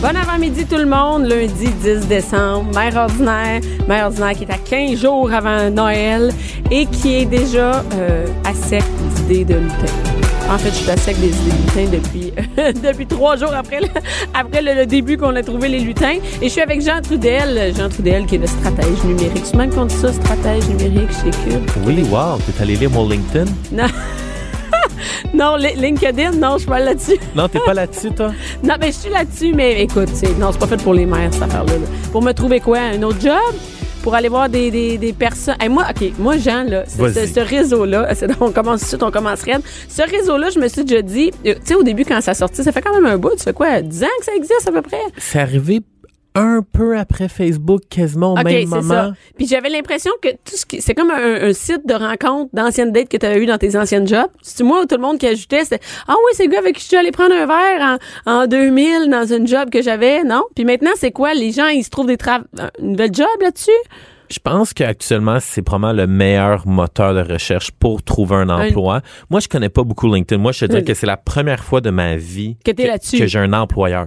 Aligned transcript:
Bon 0.00 0.16
avant-midi 0.16 0.64
tout 0.64 0.78
le 0.78 0.86
monde, 0.86 1.26
lundi 1.26 1.68
10 1.82 2.06
décembre, 2.08 2.74
mère 2.74 2.96
ordinaire, 2.96 3.60
mère 3.86 4.06
ordinaire 4.06 4.32
qui 4.32 4.44
est 4.44 4.50
à 4.50 4.56
15 4.56 4.98
jours 4.98 5.30
avant 5.30 5.68
Noël 5.70 6.32
et 6.70 6.86
qui 6.86 7.16
est 7.16 7.26
déjà 7.26 7.84
euh, 7.94 8.26
à 8.44 8.54
sec 8.54 8.82
d'idées 9.16 9.44
de 9.44 9.56
lutin. 9.58 9.92
En 10.50 10.56
fait, 10.56 10.70
je 10.70 10.74
suis 10.76 10.90
à 10.90 10.96
sec 10.96 11.20
des 11.20 11.28
idées 11.28 11.86
de 11.86 11.96
lutin 11.96 11.98
depuis, 11.98 12.32
depuis 12.88 13.06
trois 13.06 13.36
jours 13.36 13.52
après, 13.54 13.80
le, 13.80 13.88
après 14.32 14.62
le, 14.62 14.72
le 14.74 14.86
début 14.86 15.18
qu'on 15.18 15.36
a 15.36 15.42
trouvé 15.42 15.68
les 15.68 15.80
lutins. 15.80 16.16
Et 16.40 16.46
je 16.46 16.48
suis 16.48 16.62
avec 16.62 16.80
Jean 16.80 17.02
Trudel, 17.02 17.74
Jean 17.76 17.90
Trudel 17.90 18.24
qui 18.24 18.36
est 18.36 18.38
le 18.38 18.46
stratège 18.46 19.04
numérique. 19.04 19.44
C'est 19.44 19.56
même 19.56 19.70
qu'on 19.70 19.84
dit 19.84 19.94
ça, 19.96 20.10
stratège 20.14 20.66
numérique 20.68 21.10
chez 21.22 21.30
Cube? 21.30 21.70
Oui, 21.84 22.02
wow, 22.10 22.38
t'es 22.38 22.62
allé 22.62 22.74
lire 22.76 22.90
mon 22.90 23.06
LinkedIn? 23.06 23.44
Non. 23.70 23.84
non, 25.34 25.56
Li- 25.56 25.74
LinkedIn, 25.76 26.32
non, 26.32 26.54
je 26.54 26.58
suis 26.60 26.68
pas 26.68 26.80
là-dessus. 26.80 27.18
Non, 27.34 27.48
t'es 27.48 27.60
pas 27.60 27.74
là-dessus, 27.74 28.10
toi? 28.12 28.32
Non, 28.62 28.74
mais 28.80 28.88
je 28.88 28.96
suis 28.96 29.10
là-dessus, 29.10 29.52
mais 29.54 29.82
écoute, 29.82 30.08
c'est, 30.14 30.36
non, 30.38 30.50
c'est 30.52 30.58
pas 30.58 30.66
fait 30.66 30.82
pour 30.82 30.94
les 30.94 31.06
mères, 31.06 31.32
cette 31.32 31.42
affaire-là. 31.42 31.72
là. 31.74 31.86
Pour 32.12 32.22
me 32.22 32.32
trouver 32.32 32.60
quoi? 32.60 32.78
Un 32.78 33.02
autre 33.02 33.20
job? 33.20 33.54
Pour 34.02 34.14
aller 34.14 34.28
voir 34.30 34.48
des, 34.48 34.70
des, 34.70 34.96
des 34.96 35.12
personnes. 35.12 35.56
Hey, 35.60 35.68
moi, 35.68 35.84
OK, 35.90 36.10
moi, 36.18 36.38
Jean, 36.38 36.64
là, 36.64 36.84
ce, 36.86 36.96
ce- 37.26 37.40
réseau-là, 37.40 38.08
c'est- 38.14 38.30
on 38.40 38.50
commence 38.50 38.88
tout 38.88 39.04
on 39.04 39.10
commence 39.10 39.42
raide. 39.42 39.60
Ce 39.88 40.00
réseau-là, 40.02 40.48
je 40.50 40.58
me 40.58 40.68
suis 40.68 40.84
déjà 40.84 41.02
dit, 41.02 41.30
euh, 41.46 41.54
tu 41.54 41.60
sais, 41.64 41.74
au 41.74 41.82
début, 41.82 42.04
quand 42.06 42.20
ça 42.22 42.32
sortit, 42.32 42.62
ça 42.64 42.72
fait 42.72 42.80
quand 42.80 42.94
même 42.94 43.04
un 43.06 43.18
bout, 43.18 43.36
ça 43.36 43.44
fait 43.44 43.52
quoi, 43.52 43.82
10 43.82 44.04
ans 44.04 44.06
que 44.18 44.24
ça 44.24 44.32
existe 44.34 44.66
à 44.66 44.72
peu 44.72 44.80
près? 44.82 45.00
C'est 45.18 45.38
arrivé 45.40 45.80
un 46.34 46.60
peu 46.62 46.96
après 46.98 47.28
Facebook, 47.28 47.80
quasiment 47.88 48.32
au 48.32 48.36
même 48.36 48.46
c'est 48.46 48.64
moment. 48.66 48.82
ça. 48.88 49.12
Puis 49.36 49.46
j'avais 49.48 49.68
l'impression 49.68 50.12
que 50.22 50.28
tout 50.30 50.56
ce 50.56 50.64
qui. 50.64 50.80
C'est 50.80 50.94
comme 50.94 51.10
un, 51.10 51.48
un 51.48 51.52
site 51.52 51.86
de 51.86 51.94
rencontre 51.94 52.50
d'anciennes 52.52 52.92
dates 52.92 53.08
que 53.08 53.16
tu 53.16 53.26
avais 53.26 53.42
eu 53.42 53.46
dans 53.46 53.58
tes 53.58 53.76
anciennes 53.76 54.06
jobs. 54.06 54.28
C'est 54.42 54.62
moi, 54.62 54.86
tout 54.86 54.94
le 54.96 55.00
monde 55.02 55.18
qui 55.18 55.26
ajoutait, 55.26 55.64
c'était 55.64 55.80
Ah 56.06 56.14
oui, 56.16 56.32
c'est 56.34 56.44
le 56.46 56.50
gars 56.52 56.58
avec 56.60 56.76
qui 56.76 56.82
je 56.82 56.88
suis 56.88 56.96
allé 56.96 57.10
prendre 57.10 57.34
un 57.34 57.46
verre 57.46 57.98
en, 58.26 58.32
en 58.42 58.46
2000 58.46 59.08
dans 59.10 59.26
une 59.26 59.46
job 59.46 59.70
que 59.70 59.82
j'avais, 59.82 60.22
non? 60.24 60.44
Puis 60.54 60.64
maintenant, 60.64 60.90
c'est 60.96 61.10
quoi? 61.10 61.34
Les 61.34 61.52
gens, 61.52 61.66
ils 61.68 61.82
se 61.84 61.90
trouvent 61.90 62.06
des 62.06 62.16
tra- 62.16 62.44
une 62.80 62.92
nouvelle 62.92 63.12
job 63.14 63.26
là-dessus? 63.40 63.70
Je 64.30 64.38
pense 64.38 64.72
qu'actuellement, 64.72 65.38
c'est 65.40 65.62
probablement 65.62 66.02
le 66.02 66.06
meilleur 66.06 66.64
moteur 66.68 67.14
de 67.14 67.32
recherche 67.32 67.72
pour 67.72 68.04
trouver 68.04 68.36
un 68.36 68.48
emploi. 68.48 69.00
Moi, 69.28 69.40
je 69.40 69.48
connais 69.48 69.68
pas 69.68 69.82
beaucoup 69.82 70.06
LinkedIn. 70.14 70.40
Moi, 70.40 70.52
je 70.52 70.60
te 70.60 70.64
dirais 70.66 70.84
que 70.84 70.94
c'est 70.94 71.06
la 71.06 71.16
première 71.16 71.64
fois 71.64 71.80
de 71.80 71.90
ma 71.90 72.14
vie 72.14 72.56
Que 72.64 72.70
t'es 72.70 72.86
là-dessus. 72.86 73.18
que 73.18 73.26
j'ai 73.26 73.40
un 73.40 73.52
employeur. 73.52 74.06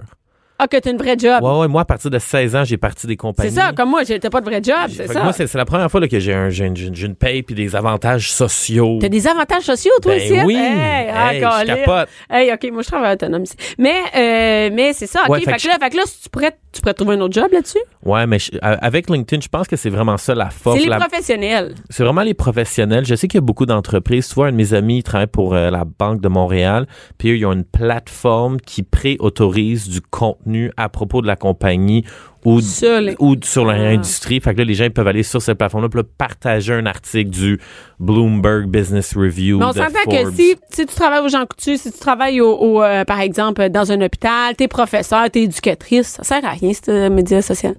Ah, 0.59 0.67
que 0.67 0.77
t'as 0.77 0.91
une 0.91 0.97
vraie 0.97 1.17
job. 1.17 1.43
Ouais, 1.43 1.59
ouais, 1.61 1.67
moi, 1.67 1.81
à 1.81 1.85
partir 1.85 2.09
de 2.11 2.19
16 2.19 2.55
ans, 2.55 2.63
j'ai 2.63 2.77
parti 2.77 3.07
des 3.07 3.17
compagnies. 3.17 3.49
c'est 3.51 3.59
ça, 3.59 3.71
comme 3.73 3.89
moi, 3.89 4.03
j'étais 4.03 4.29
pas 4.29 4.39
de 4.39 4.45
vrai 4.45 4.61
job, 4.63 4.75
c'est 4.89 5.07
ça. 5.07 5.23
Moi, 5.23 5.33
c'est 5.33 5.51
la 5.55 5.65
première 5.65 5.89
fois 5.89 5.99
là, 5.99 6.07
que 6.07 6.19
j'ai 6.19 6.33
un, 6.33 6.49
j'ai 6.49 6.65
une, 6.65 6.75
j'ai 6.75 7.05
une- 7.07 7.15
paye 7.15 7.41
puis 7.43 7.55
des 7.55 7.75
avantages 7.75 8.31
sociaux. 8.31 8.97
T'as 9.01 9.09
des 9.09 9.27
avantages 9.27 9.63
sociaux, 9.63 9.91
toi 10.01 10.13
Ben 10.15 10.21
aussi? 10.31 10.41
oui. 10.45 10.55
Hey, 10.55 11.09
ah, 11.13 11.33
Hey, 11.33 11.39
je 11.41 11.65
capote. 11.65 12.09
Hey, 12.29 12.51
OK, 12.53 12.69
moi, 12.71 12.81
je 12.81 12.87
travaille 12.87 13.13
autonome 13.13 13.43
ici. 13.43 13.55
Mais, 13.77 13.95
euh, 14.15 14.69
mais 14.73 14.93
c'est 14.93 15.07
ça, 15.07 15.21
OK. 15.23 15.29
Ouais, 15.29 15.39
fait, 15.41 15.51
fait 15.53 15.57
que 15.57 15.67
là, 15.67 15.77
fait 15.79 15.89
que 15.89 15.97
là, 15.97 16.03
si 16.05 16.21
tu 16.23 16.29
pourrais, 16.29 16.55
tu 16.71 16.81
pourrais 16.81 16.93
trouver 16.93 17.15
un 17.15 17.21
autre 17.21 17.33
job 17.33 17.47
là-dessus? 17.51 17.79
Ouais, 18.03 18.25
mais 18.27 18.39
je- 18.39 18.51
avec 18.61 19.09
LinkedIn, 19.09 19.41
je 19.41 19.47
pense 19.47 19.67
que 19.67 19.75
c'est 19.75 19.89
vraiment 19.89 20.17
ça 20.17 20.35
la 20.35 20.49
force. 20.49 20.77
C'est 20.77 20.83
les 20.83 20.89
la- 20.89 20.97
professionnels. 20.99 21.75
C'est 21.89 22.03
vraiment 22.03 22.21
les 22.23 22.33
professionnels. 22.33 23.05
Je 23.05 23.15
sais 23.15 23.27
qu'il 23.27 23.37
y 23.37 23.43
a 23.43 23.45
beaucoup 23.45 23.65
d'entreprises. 23.65 24.27
Tu 24.29 24.35
vois, 24.35 24.47
un 24.47 24.51
de 24.51 24.57
mes 24.57 24.73
amis 24.73 24.97
il 24.97 25.03
travaille 25.03 25.27
pour 25.27 25.53
euh, 25.55 25.69
la 25.71 25.83
Banque 25.85 26.21
de 26.21 26.27
Montréal. 26.27 26.85
Puis 27.17 27.29
eux, 27.31 27.37
ils 27.37 27.45
ont 27.45 27.53
une 27.53 27.63
plateforme 27.65 28.59
qui 28.59 28.83
pré-autorise 28.83 29.87
du 29.89 30.01
contenu 30.01 30.42
à 30.77 30.89
propos 30.89 31.21
de 31.21 31.27
la 31.27 31.35
compagnie 31.35 32.03
ou, 32.45 32.59
Sur 32.59 32.99
les- 32.99 33.15
ou 33.19 33.35
sur 33.41 33.63
leur 33.65 33.75
Ah. 33.79 33.89
industrie. 33.89 34.41
Fait 34.41 34.53
que 34.53 34.59
là, 34.59 34.65
les 34.65 34.73
gens 34.73 34.83
ils 34.83 34.91
peuvent 34.91 35.07
aller 35.07 35.23
sur 35.23 35.41
cette 35.41 35.57
plateforme-là 35.57 35.89
là, 35.93 36.03
partager 36.17 36.73
un 36.73 36.85
article 36.85 37.29
du 37.29 37.59
Bloomberg 37.99 38.67
Business 38.67 39.15
Review. 39.15 39.59
Mais 39.59 39.65
on 39.65 39.71
s'entend 39.71 40.09
que 40.09 40.31
si, 40.33 40.55
si 40.69 40.85
tu 40.85 40.93
travailles 40.95 41.21
au 41.25 41.29
Jean 41.29 41.45
Coutu, 41.45 41.77
si 41.77 41.91
tu 41.91 41.99
travailles 41.99 42.41
au, 42.41 42.51
au, 42.53 42.83
euh, 42.83 43.05
par 43.05 43.19
exemple, 43.21 43.69
dans 43.69 43.91
un 43.91 44.01
hôpital, 44.01 44.55
t'es 44.57 44.67
professeur, 44.67 45.29
t'es 45.31 45.43
éducatrice, 45.43 46.07
ça 46.07 46.23
sert 46.23 46.43
à 46.45 46.49
rien, 46.51 46.71
ce 46.73 47.07
média 47.09 47.41
social. 47.41 47.75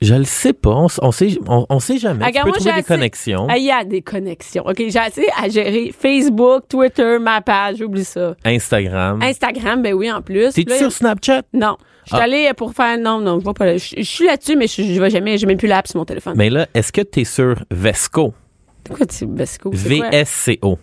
Je 0.00 0.14
le 0.14 0.24
sais 0.24 0.52
pas. 0.54 0.70
On, 1.02 1.12
sait, 1.12 1.38
on, 1.46 1.66
on 1.68 1.78
sait 1.78 1.98
jamais. 1.98 2.24
Regarde, 2.24 2.46
tu 2.48 2.52
peux 2.52 2.58
trouver 2.58 2.72
des 2.72 2.78
assez- 2.78 2.88
connexions. 2.88 3.46
Ah, 3.50 3.58
Il 3.58 3.64
y 3.64 3.70
a 3.70 3.84
des 3.84 4.00
connexions. 4.02 4.64
OK, 4.66 4.76
j'ai 4.78 4.98
assez 4.98 5.26
à 5.42 5.48
gérer 5.48 5.92
Facebook, 5.98 6.64
Twitter, 6.68 7.18
ma 7.20 7.40
page, 7.42 7.82
oublie 7.82 8.04
ça. 8.04 8.34
Instagram. 8.44 9.20
Instagram, 9.22 9.82
ben 9.82 9.92
oui, 9.92 10.10
en 10.10 10.22
plus. 10.22 10.52
T'es-tu 10.54 10.76
sur 10.78 10.90
Snapchat? 10.90 11.42
Non. 11.52 11.76
Je 12.04 12.10
suis 12.14 12.18
Ah. 12.18 12.24
allée 12.24 12.50
pour 12.56 12.72
faire. 12.72 12.96
Non, 12.98 13.20
non, 13.20 13.38
je 13.40 13.44
vais 13.44 13.52
pas. 13.52 13.76
Je 13.76 13.94
je 13.98 14.02
suis 14.02 14.24
là-dessus, 14.26 14.56
mais 14.56 14.66
je, 14.66 14.82
je 14.82 15.00
vais 15.00 15.10
jamais. 15.10 15.36
J'ai 15.36 15.46
même 15.46 15.58
plus 15.58 15.68
l'app 15.68 15.86
sur 15.86 15.98
mon 15.98 16.06
téléphone. 16.06 16.32
Mais 16.36 16.48
là, 16.48 16.66
est-ce 16.72 16.92
que 16.92 17.02
tu 17.02 17.20
es 17.20 17.24
sur 17.24 17.56
Vesco? 17.70 18.32
Quoi, 18.88 19.04
tu 19.06 19.26
Vesco? 19.30 19.70
VSCO. 19.70 20.78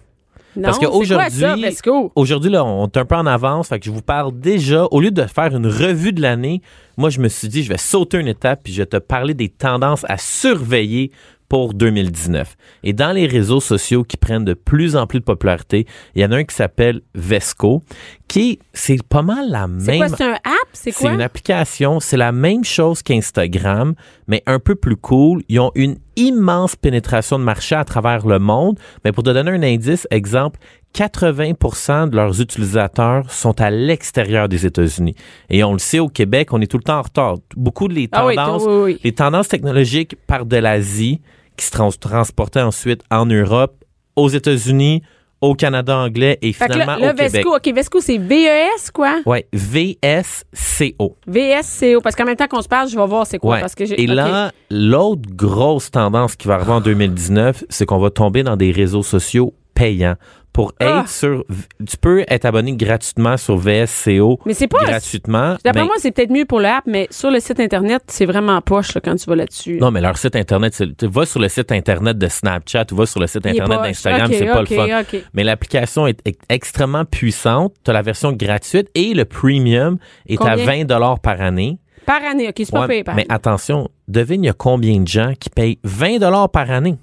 Non, 0.57 0.63
Parce 0.63 0.79
qu'aujourd'hui, 0.79 1.78
aujourd'hui, 2.16 2.50
là, 2.50 2.66
on 2.66 2.88
est 2.88 2.97
un 2.97 3.06
peu 3.06 3.16
en 3.16 3.28
avance. 3.28 3.68
Fait 3.69 3.79
que 3.79 3.85
je 3.85 3.91
vous 3.91 4.01
parle 4.01 4.38
déjà, 4.40 4.85
au 4.85 5.00
lieu 5.00 5.12
de 5.12 5.23
faire 5.23 5.56
une 5.56 5.68
revue 5.68 6.13
de 6.13 6.22
l'année, 6.22 6.62
moi, 6.97 7.12
je 7.12 7.19
me 7.19 7.28
suis 7.28 7.47
dit, 7.47 7.62
je 7.62 7.69
vais 7.69 7.78
sauter 7.78 8.19
une 8.19 8.28
étape 8.28 8.62
puis 8.63 8.73
je 8.73 8.81
vais 8.81 8.88
te 8.88 8.97
parler 8.97 9.35
des 9.35 9.50
tendances 9.50 10.03
à 10.09 10.18
surveiller 10.18 11.12
pour 11.49 11.73
2019. 11.73 12.55
Et 12.83 12.93
dans 12.93 13.11
les 13.11 13.25
réseaux 13.27 13.59
sociaux 13.61 14.03
qui 14.03 14.17
prennent 14.17 14.45
de 14.45 14.53
plus 14.53 14.95
en 14.95 15.07
plus 15.07 15.19
de 15.19 15.23
popularité, 15.25 15.85
il 16.15 16.21
y 16.21 16.25
en 16.25 16.31
a 16.31 16.37
un 16.37 16.43
qui 16.43 16.55
s'appelle 16.55 17.01
Vesco, 17.15 17.83
qui, 18.27 18.59
c'est 18.73 19.01
pas 19.03 19.21
mal 19.21 19.49
la 19.49 19.67
C'est 19.79 19.91
même... 19.91 20.07
quoi, 20.09 20.17
c'est 20.17 20.23
un 20.25 20.33
app? 20.33 20.41
C'est 20.73 20.91
C'est 20.91 21.01
quoi? 21.05 21.13
une 21.13 21.21
application, 21.21 21.99
c'est 21.99 22.17
la 22.17 22.31
même 22.31 22.63
chose 22.65 23.01
qu'Instagram, 23.01 23.93
mais 24.27 24.43
un 24.45 24.59
peu 24.59 24.75
plus 24.75 24.97
cool. 24.97 25.43
Ils 25.47 25.59
ont 25.59 25.71
une 25.75 25.97
immense 26.17 26.75
pénétration 26.75 27.39
de 27.39 27.43
marché 27.43 27.75
à 27.75 27.85
travers 27.85 28.25
le 28.27 28.39
monde. 28.39 28.77
Mais 29.05 29.11
pour 29.11 29.23
te 29.23 29.29
donner 29.29 29.51
un 29.51 29.63
indice, 29.63 30.07
exemple, 30.11 30.59
80% 30.95 32.09
de 32.09 32.15
leurs 32.15 32.41
utilisateurs 32.41 33.31
sont 33.31 33.59
à 33.61 33.69
l'extérieur 33.69 34.49
des 34.49 34.65
États-Unis. 34.65 35.15
Et 35.49 35.63
on 35.63 35.73
le 35.73 35.79
sait, 35.79 35.99
au 35.99 36.09
Québec, 36.09 36.53
on 36.53 36.61
est 36.61 36.67
tout 36.69 36.77
le 36.77 36.83
temps 36.83 36.99
en 36.99 37.03
retard. 37.03 37.35
Beaucoup 37.55 37.87
de 37.87 37.93
les 37.93 38.09
Ah 38.11 38.25
oui, 38.25 38.35
tendances, 38.35 38.63
oui, 38.65 38.73
oui. 38.93 38.99
les 39.03 39.11
tendances 39.13 39.47
technologiques 39.47 40.15
partent 40.27 40.47
de 40.47 40.57
l'Asie, 40.57 41.21
qui 41.57 41.66
se 41.66 41.72
trans- 41.72 41.90
transportaient 41.91 42.62
ensuite 42.62 43.01
en 43.12 43.25
Europe, 43.25 43.84
aux 44.16 44.29
États-unis, 44.29 45.01
au 45.41 45.53
Canada 45.53 45.95
anglais 45.97 46.40
et 46.41 46.51
Fait 46.53 46.66
que 46.68 46.73
finalement 46.73 46.95
là, 46.95 47.09
au 47.09 47.12
le 47.12 47.16
Québec. 47.18 47.31
Vesco, 47.31 47.56
OK, 47.56 47.73
Vesco, 47.75 48.01
c'est 48.01 48.18
VES, 48.18 48.91
quoi? 48.94 49.18
Ouais, 49.25 49.47
VSCO. 49.53 51.16
VSCO. 51.28 52.01
Parce 52.01 52.16
qu'en 52.16 52.25
même 52.25 52.35
temps 52.35 52.47
qu'on 52.47 52.62
se 52.62 52.68
parle, 52.68 52.90
je 52.90 52.97
vais 52.97 53.06
voir 53.06 53.28
c'est 53.28 53.38
quoi. 53.40 53.56
Ouais. 53.56 53.62
Parce 53.62 53.75
que. 53.75 53.84
Et 53.84 54.07
là, 54.07 54.51
l'autre 54.72 55.29
grosse 55.34 55.91
tendance 55.91 56.35
qui 56.35 56.47
va 56.47 56.56
arriver 56.56 56.72
en 56.72 56.81
2019, 56.81 57.66
c'est 57.69 57.85
qu'on 57.85 58.00
va 58.00 58.09
tomber 58.09 58.44
dans 58.44 58.56
des 58.57 58.72
réseaux 58.72 59.03
sociaux 59.03 59.53
payants. 59.74 60.16
Pour 60.57 60.73
Ah. 60.79 61.01
être 61.01 61.09
sur, 61.09 61.45
tu 61.88 61.98
peux 61.98 62.25
être 62.27 62.45
abonné 62.45 62.75
gratuitement 62.75 63.38
sur 63.38 63.57
VSCO 63.57 64.39
Mais 64.44 64.56
c'est 64.56 64.68
pas. 64.68 64.80
gratuitement. 64.83 65.56
D'après 65.63 65.83
moi, 65.86 65.94
c'est 66.00 66.12
peut-être 66.12 66.31
mieux 66.31 66.45
pour 66.45 66.59
l'app, 66.59 66.83
mais 66.88 67.07
sur 67.12 67.30
le 67.30 67.39
site 67.39 67.59
Internet, 67.59 68.01
c'est 68.07 68.25
vraiment 68.25 68.59
poche 68.62 68.95
là, 68.95 69.01
quand 69.01 69.15
tu 69.15 69.30
vas 69.30 69.36
là-dessus. 69.36 69.77
non, 69.80 69.92
mais 69.92 70.01
leur 70.01 70.18
site 70.18 70.36
internet, 70.36 70.74
tu 70.98 71.06
vas 71.06 71.25
sur 71.27 71.39
le 71.39 71.48
site 71.48 71.71
internet 71.71 72.18
de 72.18 72.27
Snapchat 72.27 72.86
ou 72.92 72.95
va 72.95 73.06
sur 73.06 73.19
le 73.19 73.27
site 73.27 73.45
internet 73.45 73.81
d'Instagram, 73.83 74.31
c'est 74.33 74.45
pas 74.48 74.62
le 74.62 74.65
fun. 74.65 74.88
Mais 75.36 75.44
l'application 75.44 76.07
est, 76.07 76.19
est 76.27 76.39
extrêmement 76.50 77.06
puissante. 77.06 77.74
Tu 77.83 77.92
as 77.92 77.94
la 77.94 78.01
version 78.01 78.31
gratuite 78.31 78.89
et 78.95 79.13
le 79.13 79.25
premium 79.25 79.98
est 80.27 80.42
à 80.42 80.51
Combien? 80.56 80.65
20 80.65 80.86
dollars 80.86 81.19
par 81.19 81.39
année. 81.39 81.77
Par 82.07 82.24
année, 82.24 82.48
OK, 82.48 82.53
c'est 82.57 82.71
pas 82.71 82.81
Ouais, 82.81 82.88
payé 82.88 83.03
par 83.03 83.13
mais 83.15 83.24
année. 83.24 83.27
attention, 83.36 83.89
devine 84.07 84.44
il 84.44 84.48
y 84.48 84.50
a 84.50 84.53
combien 84.53 85.00
de 85.01 85.07
gens 85.07 85.33
qui 85.39 85.50
payent 85.51 85.77
20 85.83 86.18
dollars 86.19 86.50
par 86.50 86.71
année? 86.71 86.95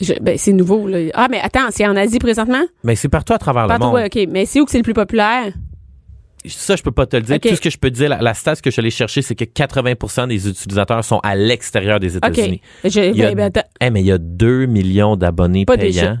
Je- 0.00 0.14
ben, 0.20 0.36
c'est 0.38 0.52
nouveau, 0.52 0.86
là. 0.88 0.98
Ah, 1.14 1.28
mais 1.30 1.40
attends, 1.40 1.68
c'est 1.70 1.86
en 1.86 1.94
Asie 1.96 2.18
présentement? 2.18 2.62
Mais 2.82 2.96
c'est 2.96 3.08
partout 3.08 3.32
à 3.32 3.38
travers 3.38 3.66
Partout, 3.66 3.82
le 3.82 3.86
monde. 3.86 3.94
ouais, 3.96 4.06
OK. 4.06 4.28
Mais 4.30 4.46
c'est 4.46 4.60
où 4.60 4.64
que 4.64 4.70
c'est 4.70 4.78
le 4.78 4.82
plus 4.84 4.94
populaire? 4.94 5.52
Ça, 6.46 6.76
je 6.76 6.82
peux 6.82 6.90
pas 6.90 7.06
te 7.06 7.16
le 7.16 7.22
dire. 7.22 7.36
OK. 7.36 7.48
Tout 7.48 7.56
ce 7.56 7.60
que 7.60 7.70
je 7.70 7.78
peux 7.78 7.90
te 7.90 7.94
dire, 7.96 8.10
la, 8.10 8.20
la 8.20 8.34
stat 8.34 8.56
que 8.56 8.60
je 8.66 8.70
suis 8.70 8.80
allé 8.80 8.90
chercher, 8.90 9.22
c'est 9.22 9.34
que 9.34 9.44
80% 9.44 10.28
des 10.28 10.46
utilisateurs 10.48 11.02
sont 11.02 11.18
à 11.22 11.34
l'extérieur 11.36 12.00
des 12.00 12.16
OK. 12.18 12.26
États-Unis. 12.28 12.60
Je- 12.84 13.00
Il 13.10 13.16
y 13.16 13.24
a, 13.24 13.34
ben, 13.34 13.50
ben. 13.50 13.62
Eh, 13.80 13.88
mais 13.90 14.02
il 14.02 14.06
y 14.06 14.12
a 14.12 14.18
2 14.18 14.66
millions 14.66 15.16
d'abonnés 15.16 15.64
payants. 15.64 15.78
déjà. 15.80 16.16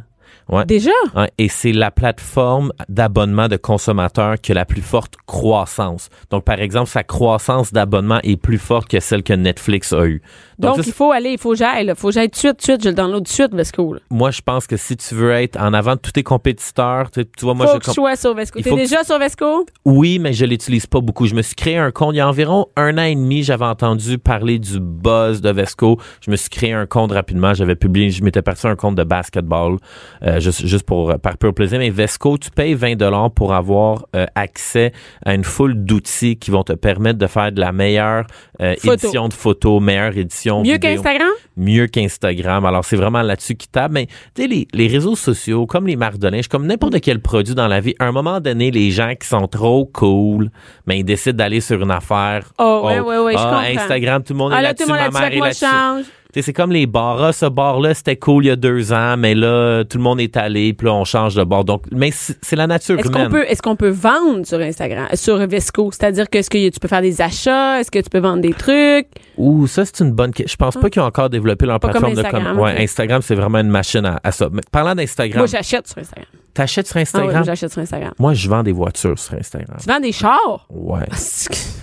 Ouais. 0.48 0.64
Déjà? 0.66 0.90
Ouais, 1.16 1.30
et 1.38 1.48
c'est 1.48 1.72
la 1.72 1.90
plateforme 1.90 2.72
d'abonnement 2.88 3.48
de 3.48 3.56
consommateurs 3.56 4.36
qui 4.40 4.52
a 4.52 4.54
la 4.54 4.64
plus 4.64 4.82
forte 4.82 5.14
croissance. 5.26 6.08
Donc, 6.30 6.44
par 6.44 6.60
exemple, 6.60 6.88
sa 6.90 7.02
croissance 7.02 7.72
d'abonnement 7.72 8.20
est 8.22 8.36
plus 8.36 8.58
forte 8.58 8.88
que 8.88 9.00
celle 9.00 9.22
que 9.22 9.32
Netflix 9.32 9.92
a 9.92 10.06
eue. 10.06 10.22
Donc, 10.58 10.78
il 10.86 10.92
faut 10.92 11.12
aller, 11.12 11.32
il 11.32 11.38
faut 11.38 11.50
que 11.50 11.56
j'aille. 11.56 11.86
Il 11.86 11.94
faut 11.94 12.08
que 12.08 12.14
j'aille 12.14 12.28
tout 12.28 12.34
de 12.34 12.38
suite, 12.38 12.52
tout 12.52 12.58
de 12.58 12.62
suite. 12.62 12.84
Je 12.84 12.88
le 12.90 12.94
download 12.94 13.24
tout 13.24 13.24
de 13.24 13.28
suite, 13.28 13.54
Vesco. 13.54 13.96
moi, 14.10 14.30
je 14.30 14.40
pense 14.40 14.66
que 14.66 14.76
si 14.76 14.96
tu 14.96 15.14
veux 15.14 15.32
être 15.32 15.58
en 15.58 15.72
avant 15.74 15.94
de 15.94 16.00
tous 16.00 16.12
tes 16.12 16.22
compétiteurs, 16.22 17.10
tu, 17.10 17.24
tu 17.26 17.44
vois, 17.44 17.54
moi, 17.54 17.66
faut 17.66 17.74
je 17.74 17.78
que 17.78 17.86
je 17.86 17.92
sois 17.92 18.16
sur 18.16 18.34
Vesco. 18.34 18.60
T'es 18.60 18.70
que 18.70 18.74
déjà 18.76 19.02
sur 19.02 19.18
Vesco? 19.18 19.66
Oui, 19.84 20.18
mais 20.18 20.32
je 20.32 20.44
l'utilise 20.44 20.86
pas 20.86 21.00
beaucoup. 21.00 21.26
Je 21.26 21.34
me 21.34 21.42
suis 21.42 21.54
créé 21.54 21.76
un 21.76 21.90
compte 21.90 22.14
il 22.14 22.18
y 22.18 22.20
a 22.20 22.28
environ 22.28 22.66
un 22.76 22.98
an 22.98 23.02
et 23.02 23.14
demi. 23.14 23.42
J'avais 23.42 23.64
entendu 23.64 24.18
parler 24.18 24.58
du 24.58 24.78
buzz 24.80 25.40
de 25.40 25.50
Vesco. 25.50 25.98
Je 26.20 26.30
me 26.30 26.36
suis 26.36 26.50
créé 26.50 26.72
un 26.72 26.86
compte 26.86 27.12
rapidement. 27.12 27.54
J'avais 27.54 27.76
publié, 27.76 28.10
je 28.10 28.22
m'étais 28.22 28.42
parti 28.42 28.66
un 28.66 28.76
compte 28.76 28.94
de 28.94 29.04
basketball, 29.04 29.78
euh, 30.22 30.33
juste, 30.40 30.66
juste 30.66 30.84
pour 30.84 31.10
euh, 31.10 31.18
par 31.18 31.36
pur 31.36 31.54
plaisir. 31.54 31.78
Mais 31.78 31.90
Vesco, 31.90 32.38
tu 32.38 32.50
payes 32.50 32.74
20 32.74 32.96
dollars 32.96 33.30
pour 33.30 33.54
avoir 33.54 34.06
euh, 34.14 34.26
accès 34.34 34.92
à 35.24 35.34
une 35.34 35.44
foule 35.44 35.84
d'outils 35.84 36.36
qui 36.36 36.50
vont 36.50 36.64
te 36.64 36.72
permettre 36.72 37.18
de 37.18 37.26
faire 37.26 37.52
de 37.52 37.60
la 37.60 37.72
meilleure 37.72 38.26
euh, 38.60 38.74
édition 38.84 39.28
de 39.28 39.34
photos, 39.34 39.82
meilleure 39.82 40.16
édition 40.16 40.62
Mieux 40.62 40.78
qu'Instagram? 40.78 41.30
mieux 41.56 41.86
qu'Instagram. 41.86 42.64
Alors, 42.64 42.84
c'est 42.84 42.96
vraiment 42.96 43.22
là-dessus 43.22 43.54
qu'ils 43.54 43.70
tapent. 43.70 43.92
Mais, 43.92 44.06
tu 44.34 44.42
sais, 44.42 44.48
les, 44.48 44.66
les 44.72 44.86
réseaux 44.88 45.16
sociaux, 45.16 45.66
comme 45.66 45.86
les 45.86 45.96
marques 45.96 46.18
de 46.18 46.28
linge, 46.28 46.48
comme 46.48 46.66
n'importe 46.66 47.00
quel 47.00 47.20
produit 47.20 47.54
dans 47.54 47.68
la 47.68 47.80
vie, 47.80 47.94
à 47.98 48.06
un 48.06 48.12
moment 48.12 48.40
donné, 48.40 48.70
les 48.70 48.90
gens 48.90 49.14
qui 49.14 49.26
sont 49.26 49.46
trop 49.46 49.86
cool, 49.86 50.50
mais 50.86 50.98
ils 50.98 51.04
décident 51.04 51.36
d'aller 51.36 51.60
sur 51.60 51.80
une 51.82 51.90
affaire. 51.90 52.52
Oh, 52.58 52.82
ouais, 52.84 53.00
ouais, 53.00 53.18
ouais, 53.18 53.32
je 53.32 53.38
ah, 53.38 53.64
comprends. 53.64 53.82
Instagram, 53.82 54.22
tout 54.22 54.32
le 54.32 54.38
monde 54.38 54.52
Ah 54.54 54.58
est 54.58 54.62
là, 54.62 54.68
là-dessus, 54.68 54.88
monde 54.88 54.98
ma 55.12 55.20
mère 55.20 55.32
est 55.32 55.40
là-dessus. 55.40 56.10
C'est 56.42 56.52
comme 56.52 56.72
les 56.72 56.86
bars. 56.86 57.22
Ah, 57.22 57.32
ce 57.32 57.46
bar-là, 57.46 57.94
c'était 57.94 58.16
cool 58.16 58.44
il 58.44 58.48
y 58.48 58.50
a 58.50 58.56
deux 58.56 58.92
ans, 58.92 59.16
mais 59.16 59.34
là, 59.34 59.84
tout 59.84 59.98
le 59.98 60.02
monde 60.04 60.20
est 60.20 60.36
allé, 60.36 60.72
puis 60.72 60.86
là, 60.86 60.94
on 60.94 61.04
change 61.04 61.34
de 61.34 61.44
bar. 61.44 61.64
Donc, 61.64 61.84
mais 61.92 62.10
c'est 62.12 62.56
la 62.56 62.66
nature 62.66 62.98
Est-ce 62.98 63.08
humaine. 63.08 63.24
qu'on 63.26 63.30
peut, 63.30 63.44
est-ce 63.48 63.62
qu'on 63.62 63.76
peut 63.76 63.88
vendre 63.90 64.44
sur 64.46 64.58
Instagram, 64.58 65.06
sur 65.14 65.36
Vesco? 65.46 65.90
C'est-à-dire 65.92 66.28
que, 66.28 66.38
est-ce 66.38 66.50
que 66.50 66.68
tu 66.68 66.80
peux 66.80 66.88
faire 66.88 67.02
des 67.02 67.20
achats? 67.20 67.80
Est-ce 67.80 67.90
que 67.90 67.98
tu 67.98 68.10
peux 68.10 68.18
vendre 68.18 68.42
des 68.42 68.52
trucs? 68.52 69.06
Ouh, 69.36 69.66
ça, 69.66 69.84
c'est 69.84 70.00
une 70.00 70.12
bonne 70.12 70.32
question. 70.32 70.52
Je 70.52 70.56
pense 70.56 70.76
pas 70.80 70.90
qu'ils 70.90 71.02
ont 71.02 71.06
encore 71.06 71.30
développé 71.30 71.66
leur 71.66 71.80
Pas 71.80 71.92
comme 71.92 72.12
plateforme 72.12 72.42
de 72.44 72.48
com. 72.50 72.58
Ouais, 72.60 72.74
ok. 72.74 72.80
Instagram, 72.80 73.22
c'est 73.22 73.34
vraiment 73.34 73.58
une 73.58 73.68
machine 73.70 74.04
à, 74.04 74.20
à 74.22 74.32
ça. 74.32 74.48
Mais 74.52 74.62
parlant 74.70 74.94
d'Instagram, 74.94 75.38
Moi, 75.38 75.46
j'achète 75.46 75.86
sur 75.88 75.98
Instagram. 75.98 76.26
T'achètes 76.54 76.86
sur 76.86 76.96
Ah 76.96 76.98
oui, 76.98 77.02
Instagram? 77.02 77.32
moi, 77.34 77.42
j'achète 77.42 77.72
sur 77.72 77.82
Instagram. 77.82 78.12
Moi, 78.18 78.34
je 78.34 78.48
vends 78.48 78.62
des 78.62 78.72
voitures 78.72 79.18
sur 79.18 79.34
Instagram. 79.34 79.76
Tu 79.80 79.86
vends 79.88 80.00
des 80.00 80.12
chars? 80.12 80.66
Ouais. 80.70 81.00
Ah, 81.10 81.16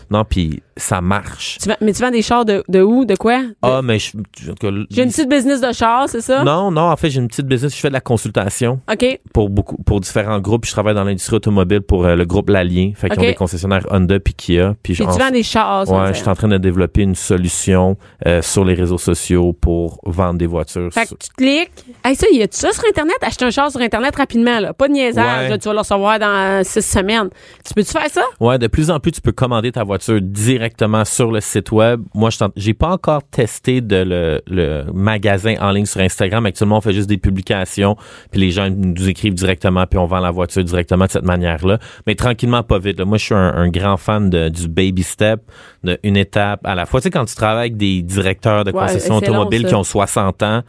Non, 0.10 0.26
puis 0.26 0.62
ça 0.76 1.00
marche. 1.00 1.58
Tu 1.62 1.70
vends- 1.70 1.78
mais 1.80 1.94
tu 1.94 2.02
vends 2.02 2.12
des 2.12 2.22
chars 2.22 2.44
de, 2.44 2.64
de 2.68 2.82
où? 2.82 3.06
De 3.06 3.16
quoi? 3.16 3.42
De- 3.44 3.56
Ah, 3.62 3.82
mais 3.82 3.98
je. 4.00 4.12
tout 4.12 4.86
J'ai 4.90 5.04
une 5.04 5.10
petite 5.10 5.30
business 5.30 5.62
de 5.62 5.72
chars, 5.72 6.10
c'est 6.10 6.20
ça? 6.22 6.44
Non, 6.44 6.70
non, 6.72 6.82
en 6.90 6.96
fait, 6.98 7.10
j'ai 7.10 7.20
une 7.22 7.28
petite 7.28 7.46
business. 7.48 7.74
Je 7.76 7.80
fais 7.80 7.88
de 7.88 7.94
la 7.94 8.02
consultation 8.02 8.82
OK. 8.92 9.20
pour 9.34 9.50
beaucoup, 9.50 9.78
pour 9.84 10.00
différents 10.02 10.40
groupes. 10.40 10.66
Je 10.66 10.72
travaille 10.72 10.96
dans 10.96 11.04
l'industrie 11.06 11.36
automobile 11.38 11.82
pour 11.82 12.06
euh, 12.06 12.16
le 12.16 12.26
groupe 12.26 12.50
L'Alien. 12.50 12.94
Fait 12.96 13.10
qu'ils 13.10 13.20
Ok. 13.20 13.24
ont 13.26 13.28
des 13.30 13.36
concessionnaires 13.36 13.86
Honda 13.90 14.20
puis 14.20 14.34
Kia. 14.34 14.76
Puis 14.84 14.96
tu 14.96 15.04
en- 15.04 15.12
vends 15.12 15.32
des 15.32 15.44
chars 15.44 15.90
Ouais, 15.90 16.10
je 16.14 16.20
suis 16.20 16.30
en 16.30 16.36
train 16.36 16.48
de 16.50 16.58
développer 16.58 17.02
une 17.04 17.16
solution 17.16 17.98
euh, 18.28 18.42
sur 18.42 18.66
les 18.66 18.74
réseaux 18.74 18.98
sociaux 18.98 19.54
pour 19.54 20.00
vendre 20.06 20.38
des 20.40 20.48
voitures. 20.48 20.90
Fait 20.92 21.06
que 21.06 21.16
tu 21.16 21.30
cliques. 21.38 21.72
Hey, 22.04 22.16
ça, 22.16 22.28
y 22.32 22.42
a-tu 22.42 22.58
ça 22.58 22.72
sur 22.74 22.84
Internet? 22.90 23.16
Acheter 23.22 23.46
un 23.46 23.50
char 23.52 23.72
sur 23.72 23.80
Internet 23.82 24.16
rapidement, 24.16 24.60
là. 24.62 24.74
Pas 24.74 24.88
de 24.88 24.94
niaisage, 24.94 25.44
Ouais. 25.44 25.50
là, 25.50 25.58
tu 25.58 25.68
vas 25.68 25.74
le 25.74 25.80
recevoir 25.80 26.20
dans 26.20 26.64
six 26.64 26.82
semaines. 26.82 27.30
Tu 27.66 27.74
peux-tu 27.74 27.92
faire 27.92 28.10
ça? 28.10 28.22
Ouais, 28.40 28.58
de 28.58 28.68
plus 28.68 28.90
en 28.92 29.00
plus, 29.00 29.12
tu 29.12 29.22
peux 29.22 29.32
commander 29.32 29.72
ta 29.72 29.84
voiture 29.84 30.20
directement 30.22 31.06
sur 31.06 31.32
le 31.32 31.42
site 31.42 31.72
web. 31.72 32.02
Moi, 32.14 32.30
je 32.30 32.38
j'ai 32.56 32.74
pas 32.74 32.90
encore 32.90 33.22
testé 33.30 33.82
de 33.82 33.98
le, 33.98 34.42
le 34.48 34.86
magasin 34.94 35.56
en 35.62 35.72
ligne 35.72 35.86
sur 35.86 36.02
Instagram. 36.02 36.46
Actuellement, 36.46 36.78
on 36.78 36.82
fait 36.82 36.94
juste 36.94 37.10
des 37.10 37.18
publications, 37.18 37.96
puis 38.32 38.40
les 38.42 38.52
gens 38.52 38.70
nous 38.70 39.08
écrivent 39.10 39.34
directement, 39.34 39.86
puis 39.86 39.98
on 40.00 40.06
vend 40.06 40.20
la 40.20 40.32
voiture 40.32 40.64
directement 40.64 41.06
de 41.06 41.12
cette 41.12 41.24
manière-là. 41.26 41.80
Mais 42.08 42.16
tranquillement, 42.16 42.64
pas 42.64 42.80
vite. 42.80 43.00
là. 43.00 43.06
Moi, 43.06 43.18
je 43.18 43.26
suis 43.26 43.36
un, 43.36 43.54
un 43.56 43.70
grand 43.70 43.98
fan 43.98 44.30
de, 44.30 44.50
du 44.50 44.68
baby 44.68 45.04
step, 45.04 45.42
de 45.84 45.98
une 46.04 46.18
étape 46.18 46.62
à 46.66 46.76
la 46.76 46.86
fois. 46.86 47.00
Tu 47.00 47.06
sais, 47.06 47.10
quand 47.12 47.26
tu 47.26 47.36
travailles 47.36 47.62
avec 47.62 47.78
des 47.78 48.02
directeurs 48.02 48.64
de 48.64 48.72
Ouais, 48.72 48.82
concessions 48.82 49.16
long, 49.16 49.18
automobiles 49.20 49.64
ça. 49.64 49.68
qui 49.70 49.76
ont 49.76 49.84
60 49.84 50.44
ans, 50.44 50.62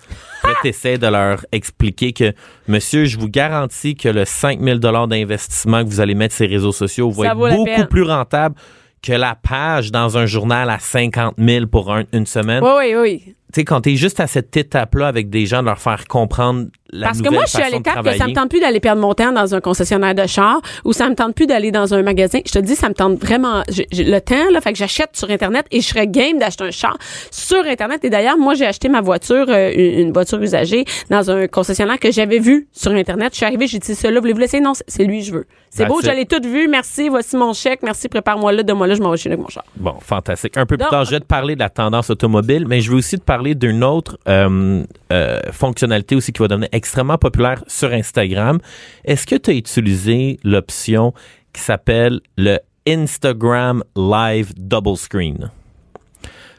tu 0.62 0.68
essaies 0.68 0.98
de 0.98 1.06
leur 1.06 1.44
expliquer 1.52 2.12
que, 2.12 2.32
monsieur, 2.68 3.04
je 3.04 3.18
vous 3.18 3.28
garantis 3.28 3.81
que 3.94 4.08
le 4.08 4.24
5000 4.24 4.78
dollars 4.78 5.08
d'investissement 5.08 5.84
que 5.84 5.88
vous 5.88 6.00
allez 6.00 6.14
mettre 6.14 6.34
sur 6.34 6.46
les 6.46 6.54
réseaux 6.54 6.72
sociaux 6.72 7.10
va 7.10 7.24
Ça 7.26 7.32
être 7.32 7.38
beaucoup 7.56 7.86
plus 7.86 8.02
rentable 8.02 8.54
que 9.02 9.12
la 9.12 9.34
page 9.34 9.90
dans 9.90 10.16
un 10.16 10.26
journal 10.26 10.70
à 10.70 10.78
50 10.78 11.34
000 11.36 11.66
pour 11.66 11.92
un- 11.92 12.04
une 12.12 12.24
semaine. 12.26 12.62
Oui, 12.62 12.70
oui, 12.78 12.94
oui. 13.00 13.22
Tu 13.26 13.60
sais, 13.60 13.64
quand 13.64 13.80
t'es 13.82 13.96
juste 13.96 14.20
à 14.20 14.26
cette 14.28 14.56
étape-là 14.56 15.08
avec 15.08 15.28
des 15.28 15.44
gens, 15.46 15.60
de 15.60 15.66
leur 15.66 15.80
faire 15.80 16.06
comprendre 16.06 16.66
la 16.92 17.06
Parce 17.06 17.22
que 17.22 17.30
moi, 17.30 17.44
je 17.46 17.52
suis 17.52 17.62
à 17.62 17.70
l'étape 17.70 18.04
que 18.04 18.16
ça 18.16 18.26
me 18.26 18.34
tente 18.34 18.50
plus 18.50 18.60
d'aller 18.60 18.80
perdre 18.80 19.00
mon 19.00 19.14
temps 19.14 19.32
dans 19.32 19.54
un 19.54 19.60
concessionnaire 19.60 20.14
de 20.14 20.26
char 20.26 20.60
ou 20.84 20.92
ça 20.92 21.08
me 21.08 21.14
tente 21.14 21.34
plus 21.34 21.46
d'aller 21.46 21.70
dans 21.70 21.94
un 21.94 22.02
magasin. 22.02 22.40
Je 22.46 22.52
te 22.52 22.58
dis, 22.58 22.76
ça 22.76 22.88
me 22.88 22.94
tente 22.94 23.18
vraiment 23.18 23.62
le 23.68 24.18
temps, 24.20 24.50
là. 24.50 24.60
Fait 24.60 24.72
que 24.72 24.78
j'achète 24.78 25.10
sur 25.16 25.30
Internet 25.30 25.66
et 25.70 25.80
je 25.80 25.86
serais 25.88 26.06
game 26.06 26.38
d'acheter 26.38 26.64
un 26.64 26.70
char 26.70 26.96
sur 27.30 27.64
Internet. 27.64 28.04
Et 28.04 28.10
d'ailleurs, 28.10 28.36
moi, 28.36 28.54
j'ai 28.54 28.66
acheté 28.66 28.88
ma 28.88 29.00
voiture, 29.00 29.46
euh, 29.48 29.72
une 29.74 30.12
voiture 30.12 30.40
usagée, 30.42 30.84
dans 31.10 31.30
un 31.30 31.46
concessionnaire 31.48 31.98
que 31.98 32.12
j'avais 32.12 32.38
vu 32.38 32.68
sur 32.72 32.92
Internet. 32.92 33.30
Je 33.32 33.36
suis 33.38 33.46
arrivée, 33.46 33.66
j'ai 33.66 33.78
dit, 33.78 33.94
celui-là, 33.94 34.20
voulez-vous 34.20 34.38
laisser? 34.40 34.60
Non, 34.60 34.72
c'est- 34.74 35.04
lui, 35.04 35.22
je 35.22 35.32
veux. 35.32 35.46
C'est 35.70 35.86
beau, 35.86 36.00
l'ai 36.00 36.26
tout 36.26 36.40
vu. 36.46 36.68
Merci, 36.68 37.08
voici 37.08 37.34
mon 37.34 37.54
chèque. 37.54 37.80
Merci, 37.82 38.08
prépare-moi 38.08 38.52
là, 38.52 38.62
de 38.62 38.72
moi 38.74 38.86
là, 38.86 38.94
je 38.94 39.00
m'en 39.00 39.10
vais 39.10 39.16
chez 39.16 39.30
avec 39.30 39.40
mon 39.40 39.48
char. 39.48 39.64
Bon, 39.76 39.94
fantastique. 40.00 40.56
Un 40.58 40.66
peu 40.66 40.76
plus 40.76 40.86
tard, 40.86 41.06
je 41.06 41.12
vais 41.12 41.20
te 41.20 41.24
parler 41.24 41.54
de 41.54 41.60
la 41.60 41.70
tendance 41.70 42.10
automobile, 42.10 42.66
mais 42.68 42.82
je 42.82 42.90
veux 42.90 42.98
aussi 42.98 43.18
te 43.18 43.24
parler 43.24 43.54
d'une 43.54 43.82
autre 43.82 44.18
euh, 44.28 44.84
euh, 45.10 45.40
fonctionnalité 45.50 46.14
aussi 46.14 46.30
qui 46.32 46.42
va 46.42 46.48
devenir 46.48 46.68
extrêmement 46.82 47.16
populaire 47.16 47.62
sur 47.68 47.92
Instagram. 47.92 48.58
Est-ce 49.04 49.24
que 49.24 49.36
tu 49.36 49.50
as 49.50 49.54
utilisé 49.54 50.40
l'option 50.42 51.14
qui 51.52 51.60
s'appelle 51.60 52.20
le 52.36 52.58
Instagram 52.88 53.84
Live 53.96 54.52
Double 54.56 54.96
Screen? 54.96 55.50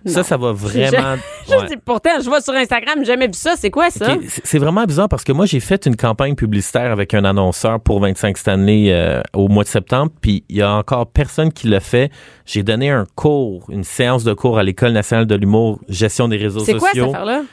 Ça, 0.06 0.22
ça 0.24 0.36
va 0.38 0.52
vraiment... 0.54 1.16
Je 1.48 1.56
ouais. 1.56 1.66
dis, 1.68 1.78
pourtant, 1.78 2.10
je 2.22 2.25
vois 2.30 2.40
sur 2.42 2.54
Instagram, 2.54 2.96
j'ai 3.00 3.06
jamais 3.06 3.28
vu 3.28 3.34
ça. 3.36 3.56
C'est 3.58 3.70
quoi 3.70 3.90
ça? 3.90 4.16
C'est- 4.44 4.60
vraiment 4.60 4.84
bizarre 4.86 5.08
parce 5.10 5.24
que 5.25 5.31
moi, 5.34 5.46
j'ai 5.46 5.60
fait 5.62 5.86
une 5.86 5.96
campagne 5.98 6.36
publicitaire 6.36 6.92
avec 6.92 7.14
un 7.14 7.24
annonceur 7.25 7.80
pour 7.81 8.00
25 8.02 8.38
Stanley 8.38 8.92
euh, 8.92 9.22
au 9.34 9.48
mois 9.50 9.64
de 9.64 9.70
septembre, 9.70 10.12
puis 10.22 10.44
il 10.50 10.58
y 10.58 10.62
a 10.62 10.74
encore 10.74 11.08
personne 11.08 11.52
qui 11.54 11.68
l'a 11.68 11.80
fait. 11.80 12.12
J'ai 12.46 12.64
donné 12.64 12.90
un 12.90 13.06
cours, 13.16 13.66
une 13.70 13.84
séance 13.86 14.24
de 14.25 14.34
cours 14.34 14.58
à 14.58 14.64
l'École 14.64 14.92
nationale 14.92 15.25
de 15.25 15.36
l'humour, 15.36 15.80
gestion 15.88 16.28
des 16.30 16.38
réseaux 16.38 16.60
C'est 16.62 16.74
quoi 16.74 16.90
cette 16.94 17.00
sociaux. 17.02 17.10
affaire-là? 17.12 17.44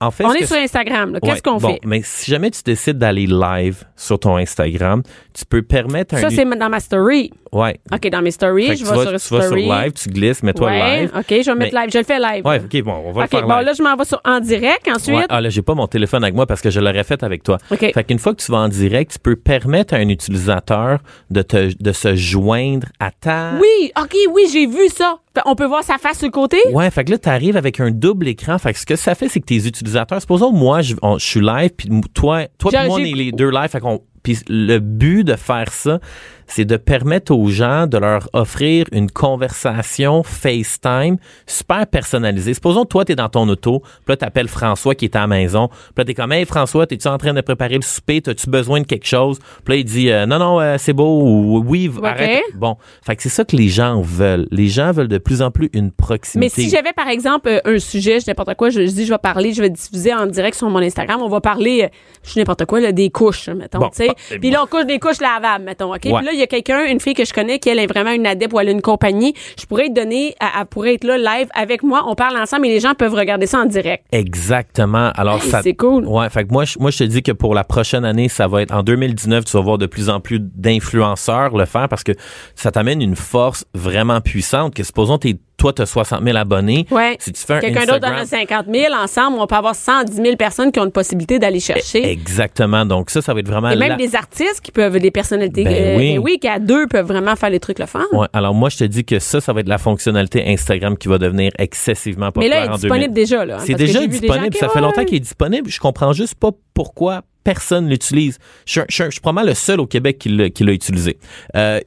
En 0.00 0.10
fait, 0.10 0.24
On 0.24 0.32
est 0.32 0.44
sur 0.46 0.56
Instagram. 0.56 1.12
là. 1.14 1.20
Qu'est-ce 1.20 1.34
Ouais, 1.34 1.40
qu'on 1.40 1.56
bon, 1.58 1.68
fait? 1.74 1.80
Mais 1.84 2.02
si 2.04 2.30
jamais 2.30 2.50
tu 2.50 2.62
décides 2.64 2.98
d'aller 2.98 3.26
live 3.26 3.84
sur 3.96 4.18
ton 4.18 4.36
Instagram, 4.36 5.02
tu 5.32 5.44
peux 5.44 5.62
permettre 5.62 6.14
un... 6.16 6.18
Ça, 6.20 6.30
c'est 6.30 6.44
dans 6.44 6.68
ma 6.68 6.80
story. 6.80 7.30
Ouais. 7.52 7.78
OK, 7.92 8.08
dans 8.10 8.20
mes 8.22 8.32
stories, 8.32 8.66
Fait 8.66 8.76
je 8.76 8.78
tu 8.84 8.90
vais 8.90 8.96
vas, 8.96 9.18
sur 9.18 9.28
tu 9.28 9.34
vas 9.34 9.46
sur 9.46 9.54
live, 9.56 9.92
tu 9.92 10.08
glisses, 10.08 10.42
mets-toi 10.42 10.66
ouais, 10.66 11.00
live. 11.02 11.12
OK, 11.16 11.24
je 11.28 11.34
vais 11.50 11.54
mettre 11.54 11.74
Mais- 11.74 11.82
live. 11.82 11.90
Je 11.92 11.98
le 11.98 12.04
fais 12.04 12.18
live. 12.18 12.44
Ouais, 12.44 12.60
OK, 12.60 12.82
bon, 12.82 13.02
on 13.06 13.12
va 13.12 13.22
OK, 13.24 13.32
le 13.32 13.38
faire 13.38 13.46
bon, 13.46 13.56
live. 13.58 13.66
là, 13.66 13.72
je 13.78 13.82
m'en 13.82 13.94
vais 13.96 14.04
sur 14.04 14.20
en 14.24 14.40
direct 14.40 14.88
ensuite. 14.88 15.14
Ouais, 15.16 15.26
ah 15.28 15.40
là, 15.40 15.48
j'ai 15.50 15.62
pas 15.62 15.74
mon 15.74 15.86
téléphone 15.86 16.24
avec 16.24 16.34
moi 16.34 16.46
parce 16.46 16.60
que 16.60 16.70
je 16.70 16.80
l'aurais 16.80 17.04
fait 17.04 17.22
avec 17.22 17.44
toi. 17.44 17.58
OK. 17.70 17.78
Fait 17.94 18.04
qu'une 18.04 18.18
fois 18.18 18.34
que 18.34 18.42
tu 18.42 18.50
vas 18.50 18.58
en 18.58 18.68
direct, 18.68 19.12
tu 19.12 19.18
peux 19.20 19.36
permettre 19.36 19.94
à 19.94 19.98
un 19.98 20.08
utilisateur 20.08 20.98
de, 21.30 21.42
te, 21.42 21.70
de 21.80 21.92
se 21.92 22.16
joindre 22.16 22.88
à 22.98 23.12
ta... 23.12 23.52
Oui, 23.60 23.92
OK, 24.00 24.16
oui, 24.32 24.46
j'ai 24.52 24.66
vu 24.66 24.88
ça. 24.88 25.18
On 25.46 25.56
peut 25.56 25.66
voir 25.66 25.82
sa 25.82 25.98
face 25.98 26.18
sur 26.18 26.26
le 26.28 26.32
côté? 26.32 26.58
Ouais, 26.72 26.88
fait 26.90 27.04
que 27.04 27.10
là, 27.10 27.18
tu 27.18 27.28
arrives 27.28 27.56
avec 27.56 27.80
un 27.80 27.90
double 27.90 28.28
écran. 28.28 28.56
Fait 28.58 28.72
que 28.72 28.78
ce 28.78 28.86
que 28.86 28.94
ça 28.96 29.14
fait, 29.16 29.28
c'est 29.28 29.40
que 29.40 29.46
tes 29.46 29.66
utilisateurs, 29.66 30.20
supposons, 30.20 30.52
moi, 30.52 30.80
je, 30.80 30.94
on- 31.02 31.18
je 31.18 31.24
suis 31.24 31.40
live, 31.40 31.70
puis 31.76 31.88
toi, 32.14 32.44
toi 32.56 32.70
puis 32.72 32.86
moi, 32.86 32.96
on 33.00 33.04
est 33.04 33.12
les 33.12 33.32
deux 33.32 33.50
live. 33.50 33.68
Fait 33.68 33.80
qu'on, 33.80 33.93
puis 34.24 34.40
le 34.48 34.78
but 34.80 35.22
de 35.22 35.36
faire 35.36 35.70
ça, 35.72 36.00
c'est 36.46 36.64
de 36.64 36.76
permettre 36.76 37.32
aux 37.34 37.48
gens 37.48 37.86
de 37.86 37.98
leur 37.98 38.28
offrir 38.32 38.86
une 38.92 39.10
conversation 39.10 40.22
FaceTime 40.22 41.16
super 41.46 41.86
personnalisée. 41.86 42.54
Supposons, 42.54 42.84
toi, 42.84 43.04
t'es 43.04 43.14
dans 43.14 43.28
ton 43.28 43.48
auto, 43.48 43.80
puis 43.80 43.90
là, 44.08 44.16
t'appelles 44.16 44.48
François 44.48 44.94
qui 44.94 45.04
est 45.06 45.16
à 45.16 45.20
la 45.20 45.26
maison. 45.26 45.68
Puis 45.68 45.78
là, 45.98 46.04
t'es 46.04 46.14
comme, 46.14 46.32
hey, 46.32 46.44
François, 46.44 46.86
t'es-tu 46.86 47.08
en 47.08 47.18
train 47.18 47.32
de 47.34 47.40
préparer 47.40 47.76
le 47.76 47.82
souper? 47.82 48.20
T'as-tu 48.22 48.48
besoin 48.50 48.80
de 48.80 48.86
quelque 48.86 49.06
chose? 49.06 49.38
Puis 49.64 49.74
là, 49.74 49.76
il 49.76 49.84
dit, 49.84 50.10
euh, 50.10 50.26
non, 50.26 50.38
non, 50.38 50.60
euh, 50.60 50.76
c'est 50.78 50.92
beau, 50.92 51.22
ou 51.22 51.62
oui, 51.66 51.90
Ok. 51.96 52.04
arrête. 52.04 52.42
Bon. 52.54 52.76
Fait 53.04 53.16
que 53.16 53.22
c'est 53.22 53.28
ça 53.28 53.44
que 53.44 53.56
les 53.56 53.68
gens 53.68 54.00
veulent. 54.00 54.46
Les 54.50 54.68
gens 54.68 54.92
veulent 54.92 55.08
de 55.08 55.18
plus 55.18 55.42
en 55.42 55.50
plus 55.50 55.70
une 55.72 55.90
proximité. 55.90 56.38
Mais 56.56 56.64
si 56.64 56.70
j'avais, 56.70 56.92
par 56.92 57.08
exemple, 57.08 57.48
euh, 57.48 57.60
un 57.64 57.78
sujet, 57.78 58.20
je 58.20 58.24
n'importe 58.28 58.54
quoi, 58.54 58.70
je, 58.70 58.80
je 58.86 58.90
dis, 58.92 59.04
je 59.06 59.12
vais 59.12 59.18
parler, 59.18 59.52
je 59.52 59.60
vais 59.62 59.70
diffuser 59.70 60.14
en 60.14 60.26
direct 60.26 60.56
sur 60.56 60.68
mon 60.70 60.80
Instagram, 60.80 61.20
on 61.22 61.28
va 61.28 61.40
parler, 61.40 61.88
je 62.22 62.38
n'importe 62.38 62.64
quoi, 62.66 62.80
là, 62.80 62.92
des 62.92 63.10
couches, 63.10 63.48
mettons, 63.48 63.78
Bon, 63.78 63.88
tu 63.88 64.04
sais. 64.04 64.08
eh, 64.32 64.38
Puis 64.38 64.50
là, 64.50 64.62
on 64.62 64.66
couche 64.66 64.86
des 64.86 64.98
couches 64.98 65.20
lavables, 65.20 65.64
mettons, 65.64 65.92
OK? 65.94 66.00
Ouais. 66.04 66.12
Puis 66.12 66.26
là, 66.26 66.32
il 66.34 66.40
y 66.40 66.42
a 66.42 66.46
quelqu'un, 66.46 66.84
une 66.86 67.00
fille 67.00 67.14
que 67.14 67.24
je 67.24 67.32
connais, 67.32 67.58
qui 67.58 67.68
elle 67.68 67.78
est 67.78 67.86
vraiment 67.86 68.12
une 68.12 68.26
adepte 68.26 68.52
ou 68.52 68.60
elle 68.60 68.68
a 68.68 68.72
une 68.72 68.82
compagnie. 68.82 69.34
Je 69.58 69.64
pourrais 69.66 69.88
te 69.88 69.94
donner, 69.94 70.34
elle, 70.40 70.48
elle 70.60 70.66
pourrait 70.66 70.94
être 70.94 71.04
là 71.04 71.16
live 71.16 71.48
avec 71.54 71.82
moi, 71.82 72.04
on 72.06 72.14
parle 72.14 72.36
ensemble 72.36 72.66
et 72.66 72.70
les 72.70 72.80
gens 72.80 72.94
peuvent 72.94 73.14
regarder 73.14 73.46
ça 73.46 73.58
en 73.60 73.64
direct. 73.66 74.04
Exactement. 74.12 75.10
Alors 75.14 75.42
Hey, 75.42 75.50
ça 75.50 75.62
c'est 75.62 75.74
cool. 75.74 76.04
Ouais, 76.06 76.28
fait 76.30 76.44
que 76.44 76.52
moi 76.52 76.64
je, 76.64 76.78
moi 76.78 76.90
je 76.90 76.98
te 76.98 77.04
dis 77.04 77.22
que 77.22 77.32
pour 77.32 77.54
la 77.54 77.64
prochaine 77.64 78.04
année, 78.04 78.28
ça 78.28 78.46
va 78.46 78.62
être 78.62 78.74
en 78.74 78.82
2019, 78.82 79.44
tu 79.44 79.52
vas 79.56 79.62
voir 79.62 79.78
de 79.78 79.86
plus 79.86 80.08
en 80.10 80.20
plus 80.20 80.38
d'influenceurs 80.84 81.56
le 81.56 81.64
faire 81.64 81.88
parce 81.88 82.04
que 82.04 82.12
ça 82.54 82.70
t'amène 82.70 83.00
une 83.02 83.16
force 83.16 83.64
vraiment 83.74 84.20
puissante 84.20 84.74
que 84.74 84.82
supposons 84.82 85.18
t'es 85.18 85.36
toi, 85.56 85.72
tu 85.72 85.82
as 85.82 85.86
60 85.86 86.24
000 86.24 86.36
abonnés. 86.36 86.84
Ouais. 86.90 87.16
Si 87.20 87.32
tu 87.32 87.40
fais 87.40 87.54
un 87.54 87.60
Quelqu'un 87.60 87.86
d'autre 87.86 88.06
en 88.08 88.10
a 88.10 88.22
Instagram- 88.22 88.64
50 88.64 88.66
000. 88.74 88.92
Ensemble, 88.92 89.36
on 89.38 89.46
peut 89.46 89.54
avoir 89.54 89.76
110 89.76 90.12
000 90.16 90.36
personnes 90.36 90.72
qui 90.72 90.80
ont 90.80 90.84
une 90.84 90.90
possibilité 90.90 91.38
d'aller 91.38 91.60
chercher. 91.60 92.10
Exactement. 92.10 92.84
Donc, 92.84 93.08
ça, 93.08 93.22
ça 93.22 93.32
va 93.32 93.38
être 93.38 93.46
vraiment 93.48 93.70
Et 93.70 93.76
même 93.76 93.90
la- 93.90 93.96
des 93.96 94.16
artistes 94.16 94.60
qui 94.60 94.72
peuvent, 94.72 94.98
des 94.98 95.12
personnalités, 95.12 95.62
Ben 95.62 95.72
euh, 95.72 95.96
oui. 95.96 96.18
Oui, 96.24 96.38
qui 96.40 96.48
à 96.48 96.58
deux 96.58 96.86
peuvent 96.88 97.06
vraiment 97.06 97.36
faire 97.36 97.50
les 97.50 97.60
trucs 97.60 97.78
le 97.78 97.86
fun. 97.86 98.02
Ouais, 98.12 98.26
alors 98.32 98.54
moi, 98.54 98.70
je 98.70 98.78
te 98.78 98.84
dis 98.84 99.04
que 99.04 99.18
ça, 99.18 99.40
ça 99.40 99.52
va 99.52 99.60
être 99.60 99.68
la 99.68 99.78
fonctionnalité 99.78 100.42
Instagram 100.48 100.96
qui 100.96 101.06
va 101.08 101.18
devenir 101.18 101.52
excessivement 101.58 102.26
Mais 102.26 102.32
populaire 102.32 102.60
là, 102.60 102.66
il 102.66 102.70
est 102.70 102.80
disponible 102.80 103.14
2000. 103.14 103.14
déjà, 103.14 103.44
là. 103.44 103.58
C'est 103.60 103.72
parce 103.72 103.82
que 103.82 103.86
déjà 103.86 104.06
disponible. 104.06 104.54
gens 104.54 104.60
ça 104.60 104.68
fait 104.68 104.74
ouais. 104.76 104.80
longtemps 104.80 105.04
qu'il 105.04 105.16
est 105.16 105.20
disponible. 105.20 105.70
Je 105.70 105.78
comprends 105.78 106.12
juste 106.12 106.34
pas 106.36 106.50
pourquoi 106.72 107.22
personne 107.44 107.88
l'utilise. 107.88 108.38
Je, 108.66 108.80
je, 108.88 109.04
je 109.04 109.10
suis 109.10 109.20
probablement 109.20 109.48
le 109.50 109.54
seul 109.54 109.78
au 109.80 109.86
Québec 109.86 110.18
qui 110.18 110.30
l'a 110.30 110.48
qui 110.50 110.64
l'a 110.64 110.72
utilisé. 110.72 111.18
Euh, 111.56 111.78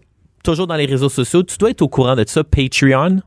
toujours 0.44 0.68
dans 0.68 0.76
les 0.76 0.86
réseaux 0.86 1.10
sociaux, 1.10 1.44
tu 1.44 1.58
dois 1.58 1.72
être 1.72 1.82
au 1.82 1.90
courant 1.90 2.16
de 2.16 2.24
ça. 2.28 2.44
Patreon? 2.44 3.18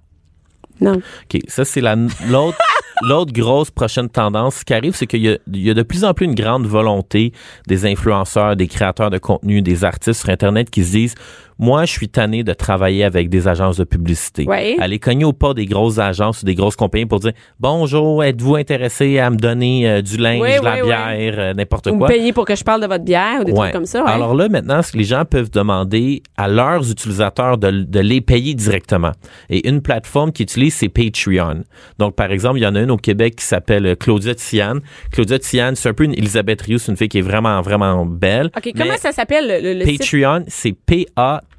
Non. 0.81 0.95
OK, 0.95 1.40
ça, 1.49 1.64
c'est 1.64 1.81
la- 1.81 1.97
l'autre. 2.29 2.57
L'autre 3.02 3.33
grosse 3.33 3.71
prochaine 3.71 4.09
tendance 4.09 4.57
ce 4.57 4.64
qui 4.64 4.75
arrive, 4.75 4.95
c'est 4.95 5.07
qu'il 5.07 5.23
y 5.23 5.71
a 5.71 5.75
de 5.75 5.83
plus 5.83 6.04
en 6.04 6.12
plus 6.12 6.26
une 6.26 6.35
grande 6.35 6.66
volonté 6.66 7.33
des 7.66 7.87
influenceurs, 7.87 8.57
des 8.57 8.69
créateurs 8.69 9.11
de 9.11 9.19
contenu, 9.19 9.62
des 9.62 9.85
artistes 9.85 10.21
sur 10.21 10.28
Internet 10.28 10.71
qui 10.71 10.85
se 10.85 10.90
disent 10.92 11.14
Moi, 11.62 11.85
je 11.85 11.93
suis 11.93 12.09
tanné 12.09 12.43
de 12.43 12.55
travailler 12.55 13.05
avec 13.05 13.29
des 13.29 13.47
agences 13.47 13.76
de 13.76 13.85
publicité. 13.85 14.45
Ouais. 14.47 14.76
Aller 14.81 14.99
cogner 14.99 15.26
au 15.26 15.35
pas 15.35 15.52
des 15.52 15.67
grosses 15.67 15.99
agences 15.99 16.40
ou 16.40 16.47
des 16.47 16.55
grosses 16.55 16.75
compagnies 16.75 17.05
pour 17.05 17.21
dire 17.21 17.33
Bonjour, 17.61 18.25
êtes-vous 18.25 18.57
intéressé 18.57 19.19
à 19.19 19.29
me 19.29 19.37
donner 19.37 19.87
euh, 19.87 20.00
du 20.00 20.17
linge, 20.17 20.40
Oui, 20.40 20.59
de 20.59 20.64
la 20.64 20.75
oui, 20.76 20.81
oui. 20.81 20.87
bière, 20.87 21.35
euh, 21.38 21.52
n'importe 21.52 21.88
Vous 21.88 21.99
quoi? 21.99 22.09
payez 22.09 22.33
pour 22.33 22.47
que 22.47 22.57
je 22.57 22.64
parle 22.64 22.81
de 22.81 22.87
votre 22.87 23.05
bière 23.05 23.40
ou 23.43 23.45
des 23.45 23.52
Ouais. 23.52 23.59
trucs 23.59 23.73
comme 23.75 23.85
ça. 23.85 24.02
ouais. 24.02 24.11
Alors 24.11 24.35
là, 24.35 24.49
maintenant, 24.49 24.81
ce 24.81 24.93
que 24.93 24.97
les 24.99 25.05
gens 25.05 25.26
peuvent 25.26 25.50
demander 25.50 26.23
à 26.38 26.49
leurs 26.49 26.90
utilisateurs 26.90 27.59
de, 27.59 27.71
de 27.71 28.00
les 28.00 28.23
payer 28.23 28.55
directement. 28.55 29.12
Et 29.50 29.69
une 29.69 29.83
plateforme 29.83 30.33
qui 30.33 30.45
utilise, 30.45 30.73
c'est 30.75 30.88
Patreon. 30.88 31.64
Donc, 31.99 32.14
par 32.17 32.33
exemple, 32.33 32.59
il 32.59 32.62
y 32.62 32.67
en 32.67 32.75
a 32.75 32.81
une 32.81 32.90
au 32.90 32.97
Québec 32.97 33.37
qui 33.37 33.45
s'appelle 33.45 33.85
euh, 33.85 33.95
Claudia 33.95 34.35
Tiane. 34.35 34.81
Claudia 35.12 35.38
Tiane, 35.38 35.76
c'est 35.76 35.90
un 35.90 35.95
peu 35.95 36.05
une 36.05 36.14
Elisabeth 36.14 36.62
Rioux, 36.62 36.79
c'est 36.79 36.90
une 36.90 36.97
fille 36.97 37.09
qui 37.11 37.19
est 37.19 37.23
vraiment, 37.23 37.61
vraiment 37.61 38.07
belle. 38.07 38.50
OK, 38.57 38.71
comment 38.75 38.97
ça 38.97 39.12
s'appelle 39.12 39.47
le, 39.62 39.75
le-? 39.75 39.85
Patreon, 39.85 40.45
c'est 40.49 40.73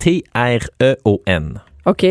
P-A-T-R-E-O-N. 0.01 1.61
OK. 1.85 2.05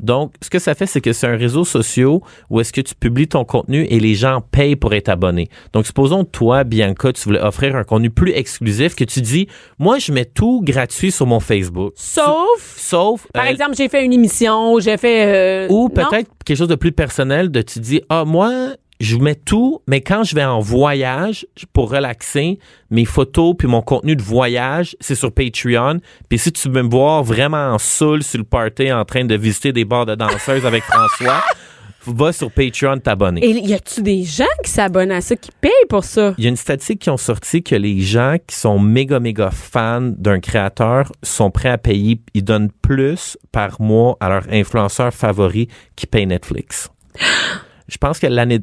Donc, 0.00 0.34
ce 0.42 0.50
que 0.50 0.58
ça 0.58 0.74
fait, 0.74 0.86
c'est 0.86 1.00
que 1.00 1.12
c'est 1.12 1.28
un 1.28 1.36
réseau 1.36 1.64
social 1.64 2.18
où 2.50 2.60
est-ce 2.60 2.72
que 2.72 2.80
tu 2.80 2.94
publies 2.94 3.28
ton 3.28 3.44
contenu 3.44 3.86
et 3.88 4.00
les 4.00 4.14
gens 4.14 4.40
payent 4.40 4.74
pour 4.74 4.94
être 4.94 5.08
abonnés. 5.08 5.48
Donc, 5.72 5.86
supposons 5.86 6.24
toi, 6.24 6.64
Bianca, 6.64 7.12
tu 7.12 7.22
voulais 7.22 7.40
offrir 7.40 7.76
un 7.76 7.84
contenu 7.84 8.10
plus 8.10 8.32
exclusif 8.32 8.96
que 8.96 9.04
tu 9.04 9.20
dis, 9.20 9.46
moi, 9.78 9.98
je 9.98 10.10
mets 10.12 10.24
tout 10.24 10.60
gratuit 10.64 11.12
sur 11.12 11.26
mon 11.26 11.38
Facebook. 11.38 11.92
Sauf, 11.96 12.74
Sauf, 12.76 13.28
par 13.32 13.44
euh, 13.44 13.48
exemple, 13.48 13.76
j'ai 13.76 13.88
fait 13.88 14.04
une 14.04 14.12
émission, 14.12 14.80
j'ai 14.80 14.96
fait... 14.96 15.66
euh, 15.68 15.72
ou 15.72 15.88
peut-être 15.88 16.30
quelque 16.44 16.58
chose 16.58 16.68
de 16.68 16.74
plus 16.74 16.92
personnel 16.92 17.50
de 17.50 17.62
tu 17.62 17.78
dis, 17.78 18.02
ah, 18.08 18.24
moi, 18.24 18.74
je 19.00 19.16
mets 19.16 19.34
tout, 19.34 19.82
mais 19.88 20.00
quand 20.00 20.22
je 20.22 20.34
vais 20.34 20.44
en 20.44 20.60
voyage 20.60 21.46
pour 21.72 21.90
relaxer, 21.90 22.58
mes 22.90 23.04
photos 23.04 23.54
puis 23.58 23.66
mon 23.66 23.82
contenu 23.82 24.14
de 24.14 24.22
voyage, 24.22 24.96
c'est 25.00 25.14
sur 25.14 25.32
Patreon. 25.32 26.00
Puis 26.28 26.38
si 26.38 26.52
tu 26.52 26.68
veux 26.68 26.82
me 26.82 26.90
voir 26.90 27.24
vraiment 27.24 27.72
en 27.72 27.78
saoul 27.78 28.22
sur 28.22 28.38
le 28.38 28.44
party 28.44 28.92
en 28.92 29.04
train 29.04 29.24
de 29.24 29.34
visiter 29.34 29.72
des 29.72 29.84
bars 29.84 30.06
de 30.06 30.14
danseuses 30.14 30.64
avec 30.64 30.84
François, 30.84 31.42
va 32.06 32.32
sur 32.32 32.50
Patreon 32.50 32.98
t'abonner. 32.98 33.44
Et 33.44 33.50
y 33.50 33.74
a-tu 33.74 34.02
des 34.02 34.24
gens 34.24 34.44
qui 34.64 34.70
s'abonnent 34.70 35.12
à 35.12 35.20
ça, 35.20 35.36
qui 35.36 35.50
payent 35.60 35.70
pour 35.88 36.04
ça? 36.04 36.34
Il 36.38 36.44
y 36.44 36.46
a 36.46 36.50
une 36.50 36.56
statistique 36.56 37.00
qui 37.00 37.10
ont 37.10 37.16
sorti 37.16 37.62
que 37.62 37.74
les 37.74 38.00
gens 38.00 38.36
qui 38.46 38.56
sont 38.56 38.78
méga, 38.78 39.20
méga 39.20 39.50
fans 39.50 40.00
d'un 40.00 40.40
créateur 40.40 41.10
sont 41.22 41.50
prêts 41.50 41.68
à 41.68 41.78
payer, 41.78 42.20
ils 42.34 42.44
donnent 42.44 42.70
plus 42.82 43.36
par 43.52 43.80
mois 43.80 44.16
à 44.20 44.28
leur 44.28 44.44
influenceur 44.50 45.12
favori 45.12 45.68
qui 45.96 46.06
paye 46.06 46.26
Netflix. 46.26 46.90
Je 47.88 47.96
pense 47.98 48.18
que 48.18 48.26
l'année, 48.26 48.60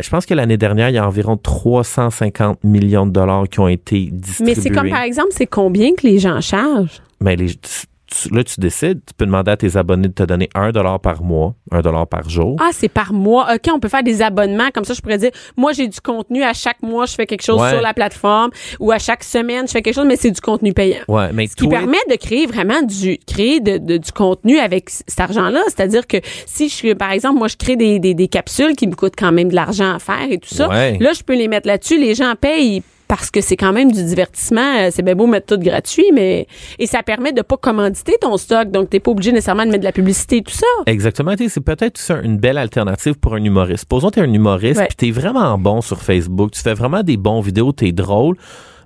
je 0.00 0.10
pense 0.10 0.26
que 0.26 0.34
l'année 0.34 0.56
dernière, 0.56 0.88
il 0.90 0.94
y 0.94 0.98
a 0.98 1.06
environ 1.06 1.36
350 1.36 2.62
millions 2.64 3.06
de 3.06 3.10
dollars 3.12 3.48
qui 3.48 3.60
ont 3.60 3.68
été 3.68 4.08
distribués. 4.12 4.54
Mais 4.54 4.60
c'est 4.60 4.70
comme, 4.70 4.90
par 4.90 5.02
exemple, 5.02 5.30
c'est 5.32 5.46
combien 5.46 5.94
que 5.94 6.06
les 6.06 6.18
gens 6.18 6.40
chargent? 6.40 7.00
Mais 7.20 7.36
les- 7.36 7.56
tu- 8.12 8.34
là, 8.34 8.44
tu 8.44 8.60
décides, 8.60 9.00
tu 9.06 9.14
peux 9.16 9.26
demander 9.26 9.50
à 9.50 9.56
tes 9.56 9.76
abonnés 9.76 10.08
de 10.08 10.12
te 10.12 10.22
donner 10.22 10.48
un 10.54 10.70
dollar 10.70 11.00
par 11.00 11.22
mois, 11.22 11.54
un 11.70 11.80
dollar 11.80 12.06
par 12.06 12.28
jour. 12.28 12.56
Ah, 12.60 12.70
c'est 12.72 12.88
par 12.88 13.12
mois. 13.12 13.48
OK, 13.54 13.70
on 13.74 13.80
peut 13.80 13.88
faire 13.88 14.02
des 14.02 14.22
abonnements. 14.22 14.70
Comme 14.74 14.84
ça, 14.84 14.94
je 14.94 15.00
pourrais 15.00 15.18
dire, 15.18 15.30
moi, 15.56 15.72
j'ai 15.72 15.88
du 15.88 16.00
contenu. 16.00 16.42
À 16.42 16.52
chaque 16.52 16.82
mois, 16.82 17.06
je 17.06 17.14
fais 17.14 17.26
quelque 17.26 17.42
chose 17.42 17.60
Ouais. 17.60 17.70
sur 17.70 17.80
la 17.80 17.94
plateforme. 17.94 18.50
Ou 18.80 18.92
à 18.92 18.98
chaque 18.98 19.24
semaine, 19.24 19.66
je 19.66 19.72
fais 19.72 19.82
quelque 19.82 19.94
chose, 19.94 20.06
mais 20.06 20.16
c'est 20.16 20.30
du 20.30 20.40
contenu 20.40 20.72
payant. 20.72 21.00
Ouais, 21.08 21.32
mais 21.32 21.46
Ce 21.46 21.56
qui 21.56 21.66
permet 21.68 21.98
de 22.10 22.16
créer 22.16 22.46
vraiment 22.46 22.82
du 22.82 23.18
créer 23.26 23.60
de, 23.60 23.78
de- 23.78 23.96
du 23.96 24.12
contenu 24.12 24.58
avec 24.58 24.90
cet 24.90 25.18
argent-là. 25.20 25.62
C'est-à-dire 25.66 26.06
que 26.06 26.18
si 26.46 26.68
je 26.68 26.74
suis, 26.74 26.94
par 26.94 27.12
exemple, 27.12 27.38
moi, 27.38 27.48
je 27.48 27.56
crée 27.56 27.76
des, 27.76 27.98
des, 27.98 28.14
des 28.14 28.28
capsules 28.28 28.76
qui 28.76 28.86
me 28.86 28.94
coûtent 28.94 29.16
quand 29.18 29.32
même 29.32 29.48
de 29.48 29.54
l'argent 29.54 29.94
à 29.94 29.98
faire 29.98 30.26
et 30.30 30.38
tout 30.38 30.54
ça. 30.54 30.68
Ouais. 30.68 30.98
Là, 30.98 31.12
je 31.12 31.22
peux 31.22 31.34
les 31.36 31.48
mettre 31.48 31.66
là-dessus. 31.66 31.98
Les 31.98 32.14
gens 32.14 32.34
payent 32.40 32.82
parce 33.14 33.30
que 33.30 33.42
c'est 33.42 33.58
quand 33.58 33.74
même 33.74 33.92
du 33.92 34.02
divertissement. 34.02 34.78
Euh, 34.78 34.88
C'est 34.90 35.02
bien 35.02 35.14
beau 35.14 35.26
mettre 35.26 35.54
tout 35.54 35.62
gratuit, 35.62 36.06
mais 36.14 36.46
et 36.78 36.86
ça 36.86 37.02
permet 37.02 37.32
de 37.32 37.42
pas 37.42 37.58
commanditer 37.58 38.14
ton 38.18 38.38
stock. 38.38 38.70
Donc, 38.70 38.88
t'es 38.88 39.00
pas 39.00 39.10
obligé 39.10 39.32
nécessairement 39.32 39.66
de 39.66 39.68
mettre 39.68 39.80
de 39.80 39.84
la 39.84 39.92
publicité 39.92 40.38
et 40.38 40.42
tout 40.42 40.54
ça. 40.54 40.64
Exactement. 40.86 41.32
Tu 41.36 41.44
sais, 41.44 41.48
C'est 41.50 41.60
peut-être 41.60 42.00
une 42.24 42.38
belle 42.38 42.56
alternative 42.56 43.16
pour 43.18 43.34
un 43.34 43.44
humoriste. 43.44 43.80
Supposons 43.80 44.08
que 44.08 44.14
tu 44.14 44.20
es 44.20 44.22
un 44.22 44.32
humoriste 44.32 44.80
Ouais. 44.80 44.86
puis 44.86 44.96
tu 44.96 45.08
es 45.08 45.10
vraiment 45.10 45.58
bon 45.58 45.82
sur 45.82 46.00
Facebook, 46.00 46.52
tu 46.52 46.62
fais 46.62 46.72
vraiment 46.72 47.02
des 47.02 47.18
bons 47.18 47.42
vidéos, 47.42 47.74
tu 47.74 47.86
es 47.86 47.92
drôle, 47.92 48.36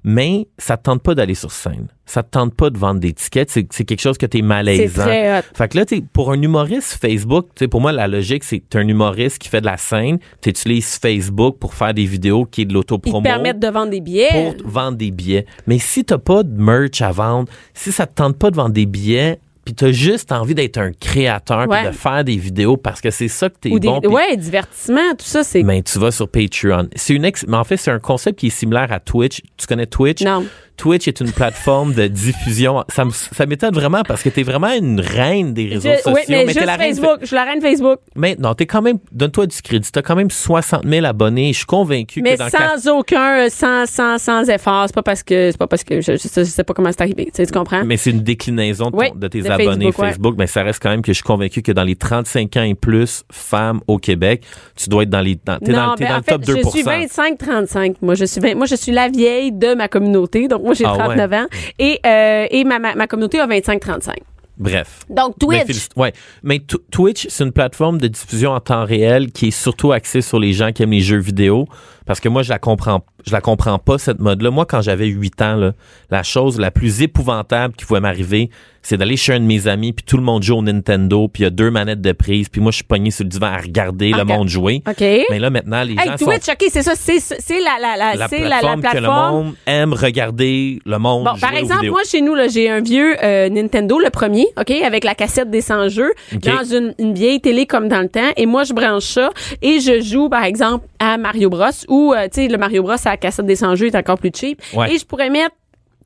mais 0.08 0.46
ça 0.56 0.76
te 0.76 0.84
tente 0.84 1.02
pas 1.02 1.16
d'aller 1.16 1.34
sur 1.34 1.50
scène. 1.50 1.88
Ça 2.06 2.22
te 2.22 2.30
tente 2.30 2.54
pas 2.54 2.70
de 2.70 2.78
vendre 2.78 3.00
des 3.00 3.12
tickets. 3.12 3.50
C'est 3.50 3.64
quelque 3.66 4.00
chose 4.00 4.16
que 4.16 4.24
tu 4.26 4.36
es 4.36 4.40
C'est 4.40 4.46
malaisant. 4.46 5.02
très 5.02 5.40
hot. 5.40 5.42
Fait 5.52 5.66
que 5.68 5.76
là, 5.76 5.84
t'sais, 5.84 6.00
pour 6.12 6.30
un 6.30 6.40
humoriste 6.40 6.96
Facebook, 7.00 7.48
t'sais, 7.56 7.66
pour 7.66 7.80
moi, 7.80 7.90
la 7.90 8.06
logique, 8.06 8.44
c'est 8.44 8.60
que 8.60 8.64
t'es 8.70 8.78
un 8.78 8.86
humoriste 8.86 9.38
qui 9.38 9.48
fait 9.48 9.60
de 9.60 9.66
la 9.66 9.76
scène, 9.76 10.18
tu 10.40 10.50
utilises 10.50 10.96
Facebook 11.02 11.56
pour 11.58 11.74
faire 11.74 11.92
des 11.92 12.04
vidéos 12.04 12.44
qui 12.46 12.62
est 12.62 12.64
de 12.66 12.70
Ils 12.70 12.74
l'autopromo 12.74 13.18
te 13.18 13.24
permettent 13.24 13.58
de 13.58 13.66
vendre 13.66 13.90
des 13.90 14.00
billets. 14.00 14.28
pour 14.30 14.56
te 14.56 14.62
vendre 14.62 14.96
des 14.96 15.10
billets. 15.10 15.44
Mais 15.66 15.80
si 15.80 16.04
t'as 16.04 16.18
pas 16.18 16.44
de 16.44 16.56
merch 16.62 17.02
à 17.02 17.10
vendre, 17.10 17.48
si 17.74 17.90
ça 17.90 18.06
te 18.06 18.14
tente 18.14 18.38
pas 18.38 18.52
de 18.52 18.56
vendre 18.56 18.70
des 18.74 18.86
billets, 18.86 19.40
puis 19.66 19.74
t'as 19.74 19.90
juste 19.92 20.32
envie 20.32 20.54
d'être 20.54 20.78
un 20.78 20.92
créateur, 20.92 21.68
Ouais. 21.68 21.88
de 21.88 21.90
faire 21.90 22.24
des 22.24 22.36
vidéos 22.36 22.76
parce 22.78 23.00
que 23.02 23.10
c'est 23.10 23.28
ça 23.28 23.50
que 23.50 23.56
t'es 23.60 23.68
bon. 23.70 24.00
puis- 24.00 24.08
ouais 24.10 24.36
divertissement 24.36 25.10
tout 25.18 25.26
ça 25.26 25.42
c'est 25.44 25.62
mais 25.62 25.82
tu 25.82 25.98
vas 25.98 26.10
sur 26.12 26.28
Patreon. 26.28 26.88
C'est 26.94 27.12
une 27.14 27.24
ex- 27.26 27.44
mais 27.48 27.56
en 27.56 27.64
fait, 27.64 27.76
c'est 27.76 27.90
un 27.90 27.98
concept 27.98 28.38
qui 28.38 28.46
est 28.46 28.50
similaire 28.50 28.90
à 28.92 29.00
Twitch. 29.00 29.42
Tu 29.58 29.66
connais 29.66 29.86
Twitch? 29.86 30.22
non 30.22 30.46
Twitch 30.76 31.08
est 31.08 31.20
une 31.20 31.32
plateforme 31.32 31.92
de 31.94 32.06
diffusion. 32.06 32.84
Ça 32.88 33.04
ça 33.10 33.46
m'étonne 33.46 33.74
vraiment 33.74 34.02
parce 34.02 34.22
que 34.22 34.28
t'es 34.28 34.42
vraiment 34.42 34.72
une 34.72 35.00
reine 35.00 35.54
des 35.54 35.66
réseaux 35.66 35.88
Je- 35.90 35.96
sociaux. 36.02 36.12
oui, 36.14 36.22
mais, 36.28 36.46
juste 36.48 36.64
la 36.64 36.76
reine 36.76 36.94
Facebook 36.94 37.18
je 37.22 37.26
suis 37.26 37.36
la 37.36 37.44
reine 37.44 37.60
Facebook 37.60 37.98
mais 38.14 38.36
non, 38.38 38.54
t'es 38.54 38.66
quand 38.66 38.82
même, 38.82 38.98
donne-toi 39.12 39.46
du 39.46 39.60
crédit. 39.62 39.90
T'as 39.92 40.02
quand 40.02 40.16
même 40.16 40.30
60 40.30 40.84
000 40.86 41.04
abonnés. 41.06 41.52
Je 41.52 41.58
suis 41.58 41.66
convaincu 41.66 42.22
mais 42.22 42.34
que 42.36 42.38
dans 42.38 42.48
sans 42.48 42.88
aucun 42.98 43.46
euh, 43.46 43.48
sans 43.48 43.86
sans 43.86 44.18
sans 44.18 44.48
effort 44.48 44.84
c'est 44.86 44.94
pas 44.94 45.02
parce 45.02 45.22
que 45.22 45.50
c'est 45.50 45.58
pas 45.58 45.66
parce 45.66 45.84
que 45.84 46.00
je, 46.00 46.12
je, 46.16 46.28
je 46.36 46.44
sais 46.44 46.64
pas 46.64 46.74
comment 46.74 46.90
c'est 46.92 47.00
arrivé 47.02 47.26
tu, 47.26 47.30
sais, 47.34 47.46
tu 47.46 47.52
comprends? 47.52 47.84
Mais 47.84 47.96
c'est 47.96 48.10
une 48.10 48.22
déclinaison 48.22 48.86
de, 48.86 48.90
ton- 48.92 48.98
Oui, 48.98 49.06
de 49.14 49.28
tes 49.28 49.42
de 49.42 49.50
abonnés 49.50 49.92
Facebook, 49.92 50.34
mais 50.38 50.46
ça 50.46 50.62
reste 50.62 50.82
quand 50.82 50.90
même 50.90 51.02
que 51.02 51.12
je 51.12 51.16
suis 51.16 51.24
convaincu 51.24 51.62
que 51.62 51.72
dans 51.72 51.84
les 51.84 51.96
35 51.96 52.56
ans 52.56 52.62
et 52.62 52.74
plus 52.74 53.24
femmes 53.32 53.80
au 53.86 53.98
Québec, 53.98 54.42
tu 54.76 54.88
dois 54.88 55.04
être 55.04 55.10
dans 55.10 55.20
les 55.20 55.38
dans, 55.44 55.58
t'es 55.58 55.72
non, 55.72 55.78
dans, 55.78 55.94
le 55.98 56.22
fait, 56.22 56.32
top 56.32 56.44
2 56.44 56.56
je 56.56 56.68
suis 56.70 56.82
25-35. 56.82 57.96
Moi, 58.02 58.14
je 58.14 58.24
suis 58.24 58.40
20 58.40 58.54
moi, 58.54 58.66
je 58.66 58.74
suis 58.74 58.92
la 58.92 59.08
vieille 59.08 59.52
de 59.52 59.74
ma 59.74 59.88
communauté. 59.88 60.48
Donc, 60.48 60.62
moi, 60.66 60.74
j'ai 60.74 60.84
Ah 60.84 60.92
ouais. 60.92 61.16
39 61.16 61.32
ans. 61.32 61.46
Et, 61.78 61.98
euh, 62.04 62.46
et 62.50 62.64
ma, 62.64 62.78
ma, 62.78 62.94
ma 62.94 63.06
communauté 63.06 63.40
a 63.40 63.46
25-35. 63.46 64.14
Bref. 64.58 65.00
Donc, 65.10 65.34
Mais 65.48 65.64
Twitch. 65.64 65.76
félici- 65.78 65.88
ouais. 65.96 66.12
Mais 66.42 66.56
Tw- 66.58 66.80
Twitch, 66.90 67.26
c'est 67.28 67.44
une 67.44 67.52
plateforme 67.52 67.98
de 67.98 68.08
diffusion 68.08 68.52
en 68.52 68.60
temps 68.60 68.84
réel 68.86 69.30
qui 69.30 69.48
est 69.48 69.50
surtout 69.50 69.92
axée 69.92 70.22
sur 70.22 70.38
les 70.40 70.52
gens 70.54 70.72
qui 70.72 70.82
aiment 70.82 70.92
les 70.92 71.00
jeux 71.00 71.18
vidéo. 71.18 71.66
Parce 72.06 72.20
que 72.20 72.28
moi, 72.28 72.42
je 72.42 72.50
la 72.50 72.58
comprends, 72.58 73.02
je 73.26 73.32
la 73.32 73.40
comprends 73.40 73.78
pas, 73.78 73.98
cette 73.98 74.20
mode-là. 74.20 74.50
Moi, 74.50 74.64
quand 74.66 74.80
j'avais 74.80 75.06
8 75.08 75.42
ans, 75.42 75.56
là, 75.56 75.72
la 76.10 76.22
chose 76.22 76.58
la 76.58 76.70
plus 76.70 77.02
épouvantable 77.02 77.74
qui 77.74 77.84
pouvait 77.84 78.00
m'arriver, 78.00 78.48
c'est 78.82 78.96
d'aller 78.96 79.16
chez 79.16 79.32
un 79.34 79.40
de 79.40 79.44
mes 79.44 79.66
amis, 79.66 79.92
puis 79.92 80.04
tout 80.04 80.16
le 80.16 80.22
monde 80.22 80.44
joue 80.44 80.54
au 80.58 80.62
Nintendo, 80.62 81.26
puis 81.26 81.42
il 81.42 81.44
y 81.44 81.46
a 81.48 81.50
deux 81.50 81.72
manettes 81.72 82.00
de 82.00 82.12
prise, 82.12 82.48
puis 82.48 82.60
moi, 82.60 82.70
je 82.70 82.76
suis 82.76 82.84
pogné 82.84 83.10
sur 83.10 83.24
le 83.24 83.30
divan 83.30 83.48
à 83.48 83.56
regarder 83.58 84.12
le 84.12 84.22
monde 84.24 84.48
jouer. 84.48 84.82
Mais 85.28 85.40
là, 85.40 85.50
maintenant, 85.50 85.82
les 85.82 85.94
Hey, 85.94 86.06
gens 86.06 86.16
sont... 86.16 86.26
Twitch, 86.26 86.48
OK, 86.48 86.68
c'est 86.70 86.82
ça. 86.84 86.92
C'est 86.94 87.18
c'est 87.18 87.58
la, 87.58 87.78
la, 87.80 87.96
la, 87.96 88.14
La 88.14 88.28
c'est 88.28 88.38
la, 88.38 88.48
la 88.48 88.58
plateforme 88.60 88.80
que 88.82 88.86
le 88.86 88.92
plateforme. 88.92 89.44
monde 89.46 89.54
aime 89.66 89.92
regarder 89.92 90.80
le 90.86 90.98
monde 90.98 91.24
Bon, 91.24 91.30
jouer 91.32 91.40
par 91.40 91.52
aux 91.52 91.56
exemple, 91.56 91.80
vidéos. 91.80 91.92
moi, 91.94 92.02
chez 92.08 92.20
nous, 92.20 92.34
là, 92.36 92.46
j'ai 92.46 92.70
un 92.70 92.80
vieux 92.80 93.16
euh, 93.24 93.48
Nintendo, 93.48 93.98
le 93.98 94.10
premier, 94.10 94.46
OK, 94.56 94.70
avec 94.70 95.02
la 95.02 95.16
cassette 95.16 95.50
des 95.50 95.60
100 95.62 95.88
jeux, 95.88 96.12
dans 96.32 96.62
une, 96.64 96.94
une 97.00 97.12
vieille 97.14 97.40
télé 97.40 97.66
comme 97.66 97.88
dans 97.88 98.00
le 98.02 98.08
temps. 98.08 98.30
Et 98.36 98.46
moi, 98.46 98.62
je 98.62 98.72
branche 98.72 99.04
ça 99.04 99.30
et 99.62 99.80
je 99.80 100.00
joue, 100.00 100.28
par 100.28 100.44
exemple, 100.44 100.86
à 100.98 101.18
Mario 101.18 101.50
Bros. 101.50 101.66
Ou, 101.88 102.14
euh, 102.14 102.24
tu 102.24 102.42
sais, 102.42 102.48
le 102.48 102.58
Mario 102.58 102.82
Bros, 102.82 102.92
à 102.92 103.10
la 103.10 103.16
cassette 103.16 103.46
des 103.46 103.56
100 103.56 103.74
jeux 103.76 103.86
est 103.86 103.96
encore 103.96 104.18
plus 104.18 104.30
cheap. 104.34 104.60
Ouais. 104.74 104.92
Et 104.92 104.98
je 104.98 105.04
pourrais 105.04 105.30
mettre 105.30 105.54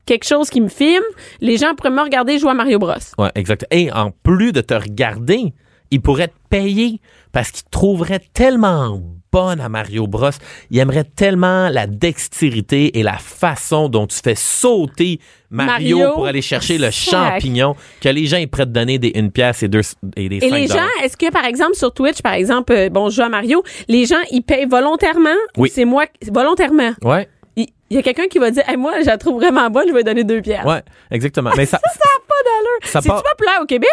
quelque 0.05 0.25
chose 0.25 0.49
qui 0.49 0.61
me 0.61 0.67
filme. 0.69 1.03
Les 1.39 1.57
gens 1.57 1.75
pourraient 1.75 1.89
me 1.89 2.01
regarder 2.01 2.39
jouer 2.39 2.51
à 2.51 2.53
Mario 2.53 2.79
Bros. 2.79 2.93
Ouais, 3.17 3.31
exact. 3.35 3.65
Et 3.71 3.91
en 3.91 4.11
plus 4.23 4.51
de 4.51 4.61
te 4.61 4.73
regarder, 4.73 5.53
ils 5.91 6.01
pourraient 6.01 6.29
te 6.29 6.47
payer 6.49 6.99
parce 7.31 7.51
qu'ils 7.51 7.63
te 7.65 7.69
trouveraient 7.69 8.21
tellement 8.33 9.01
bonne 9.31 9.61
à 9.61 9.69
Mario 9.69 10.07
Bros. 10.07 10.29
Il 10.69 10.79
aimerait 10.79 11.03
tellement 11.05 11.69
la 11.69 11.87
dextérité 11.87 12.99
et 12.99 13.03
la 13.03 13.17
façon 13.17 13.87
dont 13.89 14.05
tu 14.07 14.19
fais 14.23 14.35
sauter 14.35 15.19
Mario, 15.49 15.97
Mario. 15.99 16.13
pour 16.15 16.25
aller 16.27 16.41
chercher 16.41 16.77
le 16.77 16.91
Sac. 16.91 17.33
champignon 17.33 17.75
que 18.01 18.09
les 18.09 18.25
gens 18.25 18.37
ils 18.37 18.47
prêtent 18.49 18.69
te 18.69 18.73
donner 18.73 18.99
des 18.99 19.11
une 19.15 19.31
pièce 19.31 19.63
et 19.63 19.67
deux 19.67 19.81
et 20.15 20.29
des 20.29 20.37
Et 20.37 20.49
cinq 20.49 20.55
les 20.55 20.67
gens, 20.67 20.87
est-ce 21.03 21.17
que 21.17 21.31
par 21.31 21.45
exemple 21.45 21.75
sur 21.75 21.93
Twitch, 21.93 22.21
par 22.21 22.33
exemple, 22.33 22.73
euh, 22.73 22.89
bon, 22.89 23.09
je 23.09 23.15
joue 23.17 23.21
à 23.23 23.29
Mario, 23.29 23.63
les 23.87 24.05
gens 24.05 24.19
ils 24.31 24.41
payent 24.41 24.65
volontairement 24.65 25.29
ou 25.57 25.61
Oui. 25.63 25.71
c'est 25.73 25.85
moi 25.85 26.05
qui- 26.07 26.29
volontairement? 26.29 26.91
Ouais, 27.03 27.27
Il 27.57 27.67
y 27.95 27.97
a 27.97 28.01
quelqu'un 28.03 28.27
qui 28.27 28.39
va 28.39 28.51
dire, 28.51 28.63
hey, 28.69 28.77
moi, 28.77 29.01
je 29.01 29.05
la 29.05 29.17
trouve 29.17 29.35
vraiment 29.41 29.69
bonne, 29.69 29.85
je 29.89 29.93
vais 29.93 30.03
donner 30.05 30.23
deux 30.23 30.41
pièces. 30.41 30.63
ouais, 30.63 30.81
exactement. 31.11 31.51
Mais 31.57 31.65
ça, 31.65 31.77
Ça 31.83 31.89
n'a 31.99 32.21
pas 32.25 32.35
d'allure. 32.45 32.89
Ça 32.91 33.01
C'est-tu 33.01 33.07
part- 33.09 33.23
populaire 33.23 33.59
au 33.61 33.65
Québec? 33.65 33.89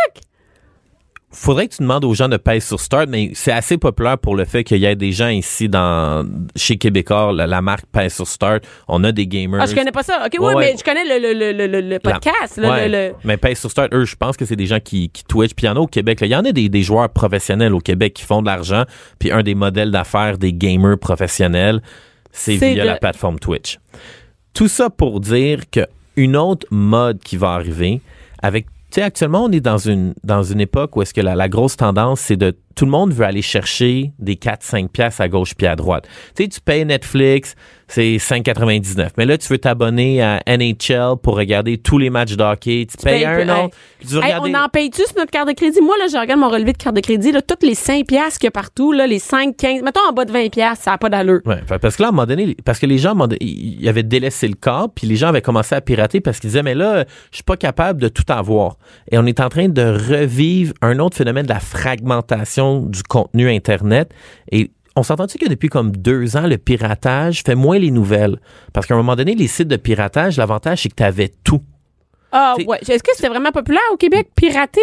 Faudrait 1.30 1.68
que 1.68 1.74
tu 1.76 1.82
demandes 1.82 2.04
aux 2.06 2.14
gens 2.14 2.28
de 2.28 2.38
payer 2.38 2.60
sur 2.60 2.80
Start, 2.80 3.06
mais 3.08 3.30
c'est 3.34 3.52
assez 3.52 3.76
populaire 3.76 4.16
pour 4.16 4.34
le 4.34 4.44
fait 4.46 4.64
qu'il 4.64 4.78
y 4.78 4.86
ait 4.86 4.96
des 4.96 5.12
gens 5.12 5.28
ici 5.28 5.68
dans 5.68 6.26
chez 6.56 6.76
Québécois, 6.78 7.32
la, 7.34 7.46
la 7.46 7.60
marque 7.60 7.84
pèse 7.92 8.14
sur 8.14 8.26
Start. 8.26 8.64
On 8.88 9.04
a 9.04 9.12
des 9.12 9.26
gamers. 9.26 9.60
Ah, 9.62 9.66
je 9.66 9.74
connais 9.74 9.92
pas 9.92 10.02
ça. 10.02 10.22
OK, 10.24 10.32
oui, 10.38 10.38
Ouais, 10.46 10.54
ouais. 10.54 10.72
mais 10.72 10.78
je 10.78 10.82
connais 10.84 11.04
le, 11.04 11.32
le, 11.32 11.38
le, 11.38 11.52
le, 11.52 11.66
le- 11.66 11.80
le 11.82 11.88
La- 11.90 12.00
podcast. 12.00 12.56
là, 12.56 12.70
Ouais. 12.70 12.88
le, 12.88 13.12
Mais 13.24 13.36
paye 13.36 13.54
sur 13.54 13.70
Start, 13.70 13.92
eux, 13.92 14.04
je 14.06 14.16
pense 14.16 14.36
que 14.36 14.44
c'est 14.46 14.56
des 14.56 14.66
gens 14.66 14.80
qui, 14.80 15.10
qui 15.10 15.22
Twitch. 15.24 15.52
Puis 15.54 15.66
il 15.66 15.68
y 15.68 15.70
en 15.70 15.76
a 15.76 15.80
au 15.80 15.86
Québec. 15.86 16.18
Il 16.22 16.28
y 16.28 16.36
en 16.36 16.44
a 16.44 16.52
des, 16.52 16.68
des 16.70 16.82
joueurs 16.82 17.10
professionnels 17.10 17.74
au 17.74 17.80
Québec 17.80 18.14
qui 18.14 18.24
font 18.24 18.40
de 18.40 18.46
l'argent. 18.46 18.84
Puis 19.18 19.30
un 19.30 19.42
des 19.42 19.54
modèles 19.54 19.90
d'affaires 19.90 20.38
des 20.38 20.52
gamers 20.54 20.98
professionnels, 20.98 21.82
c'est 22.32 22.56
via 22.56 22.84
la 22.84 22.96
plateforme 22.96 23.38
Twitch. 23.38 23.78
Tout 24.54 24.68
ça 24.68 24.88
pour 24.90 25.20
dire 25.20 25.68
que 25.70 25.80
une 26.16 26.36
autre 26.36 26.66
mode 26.70 27.18
qui 27.22 27.36
va 27.36 27.50
arriver 27.52 28.00
avec 28.42 28.66
tu 28.90 28.96
sais, 28.96 29.02
actuellement, 29.02 29.44
on 29.44 29.52
est 29.52 29.60
dans 29.60 29.76
une, 29.76 30.14
dans 30.24 30.42
une 30.42 30.60
époque 30.60 30.96
où 30.96 31.02
est-ce 31.02 31.12
que 31.12 31.20
la, 31.20 31.34
la 31.34 31.48
grosse 31.48 31.76
tendance, 31.76 32.20
c'est 32.20 32.36
de 32.36 32.56
tout 32.74 32.86
le 32.86 32.90
monde 32.90 33.12
veut 33.12 33.24
aller 33.24 33.42
chercher 33.42 34.12
des 34.18 34.36
4-5 34.36 34.88
piastres 34.88 35.20
à 35.20 35.28
gauche 35.28 35.54
puis 35.54 35.66
à 35.66 35.76
droite. 35.76 36.08
Tu 36.34 36.44
sais, 36.44 36.48
tu 36.48 36.60
payes 36.60 36.84
Netflix, 36.84 37.54
c'est 37.88 38.16
5,99. 38.18 39.08
Mais 39.16 39.24
là, 39.24 39.36
tu 39.38 39.48
veux 39.48 39.58
t'abonner 39.58 40.22
à 40.22 40.40
NHL 40.46 41.16
pour 41.22 41.36
regarder 41.36 41.78
tous 41.78 41.98
les 41.98 42.10
matchs 42.10 42.36
de 42.36 42.42
hockey. 42.44 42.86
Tu, 42.90 42.96
payes 43.02 43.24
payes 43.24 43.26
un 43.26 43.64
autre. 43.64 43.76
Tu 44.00 44.14
Hey, 44.16 44.22
regarder- 44.22 44.52
on 44.54 44.58
en 44.64 44.68
paye-tu 44.68 45.02
sur 45.02 45.16
notre 45.16 45.30
carte 45.30 45.48
de 45.48 45.54
crédit? 45.54 45.80
Moi, 45.80 45.96
là, 45.98 46.06
je 46.12 46.16
regarde 46.18 46.38
mon 46.40 46.48
relevé 46.48 46.72
de 46.72 46.78
carte 46.78 46.94
de 46.94 47.00
crédit, 47.00 47.32
là, 47.32 47.42
toutes 47.42 47.62
les 47.62 47.74
5 47.74 48.06
piastres 48.06 48.38
qu'il 48.38 48.46
y 48.46 48.48
a 48.48 48.52
partout, 48.52 48.92
là, 48.92 49.06
les 49.06 49.18
5, 49.18 49.56
15, 49.56 49.82
mettons 49.82 50.00
en 50.08 50.12
bas 50.12 50.24
de 50.24 50.32
20 50.32 50.50
piastres, 50.50 50.84
ça 50.84 50.90
n'a 50.92 50.98
pas 50.98 51.08
d'allure. 51.08 51.40
Ouais, 51.46 51.60
parce 51.80 51.96
que 51.96 52.02
là, 52.02 52.08
à 52.08 52.10
un 52.10 52.12
moment 52.12 52.26
donné, 52.26 52.56
parce 52.64 52.78
que 52.78 52.86
les 52.86 52.98
gens, 52.98 53.16
ils 53.40 53.80
ils 53.80 53.88
avaient 53.88 54.02
délaissé 54.02 54.46
le 54.48 54.54
corps, 54.54 54.88
puis 54.94 55.06
les 55.06 55.16
gens 55.16 55.28
avaient 55.28 55.42
commencé 55.42 55.74
à 55.74 55.80
pirater 55.80 56.20
parce 56.20 56.40
qu'ils 56.40 56.50
disaient, 56.50 56.62
mais 56.62 56.74
là, 56.74 57.04
je 57.30 57.36
suis 57.36 57.44
pas 57.44 57.56
capable 57.56 58.00
de 58.00 58.08
tout 58.08 58.24
avoir. 58.28 58.76
Et 59.10 59.18
on 59.18 59.24
est 59.26 59.40
en 59.40 59.48
train 59.48 59.68
de 59.68 59.82
revivre 59.82 60.74
un 60.82 60.98
autre 60.98 61.16
phénomène 61.16 61.44
de 61.44 61.52
la 61.52 61.60
fragmentation 61.60 62.80
du 62.82 63.02
contenu 63.02 63.48
Internet. 63.50 64.12
Et 64.50 64.70
on 64.98 65.02
s'entend-tu 65.02 65.38
que 65.38 65.48
depuis 65.48 65.68
comme 65.68 65.92
deux 65.92 66.36
ans, 66.36 66.46
le 66.46 66.58
piratage 66.58 67.42
fait 67.44 67.54
moins 67.54 67.78
les 67.78 67.90
nouvelles? 67.90 68.38
Parce 68.72 68.86
qu'à 68.86 68.94
un 68.94 68.96
moment 68.96 69.16
donné, 69.16 69.34
les 69.34 69.46
sites 69.46 69.68
de 69.68 69.76
piratage, 69.76 70.36
l'avantage, 70.36 70.82
c'est 70.82 70.88
que 70.88 70.96
tu 70.96 71.02
avais 71.02 71.30
tout. 71.44 71.62
Ah, 72.32 72.56
ouais. 72.66 72.78
Est-ce 72.80 73.02
que 73.02 73.14
c'était 73.14 73.28
vraiment 73.28 73.52
populaire 73.52 73.80
au 73.92 73.96
Québec? 73.96 74.28
Pirater? 74.34 74.80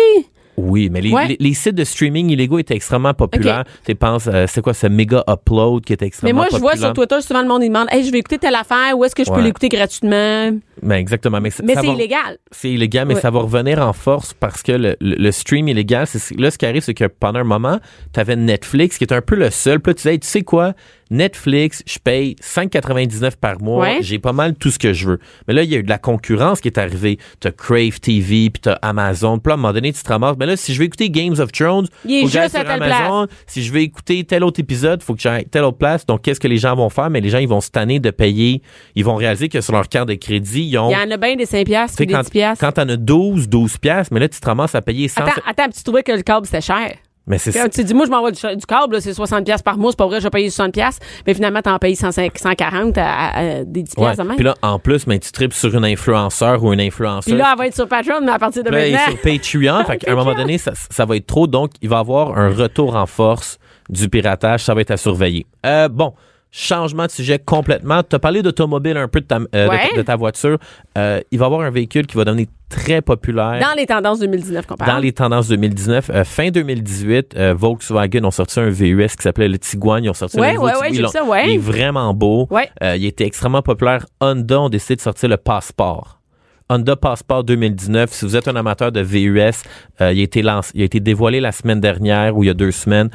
Oui, 0.57 0.89
mais 0.89 1.01
les, 1.01 1.11
Ouais. 1.11 1.27
les- 1.27 1.37
les 1.39 1.53
sites 1.53 1.75
de 1.75 1.83
streaming 1.83 2.29
illégaux 2.29 2.59
étaient 2.59 2.75
extrêmement 2.75 3.13
populaires. 3.13 3.65
Tu 3.85 3.93
penses, 3.95 4.27
euh, 4.31 4.45
c'est 4.47 4.61
quoi 4.61 4.73
ce 4.73 4.87
méga 4.87 5.23
upload 5.27 5.83
qui 5.83 5.91
était 5.93 6.05
Mais 6.05 6.07
extrêmement 6.07 6.35
moi, 6.41 6.47
je 6.51 6.57
vois 6.57 6.71
populaire? 6.71 6.87
sur 6.87 6.93
Twitter, 6.93 7.21
souvent, 7.21 7.41
le 7.41 7.47
monde, 7.47 7.63
il 7.63 7.67
demande, 7.69 7.87
hey, 7.91 8.05
je 8.05 8.11
vais 8.11 8.19
écouter 8.19 8.37
telle 8.37 8.55
affaire, 8.55 8.97
où 8.97 9.03
est-ce 9.03 9.15
que 9.15 9.23
je 9.25 9.31
peux 9.31 9.41
l'écouter 9.41 9.67
gratuitement? 9.69 10.51
Ben, 10.81 10.95
exactement. 10.95 11.41
Mais, 11.41 11.49
Mais 11.63 11.75
c'est 11.75 11.87
illégal. 11.87 12.37
C'est 12.51 12.69
illégal, 12.71 13.05
mais 13.07 13.15
Ouais. 13.15 13.21
ça 13.21 13.31
va 13.31 13.39
revenir 13.39 13.79
en 13.85 13.93
force 13.93 14.33
parce 14.33 14.61
que 14.63 14.71
le, 14.73 14.95
le- 15.01 15.15
le 15.15 15.31
stream 15.31 15.67
illégal, 15.67 16.05
c'est 16.07 16.37
là 16.39 16.51
ce 16.51 16.57
qui 16.57 16.65
arrive, 16.65 16.81
c'est 16.83 16.93
que 16.93 17.05
pendant 17.05 17.39
un 17.39 17.43
moment, 17.45 17.79
tu 18.13 18.19
avais 18.19 18.35
Netflix 18.35 18.97
qui 18.97 19.03
était 19.03 19.15
un 19.15 19.21
peu 19.21 19.35
le 19.35 19.49
seul. 19.49 19.79
Puis 19.79 19.91
là, 19.91 19.93
tu 19.93 19.97
disais, 19.99 20.11
Hey, 20.13 20.19
tu 20.19 20.27
sais 20.27 20.41
quoi, 20.43 20.73
Netflix, 21.11 21.83
je 21.85 21.99
paye 21.99 22.35
5,99 22.41 23.35
par 23.37 23.61
mois, 23.61 23.83
Ouais. 23.83 23.97
j'ai 24.01 24.19
pas 24.19 24.33
mal 24.33 24.55
tout 24.55 24.71
ce 24.71 24.79
que 24.79 24.93
je 24.93 25.09
veux. 25.09 25.19
Mais 25.47 25.53
là, 25.53 25.63
il 25.63 25.69
y 25.71 25.75
a 25.75 25.79
eu 25.79 25.83
de 25.83 25.89
la 25.89 25.97
concurrence 25.97 26.61
qui 26.61 26.67
est 26.67 26.77
arrivée. 26.77 27.17
T'as 27.39 27.51
Crave 27.51 27.99
TV, 27.99 28.49
puis 28.49 28.61
t'as 28.61 28.73
Amazon. 28.81 29.37
Puis 29.39 29.49
là, 29.49 29.53
à 29.53 29.57
un 29.57 29.57
moment 29.57 29.73
donné, 29.73 29.93
tu 29.93 30.01
te 30.01 30.09
ramasses. 30.09 30.35
Mais 30.39 30.45
là, 30.45 30.57
si 30.57 30.73
je 30.73 30.79
veux 30.79 30.85
écouter 30.85 31.09
Games 31.09 31.35
of 31.39 31.51
Thrones, 31.51 31.87
Il 32.05 32.21
faut 32.21 32.25
que 32.27 32.31
j'aille 32.33 32.49
sur 32.49 32.69
Amazon. 32.69 33.27
Si 33.47 33.63
je 33.63 33.71
veux 33.71 33.79
écouter 33.81 34.23
tel 34.23 34.43
autre 34.43 34.59
épisode, 34.59 35.01
faut 35.03 35.13
que 35.15 35.21
j'aille 35.21 35.45
telle 35.45 35.63
autre 35.63 35.77
place. 35.77 36.05
Donc, 36.05 36.21
qu'est-ce 36.23 36.39
que 36.39 36.47
les 36.47 36.57
gens 36.57 36.75
vont 36.75 36.89
faire? 36.89 37.09
Mais 37.09 37.21
les 37.21 37.29
gens, 37.29 37.39
ils 37.39 37.47
vont 37.47 37.61
se 37.61 37.69
tanner 37.69 37.99
de 37.99 38.09
payer. 38.11 38.61
Ils 38.95 39.05
vont 39.05 39.15
réaliser 39.15 39.49
que 39.49 39.61
sur 39.61 39.73
leur 39.73 39.87
carte 39.89 40.09
de 40.09 40.15
crédit, 40.15 40.63
ils 40.67 40.77
ont 40.77 40.89
Il 40.89 40.93
y 40.93 40.95
en 40.95 41.11
a 41.11 41.17
bien 41.17 41.35
des 41.35 41.45
5 41.45 41.65
piastres 41.65 41.97
des 41.97 42.07
quand, 42.07 42.21
10 42.21 42.29
piastres. 42.29 42.65
quand 42.65 42.71
t'en 42.71 42.89
as 42.89 42.97
12, 42.97 43.47
12 43.49 43.77
piastres, 43.77 44.13
mais 44.13 44.19
là, 44.19 44.27
tu 44.29 44.39
te 44.39 44.45
ramasses 44.45 44.75
à 44.75 44.81
payer 44.81 45.07
100. 45.07 45.21
Attends, 45.21 45.41
attends, 45.45 45.69
tu 45.75 45.83
trouvais 45.83 46.03
que 46.03 46.11
le 46.11 46.21
câble, 46.21 46.45
c'était 46.45 46.61
cher? 46.61 46.95
Mais 47.27 47.37
c'est 47.37 47.51
ça. 47.51 47.67
Tu 47.69 47.83
dis, 47.83 47.93
moi, 47.93 48.05
je 48.05 48.11
m'envoie 48.11 48.31
du, 48.31 48.39
du 48.55 48.65
câble, 48.65 49.01
c'est 49.01 49.13
60 49.13 49.45
piastres 49.45 49.63
par 49.63 49.77
mois, 49.77 49.91
c'est 49.91 49.97
pas 49.97 50.05
vrai, 50.07 50.19
je 50.19 50.25
vais 50.25 50.29
payer 50.29 50.49
60 50.49 50.73
piastres. 50.73 51.05
Mais 51.25 51.33
finalement, 51.33 51.61
t'en 51.61 51.77
payes 51.79 51.95
105 51.95 52.37
140 52.37 52.97
à, 52.97 53.05
à- 53.05 53.39
à 53.39 53.63
des 53.63 53.83
10 53.83 53.93
Ouais. 53.97 54.03
piastres 54.05 54.23
de 54.23 54.27
même. 54.27 54.35
Puis 54.37 54.45
là, 54.45 54.55
en 54.61 54.79
plus, 54.79 55.05
ben, 55.05 55.19
tu 55.19 55.31
tripes 55.31 55.53
sur 55.53 55.75
une 55.75 55.85
influenceur 55.85 56.63
ou 56.63 56.71
une 56.73 56.81
influenceuse. 56.81 57.25
Puis 57.33 57.37
là, 57.37 57.49
elle 57.51 57.57
va 57.57 57.67
être 57.67 57.75
sur 57.75 57.87
Patreon, 57.87 58.21
mais 58.23 58.31
à 58.31 58.39
partir 58.39 58.63
de 58.63 58.69
là, 58.69 58.79
elle 58.79 58.89
est 58.89 58.97
maintenant. 58.97 59.13
sur 59.13 59.21
Patreon. 59.21 59.85
fait 59.85 59.97
qu'à 60.05 60.11
un 60.11 60.15
moment 60.15 60.33
donné, 60.35 60.57
ça, 60.57 60.71
ça 60.89 61.05
va 61.05 61.15
être 61.17 61.27
trop. 61.27 61.47
Donc, 61.47 61.71
il 61.81 61.89
va 61.89 61.97
y 61.97 61.99
avoir 61.99 62.37
un 62.37 62.49
retour 62.49 62.95
en 62.95 63.05
force 63.05 63.57
du 63.89 64.09
piratage. 64.09 64.63
Ça 64.63 64.73
va 64.73 64.81
être 64.81 64.91
à 64.91 64.97
surveiller. 64.97 65.45
Euh, 65.65 65.87
bon. 65.89 66.13
Changement 66.57 67.05
de 67.05 67.11
sujet 67.11 67.37
complètement. 67.37 68.01
Tu 68.01 68.15
as 68.15 68.19
parlé 68.19 68.41
d'automobile 68.41 68.95
un 68.95 69.09
peu 69.09 69.19
de 69.19 69.25
ta, 69.25 69.39
euh, 69.39 69.39
de 69.65 69.69
Ouais. 69.69 69.89
ta- 69.89 69.97
de, 69.97 70.01
ta 70.03 70.15
voiture. 70.15 70.57
Euh, 70.97 71.19
il 71.29 71.37
va 71.37 71.43
y 71.43 71.47
avoir 71.47 71.61
un 71.61 71.69
véhicule 71.69 72.07
qui 72.07 72.15
va 72.15 72.23
devenir 72.23 72.47
très 72.69 73.01
populaire. 73.01 73.59
Dans 73.59 73.75
les 73.75 73.85
tendances 73.85 74.19
2019 74.19 74.65
qu'on 74.65 74.75
parle. 74.75 74.89
Dans 74.89 74.97
les 74.99 75.11
tendances 75.11 75.49
2019, 75.49 76.09
euh, 76.13 76.23
fin 76.23 76.51
2018, 76.51 77.35
euh, 77.35 77.53
Volkswagen 77.53 78.23
ont 78.23 78.31
sorti 78.31 78.61
un 78.61 78.69
VUS 78.69 79.07
qui 79.17 79.23
s'appelait 79.23 79.49
le 79.49 79.57
Tiguan. 79.59 80.01
Ils 80.01 80.09
ont 80.09 80.13
sorti 80.13 80.39
Ouais, 80.39 80.53
le 80.53 80.59
ouais, 80.59 80.71
ouais, 80.79 80.93
j'ai 80.93 81.05
ça. 81.07 81.23
Il 81.45 81.55
est 81.55 81.57
vraiment 81.57 82.13
beau. 82.13 82.47
Ouais. 82.49 82.69
Euh, 82.81 82.95
il 82.95 83.05
était 83.05 83.25
extrêmement 83.25 83.61
populaire. 83.61 84.05
Honda 84.21 84.61
ont 84.61 84.69
décidé 84.69 84.95
de 84.95 85.01
sortir 85.01 85.27
le 85.27 85.35
Passport. 85.37 86.21
Honda 86.69 86.95
Passport 86.95 87.43
2019. 87.43 88.13
Si 88.13 88.23
vous 88.23 88.35
êtes 88.37 88.47
un 88.47 88.55
amateur 88.55 88.93
de 88.93 89.01
VUS, 89.01 89.61
euh, 89.99 90.13
il, 90.13 90.19
a 90.21 90.23
été 90.23 90.41
lancé, 90.41 90.71
il 90.73 90.81
a 90.83 90.85
été 90.85 91.01
dévoilé 91.01 91.41
la 91.41 91.51
semaine 91.51 91.81
dernière 91.81 92.35
ou 92.37 92.43
il 92.43 92.47
y 92.47 92.49
a 92.49 92.53
deux 92.55 92.71
semaines. 92.71 93.09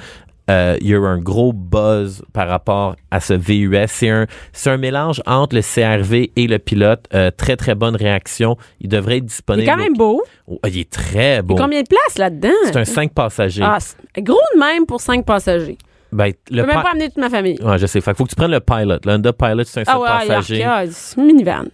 Euh, 0.51 0.77
il 0.81 0.89
y 0.89 0.95
a 0.95 0.99
eu 0.99 1.05
un 1.07 1.19
gros 1.19 1.53
buzz 1.53 2.23
par 2.33 2.49
rapport 2.49 2.97
à 3.11 3.21
ce 3.21 3.35
VUS. 3.35 3.77
C'est 3.87 4.09
un, 4.11 4.27
un 4.67 4.77
mélange 4.77 5.23
entre 5.27 5.55
le 5.55 5.63
CRV 5.63 6.33
et 6.35 6.47
le 6.49 6.59
pilote. 6.59 7.07
Euh, 7.15 7.31
très, 7.31 7.57
très 7.57 7.75
bonne 7.77 7.95
réaction. 7.95 8.57
Il 8.81 8.89
devrait 8.89 9.19
être 9.19 9.23
Il 9.25 9.27
disponible. 9.27 9.69
est 9.69 9.71
quand 9.73 9.79
même 9.79 9.97
beau. 9.97 10.23
au- 10.49 10.59
Oh, 10.63 10.67
il 10.67 10.79
est 10.81 10.91
très 10.91 11.41
beau. 11.43 11.55
Combien 11.55 11.83
de 11.83 11.87
places 11.89 12.19
là-dedans? 12.19 12.49
C'est 12.65 12.77
un 12.77 12.85
5 12.85 13.13
passagers. 13.15 13.63
Ah, 13.65 13.79
gros 14.19 14.37
de 14.55 14.59
même 14.59 14.85
pour 14.87 15.01
5 15.01 15.25
passagers. 15.25 15.79
Ben, 16.13 16.33
Je 16.51 16.57
le 16.57 16.63
peux 16.63 16.69
même 16.69 16.83
pas 16.83 16.91
amener 16.91 17.07
toute 17.09 17.19
ma 17.19 17.31
famille. 17.31 17.57
Ouais, 17.63 17.79
je 17.79 17.87
sais. 17.87 18.01
Fait 18.01 18.17
faut 18.17 18.25
que 18.25 18.31
tu 18.31 18.35
prennes 18.35 18.51
le 18.51 18.59
Pilot. 18.59 18.99
Le 19.05 19.13
Honda 19.13 19.33
Pilot, 19.33 19.63
c'est 19.65 19.83
un 19.83 19.85
7 19.85 19.95
Ah 19.95 20.01
ouais, 20.01 20.07
passagers. 20.09 20.65
alors, 20.65 20.89
c'est 20.93 21.21
minivan. 21.21 21.67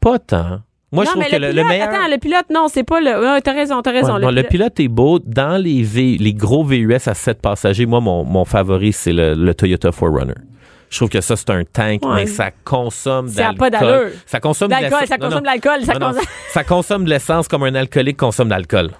Pas 0.00 0.18
tant. 0.18 0.60
Moi, 0.94 1.04
non, 1.04 1.10
je 1.10 1.18
trouve 1.20 1.24
que 1.30 1.36
le 1.36 1.46
le, 1.48 1.52
pilote, 1.52 1.64
le 1.64 1.68
meilleur. 1.68 1.88
attends, 1.88 2.08
le 2.10 2.18
pilote, 2.18 2.44
non, 2.52 2.66
c'est 2.68 2.84
pas 2.84 3.00
le. 3.00 3.40
T'as 3.40 3.52
raison, 3.52 3.82
t'as 3.82 3.92
raison. 3.92 4.14
Ouais, 4.14 4.20
non, 4.20 4.30
le, 4.30 4.42
pilote 4.44 4.78
est 4.80 4.88
beau. 4.88 5.18
Dans 5.18 5.60
les, 5.62 5.82
v, 5.82 6.16
les 6.18 6.32
gros 6.34 6.64
VUS 6.64 6.94
à 7.06 7.14
7 7.14 7.40
passagers, 7.42 7.86
moi, 7.86 8.00
mon, 8.00 8.24
mon 8.24 8.44
favori, 8.44 8.92
c'est 8.92 9.12
le, 9.12 9.34
le 9.34 9.54
Toyota 9.54 9.90
4Runner. 9.90 10.34
Je 10.90 10.98
trouve 10.98 11.08
que 11.08 11.20
ça, 11.20 11.34
c'est 11.34 11.50
un 11.50 11.64
tank, 11.64 12.04
Ouais. 12.06 12.14
mais 12.14 12.26
ça 12.26 12.50
consomme 12.64 13.28
d'alcool. 13.28 13.56
pas 13.56 13.70
d'allure. 13.70 14.10
Ça 14.26 14.38
consomme 14.38 14.68
de 14.68 14.74
L'alcool, 14.74 15.00
l'essence- 15.00 15.08
ça 15.08 15.18
consomme 15.18 15.40
de 15.40 15.46
l'alcool, 15.46 15.82
ça 15.84 15.94
consomme. 15.94 16.22
ça 16.50 16.64
consomme 16.64 17.04
de 17.04 17.10
l'essence 17.10 17.48
comme 17.48 17.64
un 17.64 17.74
alcoolique 17.74 18.16
consomme 18.16 18.46
de 18.48 18.52
l'alcool. 18.54 18.90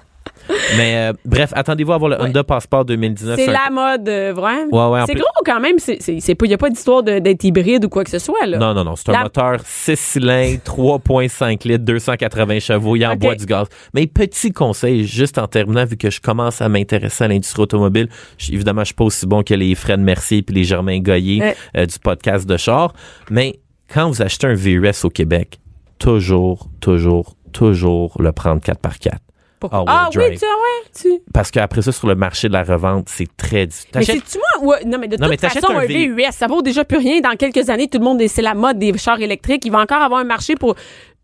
mais 0.76 0.96
euh, 0.96 1.12
bref, 1.24 1.52
attendez-vous 1.54 1.92
à 1.92 1.98
voir 1.98 2.10
le 2.10 2.16
Ouais. 2.16 2.28
Honda 2.28 2.44
Passport 2.44 2.84
2019. 2.84 3.36
C'est 3.38 3.46
la 3.50 3.70
mode, 3.70 4.08
euh, 4.08 4.32
vrai? 4.34 4.64
Ouais, 4.70 4.86
ouais, 4.88 5.00
en 5.00 5.06
c'est 5.06 5.14
gros 5.14 5.24
quand 5.44 5.60
même. 5.60 5.78
C'est, 5.78 5.98
c'est, 6.00 6.20
c'est 6.20 6.34
pas, 6.34 6.46
y 6.46 6.54
a 6.54 6.58
pas 6.58 6.70
d'histoire 6.70 7.02
d'être 7.02 7.44
hybride 7.44 7.84
ou 7.84 7.88
quoi 7.88 8.04
que 8.04 8.10
ce 8.10 8.18
soit, 8.18 8.46
là. 8.46 8.58
Non, 8.58 8.74
non, 8.74 8.84
non. 8.84 8.94
C'est 8.96 9.08
un 9.08 9.12
La- 9.12 9.22
moteur 9.24 9.60
6 9.64 9.96
cylindres, 9.98 10.60
3,5 10.64 11.66
litres, 11.66 11.84
280 11.84 12.58
chevaux. 12.60 12.96
Il 12.96 13.04
Ok. 13.06 13.12
envoie 13.14 13.34
du 13.34 13.46
gaz. 13.46 13.66
Mais 13.94 14.06
petit 14.06 14.52
conseil, 14.52 15.06
juste 15.06 15.38
en 15.38 15.46
terminant, 15.46 15.84
vu 15.84 15.96
que 15.96 16.10
je 16.10 16.20
commence 16.20 16.60
à 16.60 16.68
m'intéresser 16.68 17.24
à 17.24 17.28
l'industrie 17.28 17.62
automobile, 17.62 18.08
je- 18.38 18.52
évidemment, 18.52 18.80
je 18.82 18.86
suis 18.86 18.94
pas 18.94 19.04
aussi 19.04 19.26
bon 19.26 19.42
que 19.42 19.54
les 19.54 19.74
Fred 19.74 20.00
Mercier 20.00 20.42
puis 20.42 20.54
les 20.54 20.64
Germain 20.64 20.98
Goyer 21.00 21.42
euh, 21.76 21.86
du 21.86 21.98
podcast 21.98 22.46
de 22.46 22.56
char. 22.56 22.92
Mais 23.30 23.58
quand 23.92 24.08
vous 24.08 24.20
achetez 24.22 24.46
un 24.46 24.54
VUS 24.54 25.04
au 25.04 25.10
Québec, 25.10 25.58
toujours, 25.98 26.68
toujours, 26.80 27.34
toujours 27.52 28.16
le 28.20 28.32
prendre 28.32 28.60
4x4. 28.60 29.12
Pourquoi? 29.60 29.78
all-wheel 29.80 29.96
Ah 29.96 30.08
oui, 30.14 30.38
tu 30.38 30.44
ouais, 30.44 31.16
tu. 31.18 31.22
Parce 31.32 31.50
qu'après 31.50 31.82
ça, 31.82 31.92
sur 31.92 32.06
le 32.08 32.14
marché 32.14 32.48
de 32.48 32.52
la 32.52 32.62
revente, 32.64 33.08
c'est 33.08 33.28
très 33.36 33.66
difficile. 33.66 33.90
Mais 33.94 34.04
c'est-tu 34.04 34.38
moi? 34.60 34.66
Ouais, 34.68 34.84
non, 34.84 34.98
mais 34.98 35.08
de 35.08 35.16
Non, 35.16 35.28
toute 35.30 35.40
façon, 35.40 35.70
un 35.70 35.78
un 35.78 35.86
V- 35.86 36.08
VUS, 36.08 36.32
ça 36.32 36.46
vaut 36.46 36.60
déjà 36.62 36.84
plus 36.84 36.98
rien. 36.98 37.20
Dans 37.20 37.36
quelques 37.36 37.70
années, 37.70 37.88
tout 37.88 37.98
le 37.98 38.04
monde, 38.04 38.22
c'est 38.28 38.42
la 38.42 38.54
mode 38.54 38.78
des 38.78 38.96
chars 38.98 39.20
électriques. 39.20 39.64
Il 39.64 39.72
va 39.72 39.80
encore 39.80 40.02
avoir 40.02 40.20
un 40.20 40.24
marché 40.24 40.54
pour 40.54 40.74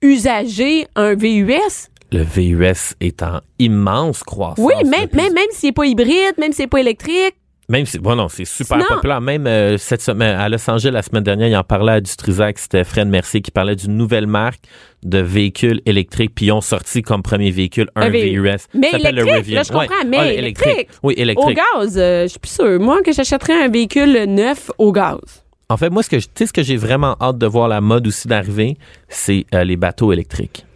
usager 0.03 0.87
un 0.97 1.15
VUS. 1.15 1.89
Le 2.13 2.23
VUS 2.25 2.95
est 3.01 3.23
en 3.23 3.41
immense 3.59 4.23
croissance. 4.25 4.59
Oui, 4.59 4.75
même, 4.89 5.03
depuis- 5.05 5.17
même, 5.17 5.33
même 5.33 5.45
s'il 5.53 5.69
n'est 5.69 5.73
pas 5.73 5.85
hybride, 5.87 6.35
même 6.39 6.53
s'il 6.53 6.65
n'est 6.65 6.69
pas 6.69 6.81
électrique. 6.81 7.37
Même 7.71 7.87
si, 7.87 8.01
bon, 8.01 8.17
non, 8.17 8.29
c'est 8.29 8.45
super 8.45 8.79
Sinon- 8.79 8.97
populaire. 8.97 9.21
Même 9.21 9.47
euh, 9.47 9.79
cette 9.79 10.03
semaine, 10.03 10.37
à 10.37 10.49
Los 10.49 10.69
Angeles, 10.69 10.91
la 10.93 11.03
semaine 11.03 11.23
dernière, 11.23 11.47
il 11.49 11.57
en 11.57 11.63
parlait 11.63 11.93
à 11.93 12.01
Dutrisac, 12.01 12.59
c'était 12.59 12.83
Fred 12.83 13.07
Mercier 13.07 13.41
qui 13.43 13.53
parlait 13.53 13.77
d'une 13.77 13.97
nouvelle 13.97 14.27
marque 14.27 14.59
de 15.05 15.19
véhicules 15.19 15.81
électriques, 15.87 16.33
puis 16.35 16.47
ils 16.47 16.53
ont 16.53 16.61
sorti 16.61 17.01
comme 17.03 17.23
premier 17.23 17.53
véhicule 17.53 17.89
un, 17.95 18.09
VUS. 18.11 18.17
Mais 18.75 18.91
le 18.93 18.99
électrique, 19.23 19.55
là, 19.55 19.63
je 19.63 19.69
comprends, 19.73 20.05
mais 20.07 20.17
Ah, 20.19 20.33
électrique. 20.33 20.89
Oui, 21.05 21.15
Au 21.17 21.21
électrique. 21.23 21.57
gaz, 21.77 21.97
euh, 21.97 22.25
je 22.25 22.29
suis 22.29 22.39
plus 22.41 22.51
sûre. 22.51 22.81
Moi, 22.81 23.03
que 23.03 23.13
j'achèterais 23.13 23.63
un 23.65 23.69
véhicule 23.69 24.25
neuf 24.27 24.71
au 24.77 24.91
gaz. 24.91 25.21
En 25.69 25.77
fait, 25.77 25.89
moi, 25.91 26.03
ce 26.03 26.11
que 26.11 26.19
je- 26.19 26.27
tu 26.27 26.33
sais, 26.35 26.47
ce 26.47 26.53
que 26.53 26.65
j'ai 26.65 26.77
vraiment 26.77 27.17
hâte 27.21 27.39
de 27.39 27.47
voir 27.47 27.69
la 27.69 27.81
mode 27.81 28.05
aussi 28.09 28.27
d'arriver, 28.27 28.77
c'est 29.09 29.47
euh, 29.55 29.63
les 29.63 29.77
bateaux 29.77 30.13
électriques. 30.13 30.67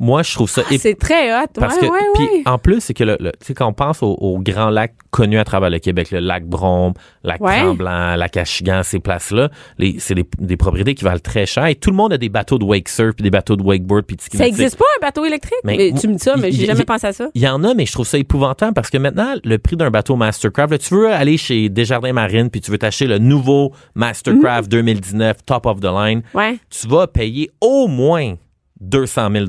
Moi, 0.00 0.22
je 0.24 0.34
trouve 0.34 0.50
ça 0.50 0.62
Ah, 0.68 0.74
c'est 0.78 0.98
très 0.98 1.32
hot. 1.32 1.46
Parce 1.54 1.76
ouais, 1.76 1.82
que, 1.82 1.92
ouais, 1.92 1.98
puis 2.14 2.24
ouais. 2.24 2.42
en 2.46 2.58
plus, 2.58 2.80
c'est 2.80 2.94
que 2.94 3.04
le, 3.04 3.16
le- 3.20 3.30
tu 3.32 3.46
sais, 3.46 3.54
quand 3.54 3.68
on 3.68 3.72
pense 3.72 4.02
aux, 4.02 4.12
aux 4.20 4.38
grands 4.40 4.70
lacs 4.70 4.94
connus 5.10 5.38
à 5.38 5.44
travers 5.44 5.70
le 5.70 5.78
Québec, 5.78 6.10
le 6.10 6.18
lac 6.18 6.44
Brome, 6.46 6.94
lac. 7.22 7.38
Tremblant, 7.40 8.16
lac 8.16 8.36
Achigan, 8.36 8.80
ces 8.82 8.98
places-là, 8.98 9.50
c'est 9.98 10.14
des, 10.14 10.26
des 10.38 10.56
propriétés 10.56 10.94
qui 10.94 11.04
valent 11.04 11.20
très 11.20 11.46
cher. 11.46 11.66
Et 11.66 11.76
tout 11.76 11.90
le 11.90 11.96
monde 11.96 12.12
a 12.12 12.18
des 12.18 12.28
bateaux 12.28 12.58
de 12.58 12.64
wake 12.64 12.88
surf, 12.88 13.14
puis 13.14 13.22
des 13.22 13.30
bateaux 13.30 13.54
de 13.56 13.62
wakeboard, 13.62 14.04
puis 14.04 14.16
Ça 14.20 14.38
nautique. 14.38 14.46
existe 14.58 14.76
pas 14.78 14.84
un 14.98 15.00
bateau 15.00 15.24
électrique? 15.24 15.54
Mais 15.64 15.92
tu 15.98 16.08
me 16.08 16.14
dis 16.14 16.18
ça, 16.18 16.34
mais 16.36 16.50
j'ai 16.50 16.66
jamais 16.66 16.84
pensé 16.84 17.06
à 17.06 17.12
ça. 17.12 17.28
Il 17.34 17.42
y 17.42 17.48
en 17.48 17.62
a, 17.62 17.72
mais 17.74 17.86
je 17.86 17.92
trouve 17.92 18.06
ça 18.06 18.18
épouvantable 18.18 18.74
parce 18.74 18.90
que 18.90 18.98
maintenant, 18.98 19.34
le 19.44 19.58
prix 19.58 19.76
d'un 19.76 19.90
bateau 19.90 20.16
Mastercraft, 20.16 20.72
là, 20.72 20.78
tu 20.78 20.92
veux 20.94 21.12
aller 21.12 21.36
chez 21.36 21.68
Desjardins 21.68 22.12
Marine, 22.12 22.50
puis 22.50 22.60
tu 22.60 22.70
veux 22.72 22.78
t'acheter 22.78 23.06
le 23.06 23.18
nouveau 23.18 23.72
Mastercraft 23.94 24.68
2019 24.70 25.36
Top 25.46 25.66
of 25.66 25.80
the 25.80 25.84
Line, 25.84 26.22
Ouais. 26.34 26.58
tu 26.68 26.88
vas 26.88 27.06
payer 27.06 27.50
au 27.60 27.86
moins 27.86 28.34
200 28.80 29.30
000 29.32 29.46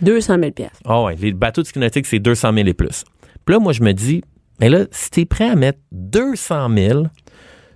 200 0.00 0.38
000 0.38 0.50
pièces. 0.52 0.70
Ah 0.84 1.02
ouais, 1.02 1.16
les 1.16 1.32
bateaux 1.32 1.62
de 1.62 1.66
ski 1.66 1.78
nautique, 1.78 2.06
c'est 2.06 2.18
200 2.18 2.52
000 2.54 2.66
et 2.68 2.74
plus. 2.74 3.04
Puis 3.44 3.54
là, 3.54 3.60
moi, 3.60 3.72
je 3.72 3.82
me 3.82 3.92
dis, 3.92 4.22
mais 4.60 4.68
là, 4.68 4.84
si 4.90 5.10
t'es 5.10 5.24
prêt 5.24 5.48
à 5.48 5.54
mettre 5.56 5.78
200 5.92 6.68
000 6.74 7.02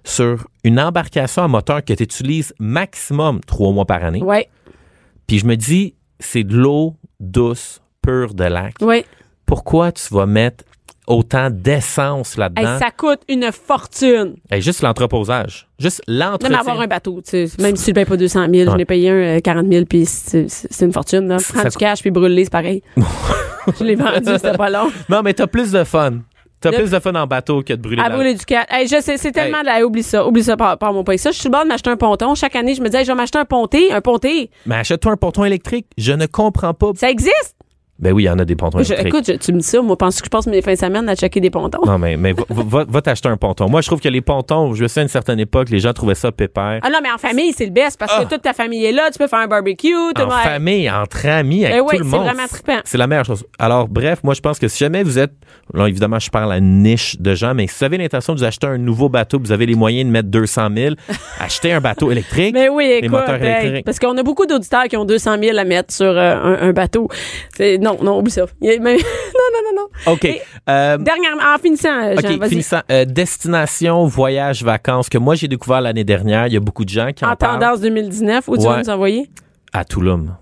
sur 0.05 0.47
une 0.65 0.79
embarcation 0.81 1.43
à 1.43 1.49
moteur 1.49 1.85
que 1.85 1.93
tu 1.93 2.03
utilises 2.03 2.55
maximum 2.59 3.41
trois 3.41 3.73
mois 3.73 3.85
par 3.87 4.03
année, 4.05 4.23
Ouais. 4.23 4.49
puis 5.27 5.39
je 5.39 5.47
me 5.47 5.57
dis, 5.57 5.95
c'est 6.21 6.45
de 6.45 6.57
l'eau 6.57 6.97
douce, 7.21 7.81
pure 8.03 8.35
de 8.35 8.45
lac. 8.45 8.75
Ouais. 8.81 9.05
Pourquoi 9.47 9.93
tu 9.93 10.13
vas 10.15 10.27
mettre 10.27 10.65
autant 11.07 11.49
d'essence 11.51 12.33
Hey, 12.35 12.41
là-dedans? 12.41 12.79
ça 12.79 12.91
coûte 12.91 13.21
une 13.29 13.51
fortune. 13.53 14.37
Hey, 14.51 14.61
juste 14.63 14.83
l'entreposage. 14.83 15.69
Juste 15.79 16.03
Même 16.09 16.19
l'entretien. 16.19 16.59
avoir 16.59 16.81
un 16.81 16.87
bateau, 16.87 17.21
tu 17.23 17.47
sais. 17.47 17.63
Même 17.63 17.77
si 17.77 17.85
tu 17.85 17.91
ne 17.91 17.95
payes 17.95 18.05
pas 18.05 18.17
200 18.17 18.47
000, 18.51 18.65
je 18.67 18.71
Ouais. 18.71 18.79
l'ai 18.79 18.85
payé 18.85 19.11
un 19.11 19.15
euh, 19.37 19.41
40 19.41 19.67
000, 19.71 19.85
puis 19.85 20.07
c'est 20.07 20.47
une 20.81 20.93
fortune. 20.93 21.29
Là. 21.29 21.37
Prends 21.53 21.63
Ça 21.63 21.69
du 21.69 21.77
cash, 21.77 22.01
puis 22.01 22.11
brûle-les, 22.11 22.45
c'est 22.45 22.51
pareil. 22.51 22.83
je 23.79 23.85
l'ai 23.85 23.95
vendu, 23.95 24.33
c'était 24.37 24.57
pas 24.57 24.71
long. 24.71 24.91
Non, 25.09 25.23
mais 25.23 25.35
t'as 25.35 25.47
plus 25.47 25.71
de 25.73 25.85
fun. 25.85 26.19
T'as 26.59 26.73
plus 26.73 26.91
de 26.91 26.99
fun 26.99 27.15
en 27.15 27.27
bateau 27.27 27.63
que 27.63 27.75
de 27.75 27.81
brûler 27.81 28.03
À 28.03 28.09
brûler 28.09 28.35
du 28.35 28.45
cash. 28.45 28.65
Hey, 28.71 28.89
je 28.89 29.01
sais, 29.01 29.19
c'est 29.19 29.31
tellement 29.31 29.61
de 29.61 29.67
la... 29.67 29.85
Oublie 29.87 30.03
ça, 30.03 30.27
oublie 30.27 30.43
ça, 30.43 30.57
par, 30.57 30.79
par 30.79 30.93
mon 30.93 31.05
pays. 31.05 31.19
Ça, 31.19 31.31
je 31.31 31.35
suis 31.35 31.43
sur 31.43 31.51
le 31.51 31.53
bord 31.53 31.65
de 31.65 31.69
m'acheter 31.69 31.91
un 31.91 31.97
ponton. 31.97 32.35
Chaque 32.35 32.57
année, 32.57 32.75
je 32.75 32.81
me 32.81 32.89
dis, 32.89 32.97
je 32.99 33.07
vais 33.07 33.15
m'acheter 33.15 33.39
un 33.39 33.45
ponté, 33.45 33.93
un 33.93 34.01
ponté. 34.01 34.51
Mais 34.65 34.77
achète-toi 34.77 35.13
un 35.13 35.17
ponton 35.17 35.45
électrique. 35.45 35.87
Je 35.99 36.13
ne 36.13 36.25
comprends 36.27 36.73
pas. 36.75 36.93
Ça 36.97 37.11
existe. 37.11 37.55
Ben 37.99 38.13
oui, 38.13 38.25
il 38.25 38.27
y 38.27 38.31
en 38.31 38.39
a 38.39 38.45
des 38.45 38.57
pontons 38.57 38.79
Je- 38.83 38.93
électriques. 38.93 39.07
écoute, 39.15 39.25
je- 39.27 39.33
tu 39.39 39.53
me 39.55 39.61
dis 39.61 39.67
ça, 39.67 39.81
moi, 39.81 39.97
pense 39.97 40.21
que 40.21 40.27
je 40.27 40.31
passe 40.31 40.47
mes 40.47 40.61
fins 40.61 40.75
de 40.75 40.79
semaine 40.79 41.09
à 41.09 41.15
checker 41.17 41.41
des 41.41 41.49
pontons? 41.49 41.81
Non, 41.87 41.99
mais, 41.99 42.17
mais 42.19 42.33
va, 42.35 42.45
va- 42.49 42.85
va 42.87 43.01
t'acheter 43.01 43.29
un 43.31 43.39
ponton. 43.39 43.71
Moi, 43.71 43.81
je 43.81 43.87
trouve 43.87 44.01
que 44.01 44.09
les 44.11 44.21
pontons, 44.21 44.75
je 44.75 44.87
sais, 44.87 45.01
à 45.01 45.03
une 45.05 45.09
certaine 45.09 45.41
époque, 45.41 45.71
les 45.71 45.79
gens 45.79 45.95
trouvaient 45.95 46.15
ça 46.15 46.31
pépère. 46.31 46.81
Ah 46.83 46.91
non, 46.91 46.99
mais 47.03 47.11
en 47.11 47.17
famille, 47.17 47.53
c'est 47.55 47.65
le 47.65 47.71
best 47.71 47.99
parce 47.99 48.13
Ah. 48.15 48.25
que 48.25 48.35
toute 48.35 48.43
ta 48.43 48.53
famille 48.53 48.85
est 48.85 48.93
là, 48.93 49.09
tu 49.11 49.19
peux 49.19 49.27
faire 49.29 49.39
un 49.39 49.47
barbecue. 49.47 49.95
Tout 50.15 50.23
en 50.23 50.31
famille, 50.31 50.91
entre 50.91 51.27
amis, 51.27 51.65
avec 51.65 51.77
Eh 51.79 51.81
oui, 51.81 51.87
tout 51.93 52.05
le 52.05 52.05
c'est 52.05 52.17
monde. 52.17 52.27
vraiment 52.27 52.47
trippant. 52.47 52.79
C'est 52.85 52.99
la 52.99 53.07
meilleure 53.07 53.25
chose. 53.25 53.45
Alors, 53.59 53.89
bref, 53.89 54.21
moi, 54.23 54.35
je 54.35 54.41
pense 54.43 54.59
que 54.59 54.69
si 54.69 54.79
jamais 54.79 55.03
vous 55.03 55.19
êtes, 55.19 55.33
là, 55.73 55.87
évidemment, 55.89 56.19
je 56.19 56.29
parle 56.31 56.53
à 56.53 56.59
une 56.59 56.83
niche 56.83 57.17
de 57.19 57.35
gens, 57.35 57.55
mais 57.55 57.67
si 57.67 57.79
vous 57.79 57.85
avez 57.85 57.97
l'intention 57.97 58.35
de 58.35 58.39
vous 58.41 58.45
acheter 58.45 58.67
un 58.67 58.77
nouveau 58.79 59.09
bateau, 59.09 59.39
vous 59.39 59.53
avez 59.53 59.65
les 59.65 59.75
moyens 59.75 60.07
de 60.07 60.13
mettre 60.13 60.29
200 60.29 60.69
000, 60.77 60.95
achetez 61.41 61.73
un 61.73 61.81
bateau 61.81 62.11
électrique. 62.11 62.53
Mais 62.53 62.69
oui, 62.69 62.87
les 62.89 62.97
écoute, 62.99 63.11
moteurs 63.11 63.43
hey, 63.43 63.61
électriques. 63.61 63.85
parce 63.87 63.99
qu'on 63.99 64.17
a 64.19 64.23
beaucoup 64.23 64.45
d'auditeurs 64.45 64.85
qui 64.85 64.99
ont 64.99 65.07
200 65.07 65.37
000 65.43 65.57
à 65.57 65.65
mettre 65.65 65.95
sur 65.95 66.07
euh, 66.07 66.35
un, 66.37 66.69
un 66.69 66.73
bateau. 66.75 67.09
C'est- 67.57 67.79
Non, 67.87 67.99
non, 68.03 68.19
oublie 68.19 68.31
ça. 68.33 68.47
Il 68.61 68.81
mais- 68.81 68.97
non, 68.97 69.01
non, 69.53 69.61
non, 69.75 69.83
non. 70.07 70.13
OK. 70.13 70.25
Et- 70.25 70.43
Euh, 70.69 70.99
Dernièrement, 70.99 71.55
en 71.55 71.59
finissant, 71.59 72.15
Jean, 72.21 72.35
OK, 72.37 72.49
finissant. 72.49 72.81
Euh, 72.91 73.05
destination, 73.05 74.05
voyage, 74.07 74.65
vacances, 74.65 75.09
que 75.09 75.19
moi, 75.19 75.35
j'ai 75.37 75.47
découvert 75.49 75.81
l'année 75.81 76.03
dernière. 76.05 76.49
Il 76.49 76.55
y 76.55 76.57
a 76.57 76.61
beaucoup 76.61 76.85
de 76.85 76.89
gens 76.91 77.13
qui 77.13 77.25
en, 77.25 77.31
En 77.31 77.37
parlent. 77.37 77.61
tendance 77.61 77.81
2019, 77.81 78.49
où 78.49 78.57
tu 78.57 78.65
vas 78.65 78.79
nous 78.83 78.91
envoyer? 78.91 79.31
À 79.73 79.85
Touloum. 79.85 80.37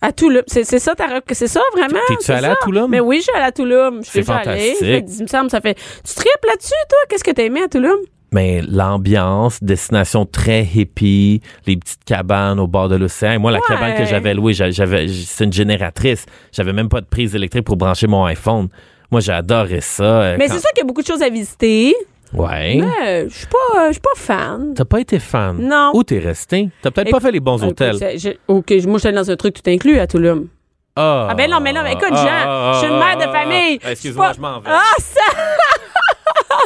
À 0.00 0.12
Touloum. 0.12 0.42
C'est 0.46 0.64
c'est 0.64 0.78
ça, 0.78 0.94
c'est 1.32 1.46
ça 1.46 1.60
vraiment? 1.74 2.00
T'es-tu 2.08 2.30
allé 2.32 2.46
à 2.46 2.56
Touloum? 2.56 2.90
Mais 2.90 3.00
oui, 3.00 3.16
je 3.18 3.22
suis 3.24 3.32
allée 3.34 3.44
à 3.44 3.52
Touloum. 3.52 4.02
Je 4.02 4.08
suis 4.08 4.20
déjà 4.20 4.36
allée. 4.36 4.44
fantastique. 4.44 4.76
Ça 4.78 4.86
fait- 4.86 5.04
Il 5.18 5.22
me 5.24 5.26
semble, 5.28 5.50
ça 5.50 5.60
fait. 5.60 5.74
Tu 5.74 6.14
tripes 6.14 6.44
là-dessus, 6.48 6.72
toi? 6.88 6.98
Qu'est-ce 7.10 7.24
que 7.24 7.32
t'as 7.32 7.42
aimé 7.42 7.60
à 7.62 7.68
Touloum? 7.68 7.98
Mais 8.32 8.62
l'ambiance, 8.62 9.62
destination 9.62 10.24
très 10.24 10.62
hippie, 10.62 11.40
les 11.66 11.76
petites 11.76 12.04
cabanes 12.04 12.60
au 12.60 12.66
bord 12.66 12.88
de 12.88 12.96
l'océan. 12.96 13.38
Moi, 13.40 13.50
la 13.50 13.58
Ouais. 13.58 13.64
cabane 13.68 13.96
que 13.96 14.04
j'avais 14.04 14.34
louée, 14.34 14.52
j'a- 14.52 14.70
j'avais, 14.70 15.08
c'est 15.08 15.44
une 15.44 15.52
génératrice. 15.52 16.26
J'avais 16.52 16.72
même 16.72 16.88
pas 16.88 17.00
de 17.00 17.06
prise 17.06 17.34
électrique 17.34 17.64
pour 17.64 17.76
brancher 17.76 18.06
mon 18.06 18.24
iPhone. 18.24 18.68
Moi, 19.10 19.20
j'ai 19.20 19.32
adoré 19.32 19.80
ça. 19.80 20.04
euh, 20.04 20.36
Mais 20.38 20.46
quand- 20.46 20.54
c'est 20.54 20.60
sûr 20.60 20.70
qu'il 20.70 20.82
y 20.82 20.84
a 20.84 20.86
beaucoup 20.86 21.02
de 21.02 21.06
choses 21.06 21.22
à 21.22 21.28
visiter. 21.28 21.94
Ouais. 22.32 22.76
Mais 22.80 23.28
je 23.28 23.34
suis 23.38 23.46
pas, 23.48 23.88
je 23.88 23.92
suis 23.94 24.00
pas 24.00 24.10
fan. 24.14 24.72
T'as 24.76 24.84
pas 24.84 25.00
été 25.00 25.18
fan? 25.18 25.56
Non. 25.60 25.90
Où 25.94 26.04
t'es 26.04 26.20
resté? 26.20 26.68
T'as 26.80 26.92
peut-être 26.92 27.10
pas 27.10 27.18
fait 27.18 27.32
les 27.32 27.40
bons 27.40 27.60
Ah, 27.60 27.66
hôtels. 27.66 27.96
je- 27.98 28.28
OK, 28.46 28.70
moi, 28.86 28.94
je 28.94 28.98
suis 28.98 29.08
allée 29.08 29.16
dans 29.16 29.28
un 29.30 29.36
truc 29.36 29.54
tout 29.60 29.68
inclus 29.68 29.98
à 29.98 30.06
Touloum. 30.06 30.46
Ah, 30.94 31.28
Ah 31.30 31.34
ben 31.34 31.50
non, 31.50 31.58
mais 31.60 31.72
non, 31.72 31.82
mais 31.82 31.92
écoute, 31.94 32.08
Ah, 32.12 32.14
Jean, 32.14 32.72
je 32.74 32.78
suis 32.84 32.88
une 32.94 32.98
mère 33.00 33.16
de 33.16 33.32
famille. 33.32 33.80
Excuse-moi, 33.84 34.32
Je 34.36 34.40
m'en 34.40 34.60
vais. 34.60 34.70
Ah, 34.70 34.94
ça! 34.98 35.20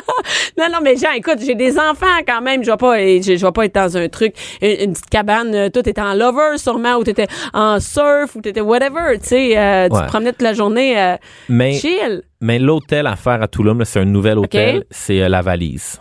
non, 0.58 0.66
non, 0.72 0.78
mais 0.82 0.96
Jean, 0.96 1.12
écoute, 1.16 1.38
j'ai 1.44 1.54
des 1.54 1.78
enfants 1.78 2.06
quand 2.26 2.40
même. 2.42 2.62
Je 2.64 2.70
vais 2.70 2.76
pas, 2.76 3.00
et 3.00 3.22
je, 3.22 3.36
je 3.36 3.44
vais 3.46 3.52
pas 3.52 3.64
être 3.64 3.74
dans 3.74 3.96
un 3.96 4.08
truc, 4.08 4.34
une, 4.62 4.68
une 4.88 4.92
petite 4.92 5.10
cabane, 5.10 5.54
euh, 5.54 5.68
tout 5.70 5.88
était 5.88 6.00
en 6.00 6.14
lover 6.14 6.56
sûrement, 6.58 6.94
ou 6.96 7.04
t'étais 7.04 7.26
en 7.52 7.80
surf, 7.80 8.34
ou 8.36 8.40
t'étais 8.40 8.60
whatever, 8.60 9.18
tu 9.20 9.28
sais, 9.28 9.58
euh, 9.58 9.88
tu 9.88 9.94
Ouais. 9.96 10.02
te 10.02 10.06
promenais 10.08 10.32
toute 10.32 10.42
la 10.42 10.52
journée 10.54 10.98
euh, 11.00 11.16
mais, 11.48 11.72
chill. 11.74 12.22
mais 12.40 12.58
l'hôtel 12.58 13.06
à 13.06 13.16
faire 13.16 13.42
à 13.42 13.48
Touloum, 13.48 13.78
là, 13.78 13.84
c'est 13.84 14.00
un 14.00 14.04
nouvel 14.04 14.38
hôtel. 14.38 14.84
C'est 14.90 15.22
euh, 15.22 15.28
la 15.28 15.40
valise. 15.42 16.00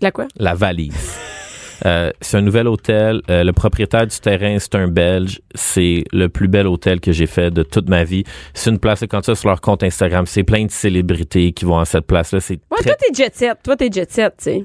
La 0.00 0.10
quoi? 0.10 0.26
La 0.36 0.54
valise. 0.54 1.18
Euh, 1.86 2.10
c'est 2.20 2.36
un 2.38 2.40
nouvel 2.42 2.66
hôtel. 2.66 3.20
Euh, 3.30 3.44
le 3.44 3.52
propriétaire 3.52 4.06
du 4.06 4.18
terrain, 4.18 4.56
c'est 4.58 4.74
un 4.74 4.88
Belge. 4.88 5.40
C'est 5.54 6.04
le 6.12 6.28
plus 6.28 6.48
bel 6.48 6.66
hôtel 6.66 7.00
que 7.00 7.12
j'ai 7.12 7.26
fait 7.26 7.50
de 7.50 7.62
toute 7.62 7.88
ma 7.88 8.04
vie. 8.04 8.24
C'est 8.54 8.70
une 8.70 8.78
place, 8.78 9.04
quand 9.08 9.20
tu 9.20 9.30
vas 9.30 9.34
sur 9.34 9.48
leur 9.50 9.60
compte 9.60 9.82
Instagram, 9.82 10.24
c'est 10.26 10.44
plein 10.44 10.64
de 10.64 10.70
célébrités 10.70 11.52
qui 11.52 11.64
vont 11.64 11.78
à 11.78 11.84
cette 11.84 12.06
place-là. 12.06 12.40
C'est 12.40 12.54
Ouais, 12.70 12.78
très... 12.78 12.84
toi, 12.90 12.94
t'es 12.98 13.14
jet 13.14 13.34
set. 13.34 13.58
Toi, 13.62 13.76
t'es 13.76 13.90
jet 13.92 14.10
set, 14.10 14.34
tu 14.38 14.44
sais. 14.44 14.64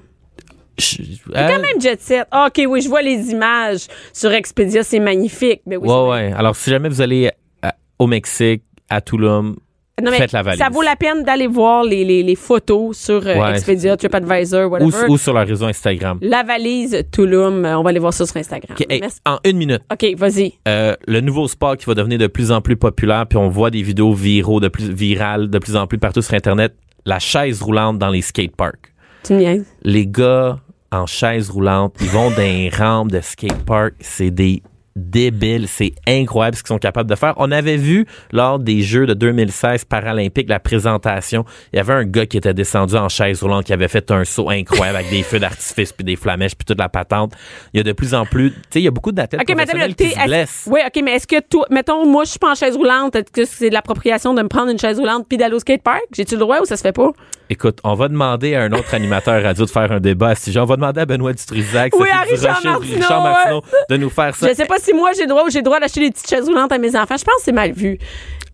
Je- 0.78 0.98
T'es 0.98 1.38
euh, 1.38 1.48
quand 1.50 1.60
même 1.62 1.82
jet 1.82 2.00
set. 2.02 2.26
Ah, 2.32 2.48
OK, 2.48 2.64
oui, 2.70 2.82
je 2.82 2.88
vois 2.88 3.02
les 3.02 3.32
images 3.32 3.88
sur 4.14 4.32
Expedia, 4.32 4.82
c'est 4.84 5.00
magnifique. 5.02 5.62
Mais 5.66 5.76
oui, 5.76 5.90
ouais, 5.90 6.10
ouais. 6.10 6.34
Alors, 6.38 6.56
si 6.56 6.70
jamais 6.70 6.88
vous 6.88 7.02
allez 7.02 7.32
à- 7.62 7.76
au 8.00 8.08
Mexique, 8.08 8.64
à 8.90 9.02
Touloum, 9.02 9.58
Non, 10.02 10.12
mais 10.12 10.18
Faites 10.18 10.32
la 10.32 10.42
valise. 10.44 10.60
Ça 10.60 10.70
vaut 10.70 10.82
la 10.82 10.96
peine 10.96 11.24
d'aller 11.24 11.48
voir 11.48 11.84
les, 11.84 12.04
les, 12.06 12.24
les 12.24 12.36
photos 12.36 12.98
sur 12.98 13.26
euh, 13.26 13.36
Ouais. 13.36 13.52
Expedia, 13.52 13.96
TripAdvisor, 13.98 14.68
ou, 14.68 14.74
whatever. 14.74 15.08
ou 15.10 15.18
sur 15.18 15.34
leur 15.34 15.48
réseau 15.48 15.66
Instagram. 15.66 16.18
La 16.22 16.44
valise 16.44 17.04
Tulum, 17.12 17.66
euh, 17.66 17.78
on 17.78 17.84
va 17.84 17.90
aller 17.92 18.00
voir 18.00 18.14
ça 18.14 18.26
sur 18.26 18.38
Instagram. 18.38 18.76
OK, 18.80 18.86
hey, 18.90 19.00
Merci. 19.02 19.20
en 19.26 19.38
une 19.46 19.58
minute. 19.58 19.82
OK, 19.92 20.16
vas-y. 20.18 20.54
Euh, 20.68 20.96
le 21.08 21.22
nouveau 21.22 21.48
sport 21.48 21.78
qui 21.78 21.86
va 21.86 21.94
devenir 21.96 22.18
de 22.20 22.28
plus 22.28 22.52
en 22.52 22.62
plus 22.62 22.76
populaire, 22.78 23.26
puis 23.28 23.38
on 23.38 23.50
voit 23.50 23.70
des 23.72 23.82
vidéos 23.82 24.14
viraux 24.14 24.60
de 24.60 24.68
plus 24.68 24.90
virales 24.92 25.50
de 25.50 25.60
plus 25.60 25.76
en 25.76 25.88
plus 25.88 25.98
partout 25.98 26.22
sur 26.22 26.34
Internet, 26.34 26.74
la 27.06 27.20
chaise 27.20 27.62
roulante 27.62 27.98
dans 27.98 28.10
les 28.10 28.22
skateparks. 28.22 28.94
Tu 29.24 29.34
me. 29.34 29.64
Les 29.84 30.08
gars 30.08 30.60
en 30.92 31.06
chaise 31.06 31.50
roulante, 31.50 31.96
ils 32.02 32.08
vont 32.10 32.30
dans 32.36 32.38
les 32.38 32.70
rampes 32.70 33.12
de 33.12 33.22
skatepark, 33.22 33.94
c'est 34.00 34.32
des 34.32 34.62
débiles, 35.00 35.68
c'est 35.68 35.94
incroyable 36.08 36.58
ce 36.58 36.64
qu'ils 36.64 36.68
sont 36.70 36.78
capables 36.78 37.10
de 37.10 37.16
faire. 37.16 37.34
On 37.38 37.52
avait 37.52 37.78
vu 37.78 38.06
lors 38.32 38.60
des 38.60 38.82
Jeux 38.82 39.06
de 39.06 39.14
2016 39.14 39.86
paralympiques 39.86 40.50
la 40.50 40.60
présentation, 40.60 41.46
il 41.74 41.78
y 41.78 41.80
avait 41.80 41.94
un 41.94 42.04
gars 42.04 42.26
qui 42.26 42.38
était 42.38 42.54
descendu 42.54 42.96
en 42.96 43.10
chaise 43.10 43.42
roulante 43.42 43.66
qui 43.66 43.74
avait 43.74 43.88
fait 43.88 44.12
un 44.12 44.24
saut 44.26 44.50
incroyable 44.50 44.98
avec 44.98 45.10
des 45.10 45.24
feux 45.24 45.40
d'artifice 45.40 45.92
puis 45.94 46.04
des 46.04 46.16
flamèches 46.16 46.56
puis 46.56 46.66
toute 46.66 46.80
la 46.80 46.90
patente. 46.90 47.34
Il 47.74 47.78
y 47.78 47.80
a 47.82 47.84
de 47.84 47.92
plus 47.94 48.14
en 48.14 48.26
plus, 48.26 48.52
tu 48.52 48.58
sais, 48.72 48.80
il 48.82 48.84
y 48.84 48.88
a 48.88 48.92
beaucoup 48.92 49.12
d'athlètes 49.12 49.42
OK, 49.42 49.48
mais 49.56 49.64
attends, 49.64 49.78
professionnels 49.78 49.96
t'es- 49.96 50.10
qui 50.10 50.20
se 50.20 50.26
blessent. 50.26 50.68
Oui, 50.72 50.80
OK, 50.86 51.02
mais 51.04 51.12
est-ce 51.16 51.28
que 51.28 51.40
toi, 51.42 51.66
mettons, 51.70 52.06
moi, 52.06 52.24
je 52.26 52.30
suis 52.32 52.40
pas 52.40 52.52
en 52.52 52.56
chaise 52.56 52.76
roulante, 52.76 53.16
est-ce 53.16 53.32
que 53.32 53.46
c'est 53.46 53.70
de 53.70 53.74
l'appropriation 53.74 54.34
de 54.34 54.42
me 54.42 54.48
prendre 54.48 54.70
une 54.72 54.80
chaise 54.80 55.00
roulante 55.00 55.26
puis 55.28 55.38
d'aller 55.38 55.56
au 55.56 55.60
skatepark? 55.60 56.02
J'ai-tu 56.16 56.36
le 56.36 56.40
droit 56.42 56.60
ou 56.62 56.66
ça 56.66 56.78
se 56.78 56.82
fait 56.82 56.92
pas? 56.94 57.12
Écoute, 57.52 57.80
on 57.84 57.96
va 57.96 58.08
demander 58.10 58.54
à 58.54 58.62
un 58.62 58.72
autre 58.74 58.94
animateur 58.94 59.42
radio 59.42 59.66
de 59.66 59.70
faire 59.72 59.92
un 59.92 60.00
débat 60.00 60.36
sujet. 60.36 60.60
On 60.60 60.66
va 60.66 60.76
demander 60.76 61.02
à 61.02 61.06
Benoît 61.08 61.34
Dutrisac, 61.34 61.94
Oui, 61.96 62.02
Sophie 62.08 62.12
à 62.12 62.22
Richard 62.22 62.62
Durocher, 62.62 62.68
Martineau, 62.70 62.96
Richard. 62.96 63.24
Martineau, 63.24 63.62
de 63.90 63.98
nous 63.98 64.10
faire 64.12 64.36
ça. 64.36 64.48
Je 64.50 64.54
sais 64.54 64.66
pas 64.66 64.78
si 64.78 64.89
moi, 64.94 65.12
j'ai 65.16 65.24
le 65.24 65.28
droit 65.30 65.44
ou 65.46 65.50
j'ai 65.50 65.62
droit 65.62 65.80
d'acheter 65.80 66.02
des 66.02 66.12
petites 66.12 66.30
chaises 66.30 66.48
roulantes 66.48 66.72
à 66.72 66.78
mes 66.78 66.96
enfants. 66.96 67.18
Je 67.18 67.24
pense 67.24 67.36
que 67.36 67.42
c'est 67.46 67.52
mal 67.52 67.72
vu. 67.72 67.98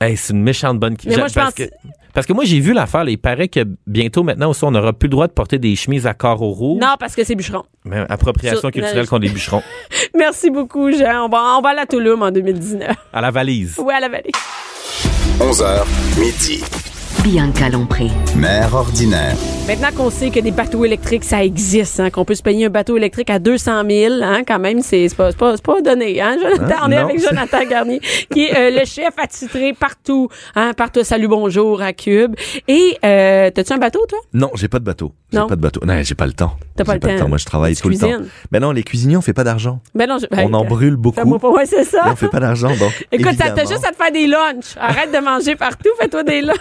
Hey, 0.02 0.18
c'est 0.18 0.34
une 0.34 0.44
méchante 0.44 0.80
bonne 0.80 0.96
Mais 1.06 1.16
moi, 1.18 1.28
je 1.28 1.34
parce 1.34 1.54
pense- 1.54 1.66
que 1.68 1.72
parce 2.14 2.26
que 2.28 2.32
moi 2.34 2.46
j'ai 2.46 2.62
vu 2.62 2.72
l'affaire, 2.72 3.08
il 3.10 3.18
paraît 3.18 3.50
que 3.50 3.60
bientôt 3.88 4.24
maintenant 4.24 4.50
aussi 4.50 4.64
on 4.64 4.72
n'aura 4.72 4.94
plus 4.94 5.08
le 5.08 5.12
droit 5.12 5.28
de 5.28 5.34
porter 5.34 5.58
des 5.58 5.76
chemises 5.76 6.08
à 6.08 6.14
carreaux 6.14 6.52
rouges. 6.52 6.82
Non, 6.82 6.96
parce 6.98 7.14
que 7.14 7.26
c'est 7.26 7.36
bûcheron. 7.36 7.64
Mais 7.84 8.06
appropriation 8.08 8.60
Sur- 8.62 8.72
culturelle 8.72 9.06
contre 9.08 9.24
les 9.24 9.30
bûcherons. 9.30 9.62
Merci 10.16 10.50
beaucoup, 10.50 10.92
Jean. 10.92 11.26
On 11.26 11.30
va, 11.30 11.58
on 11.58 11.62
va 11.62 11.70
à 11.80 11.86
Touloum 11.86 12.22
en 12.24 12.32
2019. 12.32 12.96
À 13.12 13.22
la 13.22 13.32
valise. 13.32 13.76
Oui, 13.80 13.94
à 13.94 14.00
la 14.00 14.08
vallée. 14.10 14.32
11h, 15.40 15.84
midi. 16.18 16.64
Bianca 17.24 17.70
Lompré. 17.70 18.08
Mère 18.36 18.74
ordinaire. 18.76 19.36
Maintenant 19.68 19.88
qu'on 19.96 20.10
sait 20.12 20.30
que 20.30 20.40
des 20.40 20.52
bateaux 20.52 20.86
électriques, 20.86 21.24
ça 21.24 21.44
existe, 21.44 22.00
hein, 22.00 22.12
qu'on 22.12 22.24
peut 22.24 22.36
se 22.36 22.44
payer 22.44 22.66
un 22.68 22.70
bateau 22.70 22.98
électrique 22.98 23.32
à 23.32 23.40
200 23.40 23.82
000, 23.90 24.14
hein, 24.22 24.44
quand 24.48 24.60
même, 24.60 24.82
c'est 24.82 25.08
pas, 25.18 25.32
c'est 25.32 25.38
pas, 25.38 25.56
c'est 25.56 25.66
pas 25.66 25.82
donné. 25.82 26.22
Hein, 26.22 26.38
Jonathan, 26.40 26.76
on 26.86 26.92
est 26.92 26.96
Non. 26.96 27.02
avec 27.06 27.20
Jonathan 27.20 27.66
Garnier, 27.70 28.00
qui 28.32 28.46
est 28.46 28.56
euh, 28.56 28.80
le 28.80 28.86
chef 28.86 29.10
attitré 29.18 29.74
partout, 29.74 30.30
hein, 30.56 30.74
partout. 30.78 31.04
Salut, 31.04 31.28
bonjour 31.28 31.82
à 31.82 31.94
Cube. 31.94 32.36
Et 32.68 32.96
euh, 33.04 33.50
t'as-tu 33.50 33.74
un 33.74 33.78
bateau, 33.80 34.06
toi? 34.08 34.20
Non, 34.34 34.52
j'ai 34.54 34.68
pas 34.68 34.78
de 34.78 34.84
bateau. 34.86 35.12
J'ai 35.32 35.40
Non? 35.40 35.48
pas 35.48 35.56
de 35.56 35.62
bateau. 35.62 35.82
Non, 35.84 35.96
j'ai 36.04 36.16
pas 36.16 36.28
le 36.28 36.34
temps. 36.34 36.54
T'as 36.76 36.84
pas 36.84 36.94
J'ai 37.02 37.14
le 37.14 37.20
temps. 37.20 37.28
Moi, 37.30 37.40
je 37.40 37.46
travaille 37.46 37.76
Tu 37.76 37.82
tout 37.82 37.90
le 37.90 37.98
temps. 37.98 38.12
Mais 38.52 38.60
non, 38.60 38.72
les 38.72 38.84
cuisiniers, 38.84 39.18
on 39.18 39.22
fait 39.22 39.34
pas 39.34 39.44
d'argent. 39.44 39.80
Ben 39.96 40.08
non, 40.08 40.18
je, 40.20 40.28
On 40.32 40.54
en 40.54 40.64
brûle 40.64 40.96
beaucoup. 40.96 41.40
Pas- 41.40 41.50
ouais, 41.50 41.66
c'est 41.66 41.86
ça. 41.86 42.04
Et 42.08 42.12
on 42.12 42.16
fait 42.16 42.28
pas 42.28 42.40
d'argent, 42.40 42.70
donc. 42.76 43.08
Écoute, 43.12 43.32
ça 43.32 43.46
t'a 43.46 43.48
évidemment- 43.48 43.70
juste 43.72 43.86
à 43.86 43.92
te 43.92 43.96
faire 43.96 44.12
des 44.12 44.28
lunchs. 44.28 44.76
Arrête 44.80 45.12
de 45.12 45.18
manger 45.20 45.56
partout, 45.56 45.90
fais-toi 46.00 46.24
des 46.24 46.42
lunchs. 46.42 46.56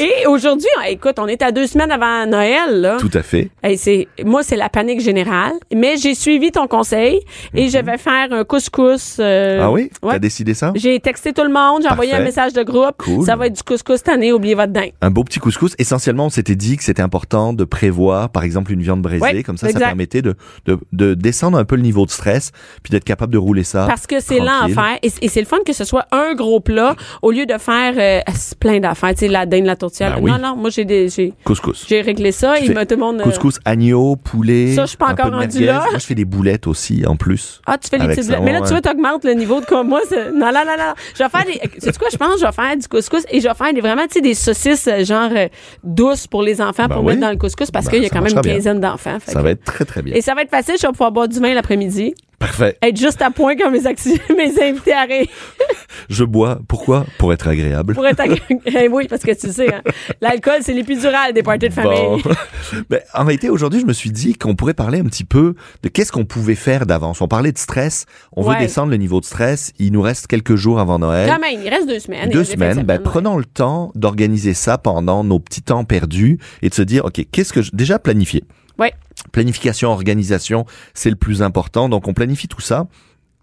Et 0.00 0.26
aujourd'hui, 0.26 0.66
écoute, 0.88 1.16
on 1.18 1.26
est 1.26 1.42
à 1.42 1.52
deux 1.52 1.66
semaines 1.66 1.90
avant 1.90 2.26
Noël, 2.26 2.80
là. 2.80 2.96
Tout 3.00 3.10
à 3.14 3.22
fait. 3.22 3.50
Hey, 3.62 3.76
c'est 3.76 4.08
moi 4.24 4.42
c'est 4.42 4.56
la 4.56 4.68
panique 4.68 5.00
générale, 5.00 5.52
mais 5.74 5.96
j'ai 5.96 6.14
suivi 6.14 6.50
ton 6.52 6.66
conseil 6.66 7.20
et 7.54 7.68
je 7.68 7.78
vais 7.78 7.98
faire 7.98 8.28
un 8.32 8.44
couscous. 8.44 9.16
euh, 9.20 9.58
Mhm. 9.58 9.62
Ah 9.64 9.70
oui? 9.70 9.90
ouais. 10.02 10.12
T'as 10.14 10.18
décidé 10.18 10.54
ça? 10.54 10.72
J'ai 10.74 10.98
texté 11.00 11.32
tout 11.32 11.42
le 11.42 11.48
monde, 11.52 11.82
j'ai 11.82 11.88
envoyé 11.88 12.12
un 12.12 12.20
message 12.20 12.52
de 12.52 12.62
groupe. 12.62 12.96
Cool. 12.98 13.24
Ça 13.24 13.36
va 13.36 13.46
être 13.46 13.54
du 13.56 13.62
couscous 13.62 13.96
cette 13.98 14.08
année, 14.08 14.32
oubliez 14.32 14.54
votre 14.54 14.72
dingue. 14.72 14.92
Un 15.00 15.10
beau 15.10 15.24
petit 15.24 15.38
couscous. 15.38 15.74
Essentiellement, 15.78 16.26
on 16.26 16.30
s'était 16.30 16.54
dit 16.56 16.76
que 16.76 16.84
c'était 16.84 17.02
important 17.02 17.52
de 17.52 17.64
prévoir, 17.64 18.30
par 18.30 18.42
exemple, 18.44 18.72
une 18.72 18.82
viande 18.82 19.02
braisée. 19.02 19.22
Ouais, 19.22 19.42
comme 19.42 19.56
ça, 19.56 19.66
exact. 19.68 19.80
ça 19.80 19.86
permettait 19.86 20.22
de, 20.22 20.34
de, 20.66 20.78
de 20.92 21.14
descendre 21.14 21.58
un 21.58 21.64
peu 21.64 21.76
le 21.76 21.82
niveau 21.82 22.04
de 22.06 22.10
stress, 22.10 22.52
puis 22.82 22.90
d'être 22.90 23.04
capable 23.04 23.32
de 23.32 23.38
rouler 23.38 23.64
ça. 23.64 23.86
Parce 23.86 24.06
que 24.06 24.20
c'est 24.20 24.38
lent 24.38 24.62
à 24.62 24.68
faire 24.68 24.98
et, 25.02 25.10
et 25.22 25.28
c'est 25.28 25.40
le 25.40 25.46
fun 25.46 25.58
que 25.64 25.72
ce 25.72 25.84
soit 25.84 26.06
un 26.12 26.34
gros 26.34 26.60
plat 26.60 26.94
au 27.22 27.30
lieu 27.30 27.46
de 27.46 27.56
faire 27.58 27.94
euh, 27.96 28.20
plein 28.60 28.80
d'affaires, 28.80 29.10
tu 29.14 29.20
sais 29.20 29.28
la 29.28 29.46
dinde, 29.46 29.64
la 29.66 29.76
tourtière. 29.78 30.16
Ben 30.16 30.22
oui. 30.22 30.30
Non 30.30 30.38
non, 30.38 30.56
moi 30.56 30.70
j'ai 30.70 30.84
des 30.84 31.08
j'ai 31.08 31.32
Couscous. 31.44 31.86
j'ai 31.88 32.00
réglé 32.02 32.32
ça 32.32 32.54
Tu 32.58 32.64
et 32.70 32.74
tout 32.74 32.94
le 32.94 32.96
monde 32.96 33.20
euh, 33.20 33.24
Couscous, 33.24 33.58
agneau, 33.64 34.16
poulet. 34.16 34.74
Ça, 34.74 34.82
je 34.82 34.88
suis 34.88 34.96
pas 34.98 35.12
encore 35.12 35.30
rendu 35.32 35.64
là. 35.64 35.84
Moi, 35.90 35.98
je 35.98 36.04
fais 36.06 36.14
des 36.14 36.24
boulettes 36.24 36.66
aussi, 36.66 37.04
en 37.06 37.16
plus. 37.16 37.60
Ah, 37.66 37.78
tu 37.78 37.88
fais 37.88 37.98
les 37.98 38.14
ça, 38.22 38.22
bleus. 38.36 38.44
Mais 38.44 38.52
là, 38.52 38.60
tu 38.60 38.68
ouais. 38.68 38.74
veux, 38.74 38.80
t'augmentes 38.80 39.24
le 39.24 39.32
niveau 39.34 39.60
de 39.60 39.66
comme 39.66 39.88
moi. 39.88 40.00
c'est- 40.08 40.30
Non, 40.32 40.46
non, 40.52 40.64
non, 40.66 40.76
non. 40.78 40.92
Je 41.14 41.22
vais 41.22 41.28
faire 41.30 41.44
des. 41.44 41.60
C'est 41.78 41.96
quoi, 41.98 42.08
je 42.12 42.16
pense? 42.16 42.40
Je 42.40 42.44
vais 42.46 42.52
faire 42.52 42.76
du 42.76 42.86
couscous 42.88 43.24
et 43.30 43.40
je 43.40 43.48
vais 43.48 43.54
faire 43.54 43.72
des, 43.72 43.80
vraiment, 43.80 44.02
tu 44.06 44.14
sais, 44.14 44.20
des 44.20 44.34
saucisses, 44.34 44.86
euh, 44.88 45.04
genre, 45.04 45.30
euh, 45.34 45.48
douces 45.84 46.26
pour 46.26 46.42
les 46.42 46.60
enfants 46.60 46.86
Ben 46.88 46.96
pour 46.96 47.04
oui. 47.04 47.12
mettre 47.14 47.20
dans 47.22 47.30
le 47.30 47.36
couscous 47.36 47.70
parce 47.70 47.86
Ben, 47.86 47.92
qu'il 47.92 48.02
y 48.02 48.06
a 48.06 48.08
quand 48.10 48.20
même 48.22 48.32
une 48.34 48.40
quinzaine 48.42 48.80
d'enfants. 48.80 49.18
Ça 49.24 49.34
que- 49.34 49.38
va 49.38 49.50
être 49.50 49.64
très, 49.64 49.84
très 49.84 50.02
bien. 50.02 50.14
Et 50.14 50.20
ça 50.20 50.34
va 50.34 50.42
être 50.42 50.50
facile. 50.50 50.74
Je 50.80 50.86
vais 50.86 50.92
pouvoir 50.92 51.12
boire 51.12 51.28
du 51.28 51.38
vin 51.40 51.54
l'après-midi. 51.54 52.14
Parfait. 52.38 52.76
Être 52.82 52.96
juste 52.96 53.20
à 53.20 53.30
point 53.30 53.56
quand 53.56 53.70
mes, 53.70 53.80
mes 54.36 54.62
invités 54.62 54.92
arrivent 54.92 55.26
Je 56.08 56.22
bois. 56.24 56.60
Pourquoi? 56.68 57.04
Pour 57.18 57.32
être 57.32 57.48
agréable. 57.48 57.94
pour 57.94 58.06
être. 58.06 58.20
à- 58.20 58.26
Eh 58.66 58.88
oui, 58.88 59.08
parce 59.08 59.22
que 59.22 59.32
tu 59.32 59.50
sais, 59.52 59.74
hein, 59.74 59.82
l'alcool, 60.20 60.58
c'est 60.60 60.72
l'épidural 60.72 61.32
des 61.32 61.42
parties 61.42 61.68
de 61.68 61.74
famille. 61.74 62.22
Bon. 62.22 62.22
Ben, 62.90 63.00
en 63.14 63.24
réalité, 63.24 63.48
aujourd'hui, 63.48 63.80
je 63.80 63.86
me 63.86 63.92
suis 63.92 64.10
dit 64.10 64.34
qu'on 64.34 64.54
pourrait 64.54 64.74
parler 64.74 65.00
un 65.00 65.04
petit 65.04 65.24
peu 65.24 65.54
de 65.82 65.88
qu'est-ce 65.88 66.12
qu'on 66.12 66.26
pouvait 66.26 66.54
faire 66.54 66.84
d'avance. 66.86 67.20
On 67.22 67.28
parlait 67.28 67.50
de 67.52 67.58
stress. 67.58 68.04
On 68.36 68.46
Ouais. 68.46 68.54
veut 68.54 68.60
descendre 68.60 68.90
le 68.90 68.98
niveau 68.98 69.20
de 69.20 69.24
stress. 69.24 69.72
Il 69.78 69.92
nous 69.92 70.02
reste 70.02 70.26
quelques 70.26 70.54
jours 70.54 70.78
avant 70.78 70.98
Noël. 70.98 71.28
Quand 71.28 71.40
même, 71.40 71.60
il 71.62 71.68
reste 71.68 71.88
deux 71.88 71.98
semaines. 71.98 72.28
Deux 72.30 72.44
semaines, 72.44 72.70
de 72.70 72.74
ben, 72.82 72.82
semaine, 72.82 72.96
ouais. 72.98 73.02
prenons 73.02 73.38
le 73.38 73.44
temps 73.44 73.90
d'organiser 73.94 74.54
ça 74.54 74.76
pendant 74.78 75.24
nos 75.24 75.40
petits 75.40 75.62
temps 75.62 75.84
perdus 75.84 76.38
et 76.62 76.68
de 76.68 76.74
se 76.74 76.82
dire, 76.82 77.04
OK, 77.06 77.24
qu'est-ce 77.32 77.52
que 77.52 77.62
je... 77.62 77.70
déjà 77.72 77.98
planifier. 77.98 78.44
Ouais. 78.78 78.92
Planification, 79.32 79.90
organisation, 79.90 80.64
c'est 80.94 81.10
le 81.10 81.16
plus 81.16 81.42
important. 81.42 81.88
Donc, 81.88 82.06
on 82.08 82.14
planifie 82.14 82.48
tout 82.48 82.60
ça. 82.60 82.86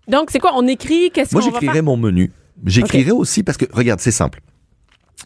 Donc, 0.07 0.29
c'est 0.31 0.39
quoi? 0.39 0.51
On 0.55 0.67
écrit? 0.67 1.11
Qu'est-ce 1.11 1.33
Moi, 1.33 1.41
qu'on 1.43 1.49
va 1.51 1.59
j'écrirai 1.59 1.81
mon 1.81 1.97
menu. 1.97 2.31
J'écrirai 2.65 3.11
aussi 3.11 3.43
parce 3.43 3.57
que, 3.57 3.65
regarde, 3.73 3.99
c'est 3.99 4.11
simple. 4.11 4.41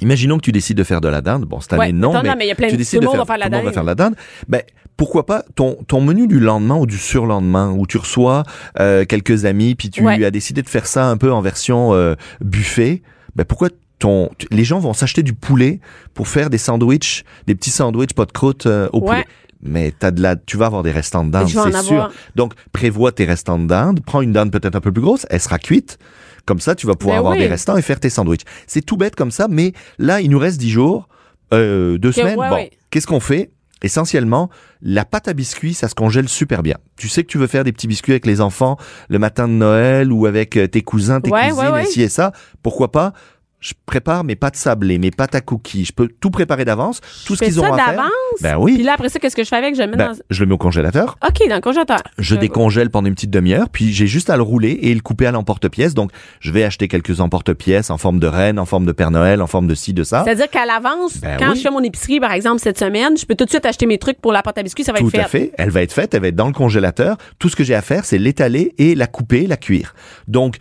Imaginons 0.02 0.38
que 0.38 0.44
tu 0.44 0.52
décides 0.52 0.78
de 0.78 0.84
faire 0.84 1.02
de 1.02 1.08
la 1.10 1.22
dinde. 1.22 1.44
Bon, 1.46 1.60
cette 1.60 1.74
année, 1.74 1.80
Ouais, 1.88 1.92
non, 1.92 2.12
attends, 2.12 2.24
mais, 2.24 2.30
non, 2.30 2.36
mais 2.38 2.46
il 2.46 2.48
y 2.48 2.52
a 2.52 2.56
plein 2.56 2.68
tu 2.68 2.74
de- 2.74 2.78
décides 2.78 3.02
de 3.02 3.08
faire, 3.08 3.18
va 3.18 3.26
faire 3.26 3.38
la 3.38 3.46
monde 3.50 3.54
va 3.60 3.64
dinde. 3.66 3.74
faire 3.74 3.84
la 3.84 3.96
dinde. 3.96 4.16
Ben, 4.48 4.62
pourquoi 4.96 5.26
pas 5.26 5.44
ton, 5.56 5.76
ton 5.88 6.02
menu 6.02 6.28
du 6.28 6.40
lendemain 6.40 6.76
ou 6.78 6.86
du 6.86 6.98
surlendemain 6.98 7.72
où 7.72 7.86
tu 7.86 7.98
reçois 7.98 8.44
euh, 8.80 9.04
quelques 9.06 9.46
amis 9.46 9.76
puis 9.76 9.90
tu 9.90 10.04
Ouais. 10.06 10.24
as 10.24 10.32
décidé 10.32 10.62
de 10.62 10.70
faire 10.70 10.86
ça 10.86 11.08
un 11.08 11.18
peu 11.18 11.32
en 11.34 11.42
version 11.42 11.94
euh, 11.94 12.16
buffet. 12.42 13.02
Ben, 13.36 13.44
pourquoi 13.46 13.70
ton, 13.98 14.30
les 14.52 14.64
gens 14.64 14.80
vont 14.80 14.94
s'acheter 14.94 15.24
du 15.24 15.34
poulet 15.34 15.80
pour 16.14 16.28
faire 16.30 16.50
des 16.50 16.58
sandwichs, 16.58 17.24
des 17.48 17.56
petits 17.56 17.70
sandwichs 17.72 18.14
pas 18.14 18.26
de 18.26 18.32
croûte 18.32 18.66
euh, 18.68 18.88
au 18.94 19.00
Ouais. 19.00 19.08
poulet. 19.08 19.26
Mais 19.62 19.94
t'as 19.98 20.12
de 20.12 20.22
la, 20.22 20.36
tu 20.38 20.56
vas 20.58 20.68
avoir 20.68 20.84
des 20.84 20.92
restants 20.92 21.24
de 21.26 21.32
dinde, 21.32 21.48
c'est 21.48 21.54
sûr. 21.54 21.94
avoir. 21.94 22.12
Donc, 22.36 22.54
prévois 22.72 23.12
tes 23.12 23.26
restants 23.26 23.60
de 23.60 23.68
dinde. 23.68 24.00
Prends 24.06 24.22
une 24.22 24.32
dinde 24.32 24.52
peut-être 24.52 24.76
un 24.76 24.82
peu 24.82 24.92
plus 24.92 25.02
grosse. 25.02 25.26
Elle 25.30 25.42
sera 25.42 25.60
cuite. 25.60 25.98
Comme 26.46 26.60
ça, 26.62 26.76
tu 26.76 26.88
vas 26.88 26.96
pouvoir 26.96 27.16
Ben 27.18 27.20
avoir 27.20 27.34
oui. 27.34 27.40
des 27.40 27.48
restants 27.48 27.76
et 27.78 27.82
faire 27.82 28.00
tes 28.00 28.10
sandwichs. 28.10 28.44
C'est 28.68 28.82
tout 28.82 28.96
bête 28.98 29.16
comme 29.16 29.32
ça, 29.32 29.48
mais 29.50 29.74
là, 30.00 30.22
il 30.22 30.30
nous 30.30 30.40
reste 30.40 30.58
dix 30.60 30.70
jours, 30.72 31.08
euh, 31.54 31.98
deux 31.98 32.12
semaines. 32.12 32.40
ouais, 32.40 32.50
bon, 32.50 32.56
ouais. 32.56 32.72
qu'est-ce 32.90 33.06
qu'on 33.06 33.20
fait? 33.20 33.52
Essentiellement, 33.82 34.50
la 34.82 35.06
pâte 35.06 35.28
à 35.28 35.34
biscuits, 35.34 35.74
ça 35.74 35.88
se 35.88 35.96
congèle 35.96 36.28
super 36.28 36.64
bien. 36.64 36.76
Tu 36.98 37.08
sais 37.08 37.24
que 37.24 37.28
tu 37.28 37.38
veux 37.38 37.48
faire 37.48 37.64
des 37.64 37.72
petits 37.72 37.88
biscuits 37.88 38.12
avec 38.14 38.26
les 38.26 38.42
enfants 38.42 38.78
le 39.10 39.20
matin 39.20 39.48
de 39.48 39.54
Noël 39.54 40.12
ou 40.12 40.26
avec 40.26 40.58
euh, 40.58 40.68
tes 40.68 40.82
cousins, 40.82 41.22
tes 41.22 41.32
Ouais, 41.32 41.50
cousines, 41.50 41.76
et 41.82 41.86
ci 41.86 42.02
et 42.02 42.10
ça. 42.10 42.32
Pourquoi 42.64 42.92
pas 42.92 43.14
je 43.60 43.74
prépare 43.86 44.24
mes 44.24 44.36
pâtes 44.36 44.56
sablées, 44.56 44.98
mes 45.00 45.12
pâtes 45.12 45.36
à 45.36 45.42
cookies. 45.42 45.86
Je 45.86 45.92
peux 45.94 46.08
tout 46.08 46.30
préparer 46.30 46.64
d'avance, 46.66 47.02
tout 47.26 47.36
ce 47.36 47.44
qu'ils 47.44 47.54
ça 47.54 47.62
ont 47.62 47.74
à 47.74 47.78
faire. 47.78 47.88
d'avance? 47.96 48.12
Ben 48.42 48.54
Puis 48.56 48.76
oui. 48.78 48.84
là, 48.84 48.94
après 48.94 49.10
ça, 49.10 49.20
qu'est-ce 49.20 49.36
que 49.36 49.44
je 49.44 49.50
fais 49.50 49.58
avec? 49.58 49.76
Je 49.76 49.82
le 49.82 49.88
mets 49.88 49.98
Ben, 49.98 50.14
dans. 50.14 50.20
je 50.30 50.40
le 50.42 50.46
mets 50.48 50.54
au 50.54 50.58
congélateur. 50.58 51.18
OK, 51.28 51.48
dans 51.50 51.56
le 51.56 51.62
congélateur. 51.62 52.00
Je 52.18 52.36
Euh, 52.36 52.38
décongèle 52.38 52.90
pendant 52.90 53.08
une 53.08 53.16
petite 53.16 53.30
demi-heure, 53.32 53.70
puis 53.70 53.92
j'ai 53.92 54.08
juste 54.08 54.30
à 54.30 54.38
le 54.38 54.44
rouler 54.44 54.80
et 54.84 54.94
le 54.94 55.02
couper 55.02 55.26
à 55.26 55.32
l'emporte-pièce. 55.32 55.94
Donc, 55.94 56.12
je 56.40 56.52
vais 56.52 56.64
acheter 56.64 56.88
quelques 56.88 57.20
emporte-pièces 57.20 57.90
en 57.90 57.98
forme 57.98 58.20
de 58.20 58.28
reine, 58.28 58.60
en 58.60 58.66
forme 58.66 58.86
de 58.86 58.92
Père 58.94 59.12
Noël, 59.12 59.42
en 59.42 59.48
forme 59.48 59.68
de 59.68 59.76
ci, 59.76 59.94
de 59.94 60.04
ça. 60.04 60.24
C'est-à-dire 60.24 60.50
qu'à 60.50 60.66
l'avance, 60.66 61.18
Ben 61.20 61.38
quand 61.38 61.52
oui. 61.52 61.58
je 61.58 61.62
fais 61.62 61.72
mon 61.72 61.84
épicerie, 61.84 62.20
par 62.20 62.32
exemple, 62.32 62.62
cette 62.62 62.80
semaine, 62.80 63.18
je 63.18 63.26
peux 63.26 63.36
tout 63.36 63.46
de 63.46 63.50
suite 63.50 63.66
acheter 63.66 63.86
mes 63.88 63.98
trucs 63.98 64.22
pour 64.22 64.32
la 64.32 64.42
pâte 64.42 64.58
à 64.58 64.64
biscuits, 64.64 64.84
ça 64.86 64.94
va 64.94 65.00
Tout 65.00 65.08
être 65.08 65.12
fait. 65.12 65.20
à 65.20 65.28
fait. 65.28 65.52
Elle 65.58 65.70
va 65.70 65.82
être 65.82 65.92
faite, 65.94 66.14
elle 66.14 66.22
va 66.22 66.28
être 66.30 66.36
dans 66.36 66.48
le 66.48 66.54
congélateur. 66.54 67.18
Tout 67.40 67.50
ce 67.50 67.56
que 67.58 67.64
j'ai 67.66 67.76
à 67.76 67.82
faire, 67.82 68.06
c'est 68.06 68.18
l'étaler 68.18 68.74
et 68.78 68.96
la 68.96 69.08
couper, 69.08 69.48
la 69.48 69.58
cuire. 69.58 69.94
Donc, 70.30 70.56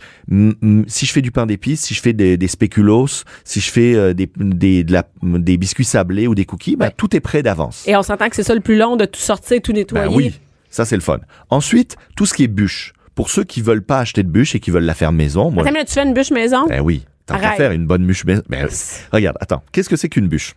si 0.87 1.05
je 1.05 1.11
fais 1.13 1.21
du 1.21 1.31
pain 1.31 1.45
d'épices, 1.45 1.81
si 1.81 1.93
je 1.93 2.01
fais 2.01 2.13
des, 2.13 2.35
des 2.37 2.47
spéculoos, 2.47 2.88
si 3.43 3.59
je 3.59 3.71
fais 3.71 3.95
euh, 3.95 4.13
des, 4.13 4.29
des, 4.37 4.83
de 4.83 4.91
la- 4.93 5.03
des 5.23 5.57
biscuits 5.57 5.85
sablés 5.85 6.27
ou 6.27 6.35
des 6.35 6.45
cookies, 6.45 6.75
ben, 6.75 6.85
Ouais. 6.87 6.93
tout 6.97 7.15
est 7.15 7.19
prêt 7.19 7.43
d'avance. 7.43 7.83
Et 7.87 7.95
on 7.95 8.03
s'entend 8.03 8.29
que 8.29 8.35
c'est 8.35 8.43
ça 8.43 8.55
le 8.55 8.61
plus 8.61 8.77
long 8.77 8.95
de 8.95 9.05
tout 9.05 9.19
sortir, 9.19 9.61
tout 9.61 9.71
nettoyer. 9.73 10.07
Ben 10.07 10.13
oui, 10.13 10.39
ça 10.69 10.85
c'est 10.85 10.95
le 10.95 11.01
fun. 11.01 11.19
Ensuite, 11.49 11.95
tout 12.15 12.25
ce 12.25 12.33
qui 12.33 12.43
est 12.43 12.47
bûche. 12.47 12.93
Pour 13.15 13.29
ceux 13.29 13.43
qui 13.43 13.61
veulent 13.61 13.83
pas 13.83 13.99
acheter 13.99 14.23
de 14.23 14.29
bûche 14.29 14.55
et 14.55 14.59
qui 14.59 14.71
veulent 14.71 14.83
la 14.85 14.93
faire 14.93 15.11
maison, 15.11 15.51
moi, 15.51 15.67
Attends, 15.67 15.79
tu 15.85 15.93
fais 15.93 16.03
une 16.03 16.13
bûche 16.13 16.31
maison? 16.31 16.67
Ben 16.67 16.79
oui. 16.81 17.05
Tant 17.25 17.37
qu'à 17.37 17.51
faire 17.51 17.71
une 17.71 17.85
bonne 17.85 18.05
bûche. 18.05 18.23
maison- 18.25 18.43
Ben, 18.49 18.67
regarde, 19.11 19.37
attends. 19.41 19.61
Qu'est-ce 19.71 19.89
que 19.89 19.95
c'est 19.97 20.09
qu'une 20.09 20.27
bûche? 20.27 20.55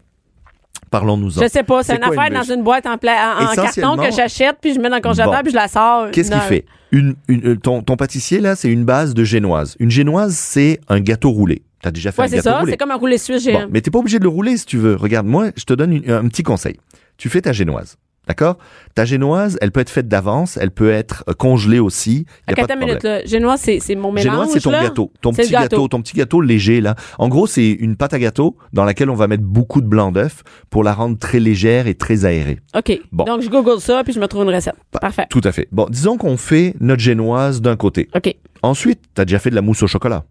Parlons-nous-en. 0.90 1.42
Je 1.42 1.48
sais 1.48 1.62
pas, 1.62 1.82
c'est 1.82 1.94
une 1.94 2.00
quoi 2.00 2.22
affaire 2.24 2.38
dans 2.42 2.54
une 2.54 2.62
boîte 2.62 2.86
en, 2.86 2.98
pla- 2.98 3.36
en- 3.40 3.54
carton 3.54 3.96
que 3.96 4.10
j'achète, 4.14 4.56
puis 4.60 4.74
je 4.74 4.78
mets 4.80 4.90
dans 4.90 4.96
le 4.96 5.02
congélateur, 5.02 5.36
Bon. 5.36 5.42
puis 5.42 5.50
je 5.52 5.56
la 5.56 5.68
sors. 5.68 6.10
Qu'est-ce 6.10 6.30
qu'il 6.30 6.40
fait? 6.40 6.64
Une, 6.90 7.14
une, 7.28 7.46
euh, 7.46 7.56
ton, 7.56 7.82
ton 7.82 7.96
pâtissier, 7.96 8.40
là, 8.40 8.54
c'est 8.56 8.68
une 8.68 8.84
base 8.84 9.14
de 9.14 9.24
génoise. 9.24 9.74
Une 9.80 9.90
génoise, 9.90 10.34
c'est 10.34 10.80
un 10.88 11.00
gâteau 11.00 11.30
roulé. 11.30 11.62
T'as 11.82 11.90
déjà 11.90 12.12
fait 12.12 12.22
Ouais, 12.22 12.28
un 12.28 12.30
gâteau 12.30 12.42
ça. 12.50 12.58
roulé. 12.60 12.70
C'est 12.72 12.78
comme 12.78 12.90
un 12.92 12.96
roulé 12.96 13.18
suisse 13.18 13.42
géant. 13.44 13.62
Bon, 13.62 13.68
mais 13.72 13.80
t'es 13.80 13.90
pas 13.90 13.98
obligé 13.98 14.18
de 14.18 14.24
le 14.24 14.30
rouler 14.30 14.56
si 14.56 14.66
tu 14.66 14.78
veux. 14.78 14.94
Regarde, 14.96 15.26
moi, 15.26 15.50
je 15.56 15.64
te 15.64 15.74
donne 15.74 15.92
une- 15.92 16.10
un 16.10 16.26
petit 16.28 16.42
conseil. 16.44 16.76
Tu 17.18 17.28
fais 17.28 17.40
ta 17.42 17.52
génoise. 17.52 17.96
D'accord? 18.28 18.56
Ta 18.94 19.04
génoise, 19.04 19.58
elle 19.60 19.72
peut 19.72 19.80
être 19.80 19.90
faite 19.90 20.06
d'avance, 20.06 20.56
elle 20.56 20.70
peut 20.70 20.92
être 20.92 21.24
euh, 21.28 21.32
congelée 21.32 21.80
aussi. 21.80 22.24
Y 22.46 22.50
a 22.50 22.52
Ok, 22.52 22.68
pas 22.68 22.74
de 22.76 22.78
minute, 22.78 23.02
là. 23.02 23.24
Génois, 23.24 23.56
c'est 23.56 23.80
c'est 23.80 23.96
mon 23.96 24.12
mélange. 24.12 24.30
Génoise, 24.32 24.50
c'est 24.52 24.60
ton 24.60 24.70
là? 24.70 24.84
gâteau. 24.84 25.12
Ton 25.20 25.32
C'est 25.32 25.42
petit 25.42 25.50
gâteau. 25.50 25.62
gâteau. 25.76 25.88
ton 25.88 26.02
petit 26.02 26.16
gâteau 26.16 26.40
léger, 26.40 26.80
là. 26.80 26.94
En 27.18 27.28
gros, 27.28 27.48
c'est 27.48 27.68
une 27.72 27.96
pâte 27.96 28.14
à 28.14 28.20
gâteau 28.20 28.56
dans 28.72 28.84
laquelle 28.84 29.10
on 29.10 29.16
va 29.16 29.26
mettre 29.26 29.42
beaucoup 29.42 29.80
de 29.80 29.88
blanc 29.88 30.12
d'œuf 30.12 30.44
pour 30.70 30.84
la 30.84 30.92
rendre 30.94 31.18
très 31.18 31.40
légère 31.40 31.88
et 31.88 31.96
très 31.96 32.24
aérée. 32.24 32.60
OK. 32.76 32.96
Bon. 33.10 33.24
Donc, 33.24 33.42
je 33.42 33.48
google 33.50 33.80
ça, 33.80 34.04
puis 34.04 34.12
je 34.12 34.20
me 34.20 34.26
trouve 34.28 34.44
une 34.44 34.54
recette. 34.54 34.76
Pa- 34.92 35.00
Parfait. 35.00 35.26
Tout 35.28 35.40
à 35.42 35.50
fait. 35.50 35.66
Bon, 35.72 35.88
disons 35.90 36.16
qu'on 36.16 36.36
fait 36.36 36.74
notre 36.78 37.02
génoise 37.02 37.60
d'un 37.60 37.74
côté. 37.74 38.08
OK. 38.14 38.32
Ensuite, 38.62 39.00
t'as 39.14 39.24
déjà 39.24 39.40
fait 39.40 39.50
de 39.50 39.56
la 39.56 39.62
mousse 39.62 39.82
au 39.82 39.88
chocolat. 39.88 40.22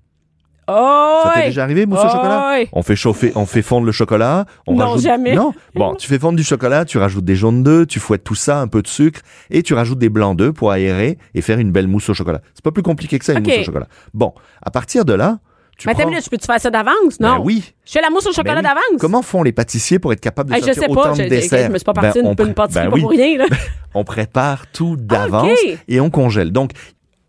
Oh! 0.73 1.19
Ça 1.23 1.31
t'est 1.35 1.45
déjà 1.47 1.63
arrivé, 1.63 1.85
mousse 1.85 1.99
Oh, 2.01 2.07
au 2.07 2.09
chocolat? 2.09 2.59
On 2.73 2.81
fait 2.83 2.95
chauffer, 2.95 3.31
on 3.35 3.45
fait 3.45 3.61
fondre 3.61 3.85
le 3.85 3.91
chocolat. 3.91 4.45
On 4.67 4.75
Non, 4.75 4.85
rajoute... 4.91 5.03
jamais. 5.03 5.33
Non. 5.35 5.53
Bon, 5.75 5.95
tu 5.95 6.07
fais 6.07 6.19
fondre 6.19 6.37
du 6.37 6.43
chocolat, 6.43 6.85
tu 6.85 6.97
rajoutes 6.97 7.25
des 7.25 7.35
jaunes 7.35 7.63
d'œufs, 7.63 7.87
tu 7.87 7.99
fouettes 7.99 8.23
tout 8.23 8.35
ça, 8.35 8.59
un 8.59 8.67
peu 8.67 8.81
de 8.81 8.87
sucre, 8.87 9.21
et 9.49 9.63
tu 9.63 9.73
rajoutes 9.73 9.99
des 9.99 10.09
blancs 10.09 10.37
d'œufs 10.37 10.53
pour 10.53 10.71
aérer 10.71 11.17
et 11.35 11.41
faire 11.41 11.59
une 11.59 11.71
belle 11.71 11.87
mousse 11.87 12.09
au 12.09 12.13
chocolat. 12.13 12.41
C'est 12.53 12.63
pas 12.63 12.71
plus 12.71 12.83
compliqué 12.83 13.19
que 13.19 13.25
ça, 13.25 13.33
une 13.33 13.39
Ok. 13.39 13.47
mousse 13.47 13.57
au 13.59 13.63
chocolat. 13.63 13.87
Bon, 14.13 14.33
à 14.61 14.71
partir 14.71 15.05
de 15.05 15.13
là, 15.13 15.39
tu 15.77 15.87
Mais 15.87 15.93
prends... 15.95 16.03
une 16.03 16.09
minute, 16.09 16.29
peux-tu 16.29 16.45
faire 16.45 16.61
ça 16.61 16.69
d'avance? 16.69 17.17
Ben 17.19 17.37
Non? 17.37 17.43
oui. 17.43 17.73
Je 17.85 17.91
fais 17.93 18.01
la 18.01 18.11
mousse 18.11 18.27
au 18.27 18.31
chocolat 18.33 18.55
Ben 18.55 18.59
oui. 18.61 18.63
d'avance. 18.67 19.01
Comment 19.01 19.23
font 19.23 19.41
les 19.41 19.51
pâtissiers 19.51 19.97
pour 19.97 20.13
être 20.13 20.19
capables 20.21 20.49
de 20.51 20.55
Hey, 20.55 20.61
je 20.61 20.65
sortir 20.67 20.83
sais 20.83 20.89
autant 20.91 21.01
pas. 21.01 21.09
de 21.09 21.15
Je, 21.15 21.23
je, 21.23 21.27
desserts? 21.29 21.67
je 21.67 21.71
me 21.71 21.77
suis 21.79 21.85
pas 21.85 21.93
partie 21.93 22.21
Ben, 22.21 22.35
une 22.47 22.53
pâtisserie 22.53 22.85
ben 22.85 22.89
pas 22.91 22.95
oui. 22.95 23.01
pour 23.01 23.09
rien, 23.09 23.37
là. 23.39 23.45
On 23.95 24.03
prépare 24.03 24.67
tout 24.71 24.95
d'avance 24.95 25.49
Ok. 25.51 25.77
et 25.87 25.99
on 25.99 26.09
congèle. 26.11 26.51
Donc, 26.51 26.71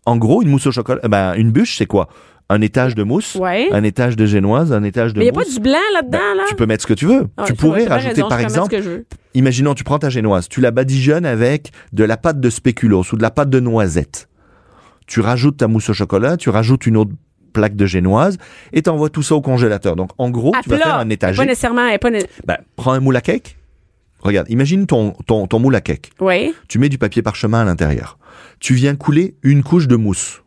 en 0.05 0.17
gros, 0.17 0.41
une 0.43 0.49
mousse 0.49 0.67
au 0.67 0.71
chocolat, 0.71 1.01
ben, 1.07 1.33
une 1.35 1.51
bûche, 1.51 1.77
c'est 1.77 1.85
quoi? 1.87 2.09
Un 2.53 2.61
étage 2.61 2.93
de 2.93 3.01
mousse, 3.03 3.35
Ouais. 3.35 3.67
un 3.71 3.83
étage 3.83 4.15
de 4.15 4.25
génoise, 4.27 4.71
un 4.73 4.83
étage 4.83 5.13
de 5.13 5.19
Mais 5.19 5.25
il 5.25 5.31
n'y 5.31 5.37
a 5.37 5.41
pas 5.41 5.49
du 5.49 5.59
blanc 5.59 5.79
là-dedans, 5.95 6.19
Ben, 6.19 6.37
là? 6.37 6.43
tu 6.47 6.55
peux 6.55 6.65
mettre 6.67 6.83
ce 6.83 6.87
que 6.87 6.93
tu 6.93 7.05
veux. 7.07 7.27
Ah, 7.35 7.45
tu 7.47 7.53
pourrais 7.55 7.85
rajouter, 7.85 8.13
raison, 8.21 8.27
par 8.29 8.39
exemple, 8.39 8.75
imaginons, 9.33 9.73
tu 9.73 9.83
prends 9.83 9.97
ta 9.97 10.09
génoise, 10.09 10.47
tu 10.49 10.61
la 10.61 10.69
badigeonnes 10.69 11.25
avec 11.25 11.71
de 11.93 12.03
la 12.03 12.15
pâte 12.15 12.39
de 12.39 12.49
spéculoos 12.51 13.05
ou 13.11 13.17
de 13.17 13.21
la 13.23 13.31
pâte 13.31 13.49
de 13.49 13.59
noisette. 13.59 14.29
Tu 15.07 15.19
rajoutes 15.19 15.57
ta 15.57 15.67
mousse 15.67 15.89
au 15.89 15.93
chocolat, 15.93 16.37
tu 16.37 16.49
rajoutes 16.49 16.85
une 16.85 16.97
autre 16.97 17.11
plaque 17.53 17.75
de 17.75 17.85
génoise 17.87 18.37
et 18.71 18.83
t'envoies 18.83 19.09
tout 19.09 19.23
ça 19.23 19.33
au 19.35 19.41
congélateur. 19.41 19.95
Donc, 19.95 20.11
en 20.19 20.29
gros, 20.29 20.53
À 20.55 20.61
tu 20.61 20.69
vas 20.69 20.77
faire 20.77 20.95
un 20.95 21.09
est 21.09 21.17
Pas 21.17 21.45
nécessairement. 21.45 21.97
pas 21.97 22.09
Ben, 22.45 22.57
prends 22.75 22.93
un 22.93 22.99
moule 22.99 23.15
à 23.15 23.21
cake. 23.21 23.57
Regarde, 24.21 24.47
imagine 24.49 24.85
ton, 24.85 25.11
ton, 25.25 25.47
ton 25.47 25.59
moule 25.59 25.75
à 25.75 25.81
cake. 25.81 26.11
Oui. 26.21 26.53
Tu 26.67 26.77
mets 26.79 26.89
du 26.89 26.97
papier 26.99 27.21
parchemin 27.23 27.61
à 27.61 27.65
l'intérieur. 27.65 28.17
Tu 28.59 28.73
viens 28.75 28.95
couler 28.95 29.35
une 29.43 29.63
couche 29.63 29.87
de 29.87 29.95
mousse. 29.95 30.42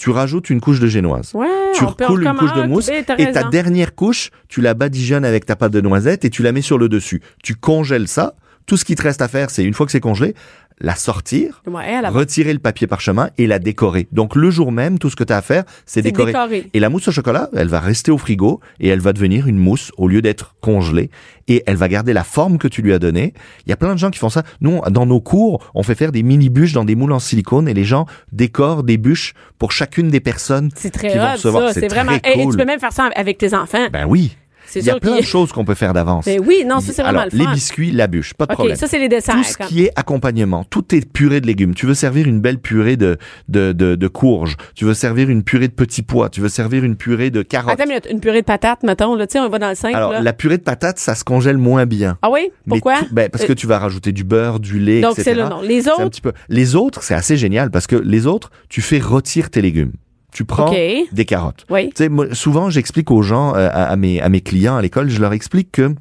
Tu 0.00 0.08
rajoutes 0.08 0.48
une 0.48 0.62
couche 0.62 0.80
de 0.80 0.86
génoise. 0.86 1.32
Ouais. 1.34 1.46
tu 1.74 1.84
recoules 1.84 2.24
une 2.24 2.34
couche 2.34 2.54
de 2.54 2.62
mousse 2.62 2.90
t'as 3.06 3.18
et 3.18 3.32
ta 3.32 3.44
dernière 3.44 3.94
couche, 3.94 4.30
tu 4.48 4.62
la 4.62 4.72
badigeonnes 4.72 5.26
avec 5.26 5.44
ta 5.44 5.56
pâte 5.56 5.72
de 5.72 5.82
noisette 5.82 6.24
et 6.24 6.30
tu 6.30 6.42
la 6.42 6.52
mets 6.52 6.62
sur 6.62 6.78
le 6.78 6.88
dessus. 6.88 7.20
Tu 7.42 7.54
congèles 7.54 8.08
ça. 8.08 8.34
Tout 8.64 8.78
ce 8.78 8.86
qui 8.86 8.94
te 8.94 9.02
reste 9.02 9.20
à 9.20 9.28
faire, 9.28 9.50
c'est 9.50 9.62
une 9.62 9.74
fois 9.74 9.84
que 9.84 9.92
c'est 9.92 10.00
congelé, 10.00 10.34
la 10.80 10.94
sortir, 10.94 11.62
Ouais, 11.66 12.00
retirer 12.08 12.52
le 12.52 12.58
papier 12.58 12.86
parchemin 12.86 13.30
et 13.38 13.46
la 13.46 13.58
décorer. 13.58 14.08
Donc 14.12 14.34
le 14.34 14.50
jour 14.50 14.72
même, 14.72 14.98
tout 14.98 15.10
ce 15.10 15.16
que 15.16 15.24
tu 15.24 15.32
as 15.32 15.36
à 15.36 15.42
faire, 15.42 15.64
c'est 15.86 16.00
décorer. 16.02 16.32
Et 16.72 16.80
la 16.80 16.88
mousse 16.88 17.08
au 17.08 17.12
chocolat, 17.12 17.48
elle 17.54 17.68
va 17.68 17.80
rester 17.80 18.10
au 18.10 18.18
frigo 18.18 18.60
et 18.80 18.88
elle 18.88 19.00
va 19.00 19.12
devenir 19.12 19.46
une 19.46 19.58
mousse 19.58 19.92
au 19.98 20.08
lieu 20.08 20.22
d'être 20.22 20.54
congelée 20.60 21.10
et 21.48 21.62
elle 21.66 21.76
va 21.76 21.88
garder 21.88 22.12
la 22.12 22.24
forme 22.24 22.58
que 22.58 22.68
tu 22.68 22.80
lui 22.82 22.92
as 22.92 22.98
donnée. 22.98 23.34
Il 23.66 23.70
y 23.70 23.72
a 23.72 23.76
plein 23.76 23.92
de 23.94 23.98
gens 23.98 24.10
qui 24.10 24.18
font 24.18 24.30
ça. 24.30 24.42
Nous, 24.60 24.80
dans 24.90 25.04
nos 25.06 25.20
cours, 25.20 25.70
on 25.74 25.82
fait 25.82 25.94
faire 25.94 26.12
des 26.12 26.22
mini 26.22 26.48
bûches 26.48 26.72
dans 26.72 26.84
des 26.84 26.94
moules 26.94 27.12
en 27.12 27.18
silicone 27.18 27.68
et 27.68 27.74
les 27.74 27.84
gens 27.84 28.06
décorent 28.32 28.82
des 28.82 28.96
bûches 28.96 29.34
pour 29.58 29.72
chacune 29.72 30.08
des 30.08 30.20
personnes 30.20 30.70
qui 30.72 30.88
vont 31.18 31.32
recevoir. 31.32 31.72
C'est 31.72 31.88
vraiment. 31.88 32.18
très 32.18 32.32
Et- 32.32 32.40
Et 32.40 32.42
cool. 32.44 32.52
tu 32.52 32.58
peux 32.58 32.64
même 32.66 32.80
faire 32.80 32.92
ça 32.92 33.10
avec 33.16 33.36
tes 33.38 33.52
enfants. 33.54 33.88
Ben 33.92 34.06
oui. 34.08 34.36
Il 34.76 34.84
y 34.84 34.90
a 34.90 34.98
plein 35.00 35.16
de 35.18 35.22
choses 35.22 35.52
qu'on 35.52 35.64
peut 35.64 35.74
faire 35.74 35.92
d'avance. 35.92 36.28
Oui, 36.46 36.64
non, 36.66 36.80
ça, 36.80 36.92
c'est 36.92 37.02
vraiment 37.02 37.20
Alors, 37.20 37.32
le 37.32 37.38
les 37.38 37.46
biscuits, 37.46 37.90
la 37.90 38.06
bûche, 38.06 38.34
pas 38.34 38.46
de 38.46 38.52
OK, 38.52 38.56
problème. 38.56 38.76
ça, 38.76 38.86
c'est 38.86 38.98
les 38.98 39.08
desserts. 39.08 39.34
Tout 39.34 39.44
ce 39.44 39.58
qui 39.66 39.84
est 39.84 39.90
accompagnement, 39.96 40.64
tout 40.64 40.94
est 40.94 41.10
purée 41.10 41.40
de 41.40 41.46
légumes. 41.46 41.74
Tu 41.74 41.86
veux 41.86 41.94
servir 41.94 42.26
une 42.26 42.40
belle 42.40 42.58
purée 42.58 42.96
de, 42.96 43.18
de, 43.48 43.72
de, 43.72 43.94
de 43.94 44.08
courges. 44.08 44.56
Tu 44.74 44.84
veux 44.84 44.94
servir 44.94 45.28
une 45.30 45.42
purée 45.42 45.68
de 45.68 45.72
petits 45.72 46.02
pois. 46.02 46.28
Tu 46.30 46.40
veux 46.40 46.48
servir 46.48 46.84
une 46.84 46.96
purée 46.96 47.30
de 47.30 47.42
carottes. 47.42 47.72
Attends, 47.80 47.86
minute, 47.88 48.06
une 48.10 48.20
purée 48.20 48.40
de 48.42 48.46
patates, 48.46 48.82
mettons, 48.82 49.14
là, 49.14 49.26
tu 49.26 49.32
sais, 49.32 49.40
on 49.40 49.48
va 49.48 49.58
dans 49.58 49.68
le 49.70 49.74
5, 49.74 49.94
Alors, 49.94 50.12
là. 50.12 50.20
la 50.20 50.32
purée 50.32 50.58
de 50.58 50.62
patates, 50.62 50.98
ça 50.98 51.14
se 51.14 51.24
congèle 51.24 51.56
moins 51.58 51.86
bien. 51.86 52.18
Ah 52.22 52.30
oui? 52.30 52.50
Pourquoi? 52.68 52.94
ben, 53.12 53.28
Parce 53.28 53.44
que 53.44 53.52
Euh, 53.52 53.54
tu 53.54 53.66
vas 53.66 53.78
rajouter 53.78 54.12
du 54.12 54.24
beurre, 54.24 54.60
du 54.60 54.78
lait, 54.78 55.00
Donc, 55.00 55.12
etc. 55.12 55.22
c'est 55.30 55.34
le 55.34 55.48
nom. 55.48 55.60
Les 55.62 55.82
C'est 55.82 55.90
un 55.90 55.94
autres? 55.94 56.08
petit 56.10 56.20
peu. 56.20 56.32
Les 56.48 56.74
autres, 56.76 57.02
c'est 57.02 57.14
assez 57.14 57.36
génial 57.36 57.70
parce 57.70 57.86
que 57.86 57.96
les 57.96 58.26
autres, 58.26 58.50
tu 58.68 58.80
fais 58.82 58.98
rôtir 59.00 59.50
tes 59.50 59.60
légumes. 59.62 59.92
Tu 60.32 60.44
prends 60.44 60.70
des 61.12 61.24
carottes. 61.26 61.66
Oui. 61.70 61.90
Moi, 62.08 62.34
souvent, 62.34 62.70
j'explique 62.70 63.10
aux 63.10 63.22
gens, 63.22 63.54
euh, 63.54 63.68
à, 63.72 63.84
à 63.90 63.96
mes, 63.96 64.20
à 64.20 64.28
mes 64.28 64.40
clients 64.40 64.76
à 64.76 64.82
l'école, 64.82 65.08
je 65.10 65.20
leur 65.20 65.32
explique 65.32 65.72
que 65.72 65.94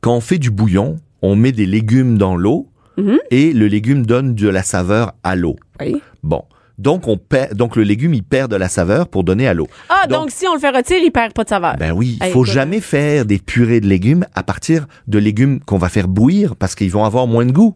quand 0.00 0.14
on 0.14 0.20
fait 0.20 0.38
du 0.38 0.50
bouillon, 0.50 0.96
on 1.22 1.36
met 1.36 1.52
des 1.52 1.66
légumes 1.66 2.18
dans 2.18 2.36
l'eau 2.36 2.68
Mhm. 2.98 3.18
et 3.30 3.52
le 3.52 3.66
légume 3.66 4.06
donne 4.06 4.34
de 4.34 4.48
la 4.48 4.62
saveur 4.62 5.12
à 5.22 5.36
l'eau. 5.36 5.56
Oui. 5.80 6.00
Bon. 6.22 6.44
Donc, 6.78 7.08
on 7.08 7.16
perd, 7.18 7.54
donc 7.54 7.76
le 7.76 7.82
légume, 7.82 8.12
il 8.14 8.22
perd 8.22 8.50
de 8.50 8.56
la 8.56 8.68
saveur 8.68 9.08
pour 9.08 9.24
donner 9.24 9.46
à 9.48 9.54
l'eau. 9.54 9.66
Ah, 9.88 10.06
donc, 10.06 10.20
Donc- 10.22 10.30
si 10.30 10.46
on 10.46 10.54
le 10.54 10.60
fait 10.60 10.70
retirer, 10.70 11.00
il 11.04 11.10
perd 11.10 11.32
pas 11.32 11.44
de 11.44 11.48
saveur. 11.50 11.76
Ben 11.78 11.92
oui, 11.92 12.18
il 12.22 12.30
faut 12.32 12.44
jamais 12.44 12.80
faire 12.80 13.24
des 13.24 13.38
purées 13.38 13.80
de 13.80 13.86
légumes 13.86 14.26
à 14.34 14.42
partir 14.42 14.86
de 15.06 15.18
légumes 15.18 15.60
qu'on 15.60 15.78
va 15.78 15.88
faire 15.90 16.06
bouillir 16.08 16.54
parce 16.56 16.74
qu'ils 16.74 16.90
vont 16.90 17.04
avoir 17.04 17.26
moins 17.26 17.44
de 17.46 17.52
goût. 17.52 17.74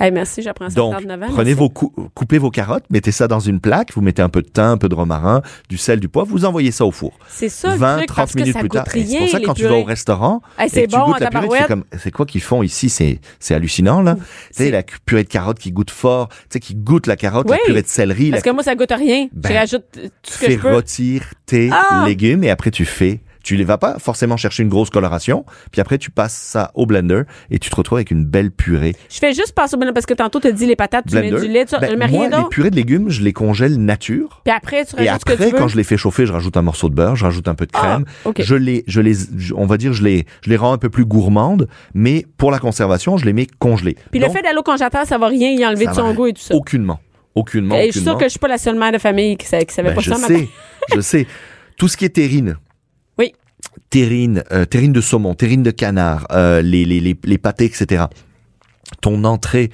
Hey, 0.00 0.10
merci, 0.12 0.40
j'apprends 0.40 0.70
ça 0.70 0.76
Donc, 0.76 0.94
à 0.94 0.96
39 0.98 1.22
ans. 1.22 1.26
prenez 1.28 1.44
merci. 1.50 1.52
vos 1.58 1.68
cou- 1.68 1.92
coupez 2.14 2.38
vos 2.38 2.50
carottes, 2.50 2.84
mettez 2.90 3.12
ça 3.12 3.28
dans 3.28 3.38
une 3.40 3.60
plaque, 3.60 3.92
vous 3.94 4.00
mettez 4.00 4.22
un 4.22 4.30
peu 4.30 4.40
de 4.40 4.48
thym, 4.48 4.62
un 4.64 4.76
peu 4.78 4.88
de 4.88 4.94
romarin, 4.94 5.42
du 5.68 5.76
sel, 5.76 6.00
du 6.00 6.08
poivre, 6.08 6.28
vous 6.30 6.46
envoyez 6.46 6.70
ça 6.70 6.86
au 6.86 6.90
four. 6.90 7.12
C'est 7.28 7.50
ça, 7.50 7.72
le 7.72 7.76
20, 7.76 7.96
truc, 7.98 8.06
30 8.08 8.16
parce 8.16 8.32
que 8.32 8.38
minutes 8.38 8.52
ça 8.54 8.60
plus 8.60 8.68
tard. 8.70 8.84
C'est 8.90 9.18
pour 9.18 9.28
ça 9.28 9.40
que 9.40 9.44
quand 9.46 9.54
tu 9.54 9.64
vas 9.64 9.74
au 9.74 9.84
restaurant, 9.84 10.40
Hey, 10.58 10.66
et 10.66 10.68
c'est 10.70 10.86
que 10.86 10.90
tu 10.92 10.96
bon, 10.96 11.04
goûtes 11.04 11.16
en 11.16 11.24
la 11.24 11.30
purée, 11.30 11.58
fais 11.66 11.98
c'est 11.98 12.10
quoi 12.10 12.24
qu'ils 12.24 12.40
font 12.40 12.62
ici? 12.62 12.88
C'est, 12.88 13.20
c'est 13.38 13.54
hallucinant, 13.54 14.00
là. 14.00 14.14
Tu 14.16 14.22
sais, 14.52 14.70
la 14.70 14.82
purée 14.82 15.24
de 15.24 15.28
carottes 15.28 15.58
qui 15.58 15.70
goûte 15.70 15.90
fort, 15.90 16.28
tu 16.30 16.36
sais, 16.52 16.60
qui 16.60 16.74
goûte 16.74 17.06
la 17.06 17.16
carotte, 17.16 17.46
Oui, 17.50 17.56
la 17.60 17.66
purée 17.66 17.82
de 17.82 17.86
céleri, 17.88 18.30
Parce 18.30 18.42
la 18.44 18.50
que 18.50 18.54
moi, 18.54 18.62
ça 18.62 18.74
goûte 18.74 18.92
rien. 18.92 19.28
Ben, 19.34 19.50
je 19.52 19.54
rajoute 19.58 19.84
tout 19.92 20.00
ce 20.22 20.38
que 20.38 20.46
fais 20.46 20.52
je 20.52 20.58
peux. 20.58 20.72
rôtir 20.72 21.24
tes 21.44 21.68
Ah! 21.72 22.04
légumes 22.06 22.42
et 22.44 22.50
après 22.50 22.70
tu 22.70 22.86
fais. 22.86 23.20
Tu 23.42 23.56
les 23.56 23.64
vas 23.64 23.78
pas 23.78 23.98
forcément 23.98 24.36
chercher 24.36 24.62
une 24.62 24.68
grosse 24.68 24.90
coloration, 24.90 25.44
puis 25.72 25.80
après 25.80 25.96
tu 25.98 26.10
passes 26.10 26.34
ça 26.34 26.70
au 26.74 26.84
blender 26.86 27.22
et 27.50 27.58
tu 27.58 27.70
te 27.70 27.76
retrouves 27.76 27.96
avec 27.98 28.10
une 28.10 28.24
belle 28.24 28.50
purée. 28.50 28.94
Je 29.10 29.18
fais 29.18 29.32
juste 29.32 29.52
passer 29.52 29.76
au 29.76 29.78
blender 29.78 29.94
parce 29.94 30.04
que 30.06 30.12
tantôt, 30.14 30.40
tu 30.40 30.52
dit 30.52 30.66
les 30.66 30.76
patates, 30.76 31.06
tu 31.06 31.12
blender. 31.12 31.30
mets 31.32 31.40
du 31.40 31.48
lait, 31.48 31.64
tu 31.64 31.74
Ben, 31.80 31.96
mets 31.96 32.08
moi, 32.08 32.20
rien 32.20 32.30
les 32.30 32.36
d'autre. 32.36 32.48
purées 32.50 32.70
de 32.70 32.76
légumes, 32.76 33.08
je 33.08 33.22
les 33.22 33.32
congèle 33.32 33.76
nature. 33.78 34.42
Puis 34.44 34.52
après, 34.54 34.84
tu 34.84 34.94
Et 35.00 35.08
rajoutes 35.08 35.20
ce 35.20 35.24
que 35.24 35.32
après, 35.32 35.50
veux. 35.52 35.58
quand 35.58 35.68
je 35.68 35.76
les 35.76 35.84
fais 35.84 35.96
chauffer, 35.96 36.26
je 36.26 36.32
rajoute 36.32 36.56
un 36.56 36.62
morceau 36.62 36.88
de 36.90 36.94
beurre, 36.94 37.16
je 37.16 37.24
rajoute 37.24 37.48
un 37.48 37.54
peu 37.54 37.64
de 37.66 37.70
Ah, 37.74 38.00
crème. 38.22 38.34
Je 38.38 38.54
les, 38.54 38.84
je 38.86 39.00
les, 39.00 39.14
je- 39.14 39.54
on 39.54 39.64
va 39.66 39.76
dire, 39.78 39.92
je 39.94 40.02
les, 40.04 40.26
je 40.42 40.50
les 40.50 40.56
rends 40.56 40.72
un 40.72 40.78
peu 40.78 40.90
plus 40.90 41.06
gourmandes, 41.06 41.66
mais 41.94 42.26
pour 42.36 42.50
la 42.50 42.58
conservation, 42.58 43.16
je 43.16 43.24
les 43.24 43.32
mets 43.32 43.46
congelées. 43.58 43.96
Puis 44.10 44.20
le 44.20 44.28
fait 44.28 44.42
d'aller 44.42 44.58
au 44.58 44.62
congélateur, 44.62 45.06
ça 45.06 45.16
va 45.18 45.28
rien 45.28 45.50
y 45.50 45.64
enlever 45.64 45.86
de 45.86 45.92
son 45.94 46.12
goût 46.12 46.26
et 46.26 46.32
tout 46.34 46.42
ça. 46.42 46.54
Aucunement. 46.54 47.00
Aucunement. 47.34 47.76
Et 47.76 47.86
je 47.86 47.92
suis 47.92 48.00
sûre 48.00 48.18
que 48.18 48.24
je 48.24 48.30
suis 48.30 48.38
pas 48.38 48.48
la 48.48 48.58
seule 48.58 48.76
mère 48.76 48.92
de 48.92 48.98
famille 48.98 49.36
qui, 49.36 49.46
sa- 49.46 49.64
qui 49.64 49.72
savait 49.74 49.90
Ben, 49.90 49.94
pas 49.94 50.00
je 50.02 50.10
ça. 50.10 50.16
sais, 50.16 50.48
je 50.94 51.00
sais. 51.00 51.26
Tout 51.76 51.88
ce 51.88 51.96
qui 51.96 52.04
est 52.04 52.08
terrine. 52.10 52.56
Terrine, 53.88 54.44
euh, 54.52 54.64
terrine 54.64 54.92
de 54.92 55.00
saumon, 55.00 55.34
terrine 55.34 55.62
de 55.64 55.70
canard, 55.72 56.26
euh, 56.30 56.62
les, 56.62 56.84
les, 56.84 57.00
les, 57.00 57.16
les 57.24 57.38
pâtés, 57.38 57.64
etc. 57.64 58.04
Ton 59.00 59.24
entrée 59.24 59.70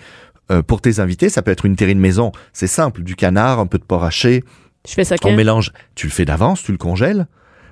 euh, 0.50 0.62
pour 0.62 0.80
tes 0.80 1.00
invités, 1.00 1.28
ça 1.28 1.42
peut 1.42 1.50
être 1.50 1.66
une 1.66 1.76
terrine 1.76 1.98
maison. 1.98 2.32
C'est 2.52 2.66
simple, 2.66 3.02
du 3.02 3.14
canard, 3.16 3.58
un 3.58 3.66
peu 3.66 3.78
de 3.78 3.84
porc 3.84 4.04
haché. 4.04 4.42
Je 4.88 4.94
fais 4.94 5.04
ça 5.04 5.16
On 5.24 5.34
mélange. 5.34 5.72
Tu 5.94 6.06
le 6.06 6.12
fais 6.12 6.24
d'avance, 6.24 6.62
tu 6.62 6.72
le 6.72 6.78
congèles. 6.78 7.26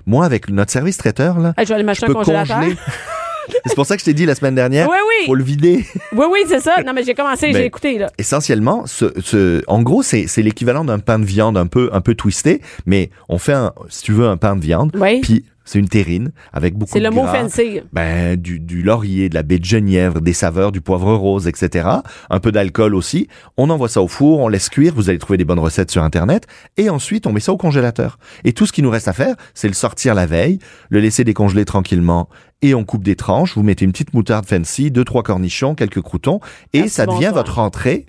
Moi, 0.06 0.26
avec 0.26 0.50
notre 0.50 0.70
service 0.72 0.96
traiteur, 0.98 1.38
là, 1.38 1.54
Hey, 1.56 1.64
je 1.64 1.72
vais 1.72 1.80
aller 1.80 1.94
je 1.94 2.04
peux 2.04 2.12
congeler. 2.12 2.76
c'est 3.66 3.74
pour 3.74 3.86
ça 3.86 3.94
que 3.96 4.00
je 4.00 4.04
t'ai 4.06 4.14
dit 4.14 4.26
la 4.26 4.34
semaine 4.34 4.54
dernière, 4.54 4.88
Oui, 4.90 4.96
oui. 5.08 5.26
faut 5.26 5.34
le 5.34 5.44
vider. 5.44 5.86
Oui, 6.12 6.26
oui, 6.30 6.40
c'est 6.48 6.60
ça. 6.60 6.82
Non, 6.84 6.92
mais 6.94 7.04
j'ai 7.04 7.14
commencé, 7.14 7.52
j'ai 7.52 7.64
écouté, 7.64 7.98
là. 7.98 8.10
essentiellement, 8.18 8.84
ce, 8.86 9.06
ce, 9.22 9.62
en 9.66 9.82
gros, 9.82 10.02
c'est, 10.02 10.26
c'est 10.26 10.42
l'équivalent 10.42 10.84
d'un 10.84 10.98
pain 10.98 11.18
de 11.18 11.24
viande 11.24 11.56
un 11.56 11.66
peu, 11.66 11.88
un 11.92 12.00
peu 12.02 12.14
twisté, 12.14 12.60
mais 12.86 13.10
on 13.28 13.38
fait 13.38 13.52
un, 13.54 13.72
si 13.88 14.02
tu 14.02 14.12
veux, 14.12 14.26
un 14.26 14.36
pain 14.36 14.56
de 14.56 14.60
viande, 14.62 14.94
Oui. 15.00 15.20
puis 15.20 15.44
c'est 15.64 15.78
une 15.78 15.88
terrine 15.88 16.32
avec 16.52 16.74
beaucoup 16.74 16.92
C'est 16.92 17.00
de 17.00 17.04
le 17.04 17.10
mot 17.10 17.24
fancy. 17.26 17.80
ben, 17.92 18.36
du, 18.36 18.60
du 18.60 18.82
laurier, 18.82 19.28
de 19.28 19.34
la 19.34 19.42
baie 19.42 19.58
de 19.58 19.64
genièvre, 19.64 20.20
des 20.20 20.32
saveurs, 20.32 20.72
du 20.72 20.80
poivre 20.80 21.14
rose, 21.14 21.48
etc. 21.48 21.88
Un 22.30 22.40
peu 22.40 22.52
d'alcool 22.52 22.94
aussi. 22.94 23.28
On 23.56 23.70
envoie 23.70 23.88
ça 23.88 24.02
au 24.02 24.08
four, 24.08 24.40
on 24.40 24.48
laisse 24.48 24.68
cuire. 24.68 24.92
Vous 24.94 25.08
allez 25.08 25.18
trouver 25.18 25.38
des 25.38 25.44
bonnes 25.44 25.58
recettes 25.58 25.90
sur 25.90 26.02
Internet. 26.02 26.46
Et 26.76 26.90
ensuite, 26.90 27.26
on 27.26 27.32
met 27.32 27.40
ça 27.40 27.52
au 27.52 27.56
congélateur. 27.56 28.18
Et 28.44 28.52
tout 28.52 28.66
ce 28.66 28.72
qui 28.72 28.82
nous 28.82 28.90
reste 28.90 29.08
à 29.08 29.12
faire, 29.12 29.34
c'est 29.54 29.68
le 29.68 29.74
sortir 29.74 30.14
la 30.14 30.26
veille, 30.26 30.58
le 30.90 31.00
laisser 31.00 31.24
décongeler 31.24 31.64
tranquillement. 31.64 32.28
Et 32.62 32.74
on 32.74 32.84
coupe 32.84 33.04
des 33.04 33.16
tranches. 33.16 33.56
Vous 33.56 33.62
mettez 33.62 33.84
une 33.84 33.92
petite 33.92 34.14
moutarde 34.14 34.46
fancy, 34.46 34.90
deux, 34.90 35.04
trois 35.04 35.22
cornichons, 35.22 35.74
quelques 35.74 36.00
croutons. 36.00 36.40
Et 36.72 36.80
Merci, 36.80 36.94
ça 36.94 37.06
devient 37.06 37.30
votre 37.34 37.58
entrée 37.58 38.06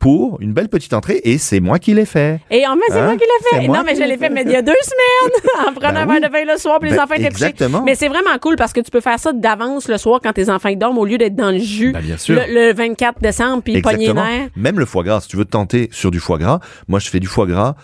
pour 0.00 0.40
une 0.40 0.52
belle 0.52 0.68
petite 0.68 0.92
entrée. 0.94 1.20
Et 1.22 1.38
c'est 1.38 1.60
moi 1.60 1.78
qui 1.78 1.94
l'ai 1.94 2.04
fait. 2.06 2.40
Et 2.50 2.66
en 2.66 2.74
fait, 2.74 2.80
c'est 2.88 2.98
Hein? 2.98 3.04
moi 3.04 3.14
qui 3.16 3.20
l'ai 3.20 3.60
fait. 3.60 3.68
Non, 3.68 3.82
mais 3.86 3.94
je 3.94 4.00
l'ai 4.00 4.16
fait, 4.16 4.26
fait. 4.26 4.30
mais 4.30 4.42
il 4.44 4.50
y 4.50 4.56
a 4.56 4.62
deux 4.62 4.72
semaines, 4.82 5.68
en 5.68 5.72
prenant 5.74 5.92
Ben 5.92 6.00
un 6.00 6.06
verre 6.20 6.28
de 6.28 6.32
vin 6.46 6.52
le 6.54 6.58
soir, 6.58 6.80
puis 6.80 6.90
les 6.90 6.96
Ben, 6.96 7.04
enfants 7.04 7.14
étaient 7.14 7.26
exactement. 7.26 7.82
Mais 7.84 7.94
c'est 7.94 8.08
vraiment 8.08 8.36
cool 8.40 8.56
parce 8.56 8.72
que 8.72 8.80
tu 8.80 8.90
peux 8.90 9.00
faire 9.00 9.18
ça 9.20 9.32
d'avance 9.32 9.86
le 9.88 9.98
soir 9.98 10.18
quand 10.22 10.32
tes 10.32 10.50
enfants 10.50 10.72
dorment 10.72 10.98
au 10.98 11.04
lieu 11.04 11.18
d'être 11.18 11.36
dans 11.36 11.50
le 11.52 11.58
jus 11.58 11.92
Ben, 11.92 12.00
bien 12.02 12.16
sûr. 12.16 12.34
le, 12.48 12.68
le 12.68 12.74
24 12.74 13.20
décembre 13.20 13.62
puis 13.62 13.80
pogner. 13.82 14.12
Même 14.56 14.78
le 14.78 14.86
foie 14.86 15.04
gras, 15.04 15.20
si 15.20 15.28
tu 15.28 15.36
veux 15.36 15.44
te 15.44 15.50
tenter 15.50 15.88
sur 15.92 16.10
du 16.10 16.18
foie 16.18 16.38
gras, 16.38 16.60
moi 16.88 16.98
je 16.98 17.08
fais 17.10 17.20
du 17.20 17.26
foie 17.28 17.46
gras, 17.46 17.74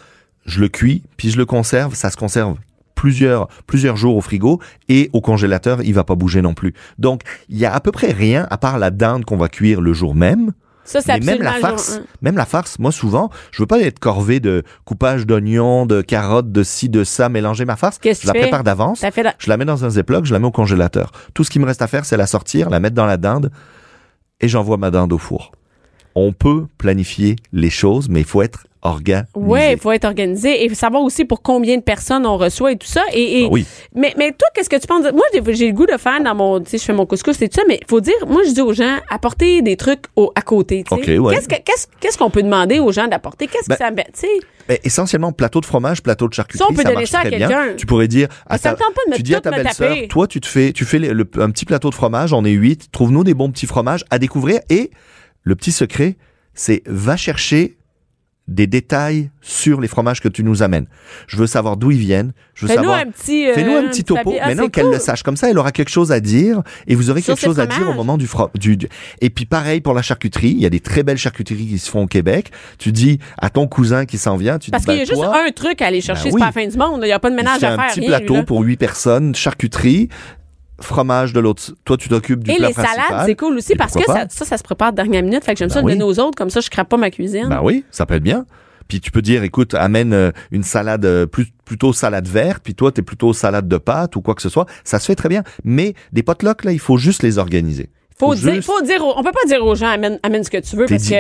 je 0.47 0.61
le 0.61 0.69
cuis, 0.69 1.03
puis 1.19 1.31
je 1.31 1.37
le 1.37 1.45
conserve, 1.45 1.95
ça 1.95 2.11
se 2.11 2.17
conserve 2.17 2.57
plusieurs 2.95 3.49
plusieurs 3.67 3.97
jours 3.97 4.17
au 4.17 4.21
frigo 4.23 4.59
et 4.89 5.11
au 5.13 5.21
congélateur, 5.21 5.83
il 5.83 5.93
va 5.93 6.03
pas 6.03 6.15
bouger 6.15 6.41
non 6.41 6.55
plus. 6.55 6.73
Donc, 6.99 7.21
il 7.51 7.59
y 7.59 7.67
a 7.67 7.75
à 7.75 7.81
peu 7.81 7.93
près 7.93 8.11
rien 8.11 8.47
à 8.51 8.57
part 8.57 8.79
la 8.79 8.91
dinde 8.91 9.25
qu'on 9.27 9.37
va 9.37 9.49
cuire 9.49 9.83
le 9.83 9.93
jour 9.93 10.15
même. 10.15 10.53
Ça, 10.87 11.01
c'est 11.01 11.13
même 11.25 11.43
la 11.43 11.53
farce, 11.61 12.01
même 12.23 12.37
la 12.37 12.47
farce, 12.47 12.79
moi 12.79 12.93
souvent, 12.93 13.29
je 13.51 13.63
veux 13.63 13.67
pas 13.67 13.81
être 13.81 13.99
corvé 13.99 14.41
de 14.41 14.63
coupage 14.85 15.27
d'oignons, 15.27 15.85
de 15.85 16.01
carottes, 16.01 16.51
de 16.53 16.63
ci, 16.63 16.89
de 16.89 17.05
ça, 17.05 17.29
mélanger 17.29 17.65
ma 17.65 17.77
farce. 17.77 17.99
Qu'est-ce 17.99 18.23
Je 18.23 18.27
la 18.29 18.33
prépare 18.43 18.65
d'avance. 18.65 19.01
La- 19.03 19.11
Je 19.39 19.49
la 19.51 19.57
mets 19.57 19.65
dans 19.65 19.85
un 19.85 19.91
Ziploc, 19.91 20.25
je 20.25 20.33
la 20.33 20.39
mets 20.39 20.47
au 20.47 20.51
congélateur. 20.53 21.13
Tout 21.35 21.45
ce 21.45 21.51
qui 21.51 21.59
me 21.59 21.67
reste 21.67 21.83
à 21.83 21.87
faire, 21.87 22.05
c'est 22.05 22.17
la 22.17 22.27
sortir, 22.27 22.71
la 22.71 22.81
mettre 22.81 22.95
dans 22.95 23.05
la 23.07 23.17
dinde 23.19 23.51
et 24.41 24.49
j'envoie 24.49 24.77
ma 24.77 24.91
dinde 24.91 25.13
au 25.13 25.19
four. 25.19 25.53
On 26.15 26.33
peut 26.33 26.67
planifier 26.79 27.37
les 27.53 27.69
choses, 27.71 28.09
mais 28.09 28.21
il 28.21 28.27
faut 28.27 28.41
être 28.43 28.67
organisé. 28.93 29.27
Ouais, 29.35 29.73
il 29.75 29.79
faut 29.79 29.93
être 29.93 30.05
organisé 30.05 30.65
et 30.65 30.75
savoir 30.75 31.03
aussi 31.03 31.25
pour 31.25 31.43
combien 31.43 31.77
de 31.77 31.83
personnes 31.83 32.27
on 32.27 32.37
reçoit 32.37 32.73
et 32.73 32.77
tout 32.77 32.87
ça. 32.87 33.03
Et, 33.13 33.43
et- 33.43 33.45
Ah 33.47 33.49
oui. 33.51 33.67
mais, 33.95 34.15
mais 34.17 34.31
toi, 34.33 34.49
qu'est-ce 34.55 34.69
que 34.71 34.77
tu 34.81 34.87
penses? 34.87 35.03
Moi, 35.13 35.23
j'ai- 35.33 35.67
le 35.67 35.73
goût 35.73 35.87
de 35.87 35.97
faire 35.99 36.23
dans 36.23 36.35
mon, 36.35 36.61
tu 36.61 36.71
sais, 36.71 36.79
je 36.79 36.85
fais 36.85 36.93
mon 36.93 37.07
couscous 37.07 37.41
et 37.43 37.49
tout 37.49 37.57
ça, 37.61 37.63
mais 37.69 37.81
faut 37.89 38.01
dire, 38.01 38.15
moi, 38.27 38.43
je 38.47 38.53
dis 38.53 38.61
aux 38.61 38.73
gens, 38.73 38.97
apporter 39.11 39.63
des 39.63 39.77
trucs 39.77 40.05
au, 40.17 40.33
à 40.35 40.43
côté, 40.43 40.85
tu 40.89 40.95
sais. 40.95 41.19
Ok, 41.19 41.25
ouais. 41.27 41.35
Qu'est-ce 41.35 41.49
que- 41.49 41.63
qu'est-ce 41.63 41.87
qu'est-ce 42.01 42.19
qu'on 42.19 42.31
peut 42.31 42.43
demander 42.43 42.79
aux 42.79 42.93
gens 42.93 43.07
d'apporter? 43.09 43.47
Qu'est-ce 43.47 43.69
Ben, 43.69 43.77
que 43.77 43.79
ça 43.85 43.91
me? 43.91 43.97
Mais 44.69 44.81
essentiellement, 44.83 45.31
plateau 45.33 45.61
de 45.61 45.67
fromage, 45.67 46.03
plateau 46.03 46.29
de 46.29 46.35
charcuterie, 46.35 46.59
Ça, 46.59 46.67
on 46.71 46.75
peut 46.75 46.83
donner 46.85 47.07
ça 47.07 47.21
à 47.21 47.31
quelqu'un. 47.31 47.75
Tu 47.77 47.87
pourrais 47.87 48.09
dire, 48.09 48.29
à 48.47 48.59
ça 48.59 48.71
ta- 48.71 48.73
me 48.73 48.79
tente 48.79 48.95
pas 48.95 49.01
de 49.07 49.11
me 49.13 49.17
tu 49.17 49.23
dis 49.23 49.35
à 49.35 49.41
ta 49.41 49.51
belle-sœur, 49.51 49.97
toi, 50.09 50.27
tu 50.27 50.41
te 50.41 50.47
fais, 50.47 50.73
tu 50.73 50.85
fais 50.85 50.99
le- 50.99 51.13
le- 51.13 51.29
un 51.39 51.51
petit 51.51 51.65
plateau 51.65 51.89
de 51.91 51.95
fromage, 51.95 52.33
on 52.33 52.45
est 52.45 52.51
huit, 52.51 52.89
trouve-nous 52.91 53.23
des 53.25 53.35
bons 53.35 53.51
petits 53.51 53.67
fromages 53.67 54.05
à 54.11 54.19
découvrir 54.19 54.61
et 54.69 54.91
le 55.45 55.55
petit 55.55 55.71
secret, 55.73 56.17
c'est 56.55 56.83
va 56.87 57.17
chercher 57.17 57.76
des 58.49 58.67
détails 58.67 59.31
sur 59.41 59.81
les 59.81 59.89
fromages 59.89 60.21
que 60.21 60.29
tu 60.29 60.45
nous 60.45 60.63
amènes. 60.63 60.87
Je 61.27 61.37
veux 61.37 61.47
savoir 61.49 61.77
d'où 61.77 61.91
ils 61.91 61.99
viennent. 61.99 62.33
Je 62.55 62.63
veux 62.63 62.69
Fais-nous 62.69 62.83
savoir. 62.85 62.99
un 63.01 63.11
petit. 63.11 63.49
euh, 63.49 63.55
Fais-nous 63.55 63.75
un 63.77 63.83
petit 63.89 64.05
topo. 64.05 64.35
Ah, 64.41 64.49
Maintenant 64.49 64.65
c'est 64.65 64.71
qu'elle 64.71 64.85
cool. 64.85 64.95
le 64.95 64.99
sache. 65.01 65.23
Comme 65.23 65.37
ça, 65.37 65.51
elle 65.51 65.59
aura 65.59 65.73
quelque 65.73 65.89
chose 65.91 66.13
à 66.13 66.21
dire 66.21 66.63
et 66.87 66.95
vous 66.95 67.11
aurez 67.11 67.21
Sur 67.23 67.35
quelque 67.35 67.45
chose 67.45 67.59
à 67.61 67.67
dire 67.67 67.89
au 67.91 67.95
moment 67.95 68.17
du, 68.17 68.27
fro- 68.27 68.51
du, 68.57 68.77
du- 68.77 68.89
Et 69.21 69.31
puis 69.31 69.47
pareil 69.47 69.81
pour 69.81 69.95
la 69.95 70.03
charcuterie. 70.03 70.51
Il 70.51 70.61
y 70.61 70.67
a 70.67 70.71
des 70.71 70.81
très 70.81 71.03
belles 71.03 71.19
charcuteries 71.19 71.67
qui 71.67 71.79
se 71.79 71.91
font 71.91 72.03
au 72.05 72.07
Québec. 72.07 72.51
Tu 72.79 72.93
dis 72.93 73.19
à 73.39 73.51
ton 73.51 73.67
cousin 73.67 74.05
qui 74.07 74.17
s'en 74.19 74.37
vient, 74.37 74.59
tu 74.59 74.71
Parce 74.71 74.85
dis, 74.85 74.91
qu'il 74.91 74.99
y 74.99 75.03
a 75.03 75.05
ben, 75.05 75.11
juste 75.11 75.25
un 75.25 75.51
truc 75.53 75.83
à 75.83 75.87
aller 75.87 76.01
chercher, 76.01 76.25
Ben 76.25 76.31
c'est 76.31 76.35
oui. 76.35 76.41
pas 76.41 76.47
la 76.47 76.53
fin 76.53 76.67
du 76.67 76.77
monde. 76.79 77.01
Il 77.03 77.07
n'y 77.07 77.13
a 77.13 77.19
pas 77.19 77.31
de 77.31 77.37
ménage 77.37 77.63
à 77.65 77.73
un 77.73 77.77
faire. 77.77 77.89
petit 77.91 78.01
rien, 78.01 78.09
plateau 78.11 78.35
là. 78.35 78.43
pour 78.45 78.61
huit 78.63 78.77
personnes, 78.77 79.35
charcuterie, 79.35 80.09
fromage 80.81 81.33
de 81.33 81.41
l'autre. 81.41 81.63
Toi, 81.85 81.97
tu 81.97 82.09
t'occupes 82.09 82.45
du 82.45 82.51
Et 82.51 82.57
plat 82.57 82.69
les 82.69 82.75
principal. 82.75 83.03
salades, 83.09 83.27
c'est 83.27 83.35
cool 83.35 83.57
aussi 83.57 83.73
Et 83.73 83.77
parce 83.77 83.95
que 83.95 84.05
ça, 84.05 84.27
ça, 84.29 84.45
ça 84.45 84.59
se 84.59 84.63
prépare 84.63 84.93
de 84.93 84.97
dernière 84.97 85.23
minute. 85.23 85.45
Fait 85.45 85.53
que 85.53 85.59
j'aime 85.59 85.69
Ben 85.69 85.75
ça 85.75 85.81
de 85.81 85.87
oui. 85.87 85.93
donner 85.93 86.05
aux 86.05 86.19
autres, 86.21 86.37
comme 86.37 86.51
ça, 86.51 86.61
je 86.61 86.69
crape 86.71 86.89
pas 86.89 86.97
ma 86.97 87.11
cuisine. 87.11 87.49
Ben 87.49 87.61
oui, 87.63 87.85
ça 87.91 88.07
peut 88.07 88.15
être 88.15 88.23
bien. 88.23 88.45
Puis 88.89 89.01
tu 89.01 89.11
peux 89.11 89.23
dire, 89.23 89.43
écoute, 89.43 89.75
amène 89.75 90.13
euh, 90.13 90.31
une 90.53 90.63
salade 90.63 91.05
euh, 91.05 91.27
plus, 91.27 91.47
plutôt 91.65 91.93
salade 91.93 92.29
verte, 92.29 92.63
puis 92.63 92.75
toi, 92.77 92.93
t'es 92.93 93.03
plutôt 93.03 93.33
salade 93.33 93.67
de 93.67 93.79
pâtes 93.79 94.15
ou 94.15 94.21
quoi 94.21 94.35
que 94.37 94.43
ce 94.43 94.49
soit. 94.49 94.67
Ça 94.85 95.01
se 95.01 95.07
fait 95.07 95.17
très 95.17 95.29
bien. 95.29 95.43
Mais 95.65 95.95
des 96.13 96.23
potlucks, 96.23 96.65
là, 96.65 96.71
il 96.73 96.79
faut 96.79 96.97
juste 96.97 97.23
les 97.25 97.39
organiser. 97.39 97.91
Faut, 98.19 98.29
faut 98.29 98.35
dire, 98.35 98.63
faut 98.63 98.81
dire, 98.83 99.05
on 99.05 99.23
peut 99.23 99.33
pas 99.33 99.47
dire 99.47 99.65
aux 99.65 99.75
gens 99.75 99.89
amène, 99.89 100.19
amène 100.23 100.43
ce 100.45 100.51
que 100.51 100.57
tu 100.59 100.75
veux 100.77 100.87
T'es, 100.87 100.97
di- 100.97 101.11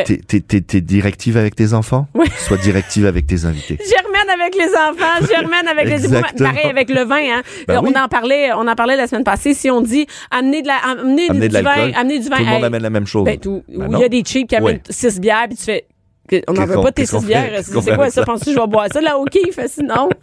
que 0.62 0.78
directive 0.78 1.36
avec 1.36 1.55
tes 1.55 1.72
enfants? 1.74 2.07
Oui. 2.14 2.26
Sois 2.47 2.57
directive 2.57 3.07
avec 3.07 3.26
tes 3.26 3.44
invités. 3.44 3.78
Germaine 3.88 4.30
avec 4.40 4.55
les 4.55 4.68
enfants, 4.68 5.26
Germaine 5.30 5.68
avec 5.68 5.86
les 5.86 6.09
pareil 6.42 6.66
avec 6.70 6.88
le 6.90 7.03
vin 7.05 7.16
hein. 7.38 7.42
Ben 7.68 7.74
Euh, 7.76 7.80
on 7.82 7.86
oui. 7.86 7.94
en 7.97 8.09
parlait 8.09 8.53
on 8.55 8.66
en 8.66 8.74
parlait 8.74 8.97
la 8.97 9.07
semaine 9.07 9.24
passée 9.24 9.53
si 9.55 9.70
on 9.70 9.82
dit 9.82 10.07
amener 10.30 10.62
de 10.62 10.66
la 10.68 10.76
amener, 10.76 11.28
Amener 11.28 11.49
du 11.49 11.57
de 11.57 11.62
vin, 11.62 11.92
amener 11.94 12.18
du 12.18 12.28
vin 12.28 12.36
Tout 12.38 12.44
le 12.44 12.51
monde 12.51 12.64
amène 12.64 12.82
la 12.82 12.90
même 12.90 13.07
chose. 13.07 13.24
ben, 13.24 13.38
tout- 13.38 13.62
Ben 13.68 13.88
il 13.92 13.99
y 13.99 14.05
a 14.05 14.09
des 14.09 14.22
cheap 14.24 14.49
qui 14.49 14.57
amènent 14.57 14.76
Ouais. 14.76 14.82
six 14.90 15.20
bières 15.20 15.47
puis 15.49 15.57
tu 15.59 15.64
fais 15.64 15.86
on 16.48 16.52
n'en 16.52 16.66
veut 16.66 16.80
pas 16.80 16.92
tes 16.92 17.06
six 17.06 17.24
bières. 17.24 17.60
C'est 17.62 17.94
quoi 17.94 18.10
ça? 18.10 18.24
Penses-tu 18.24 18.46
que 18.46 18.52
je 18.56 18.60
vais 18.60 18.66
boire 18.66 18.86
ça? 18.92 19.00
Là, 19.00 19.18
OK, 19.18 19.36
fait 19.52 19.68
sinon. 19.68 20.08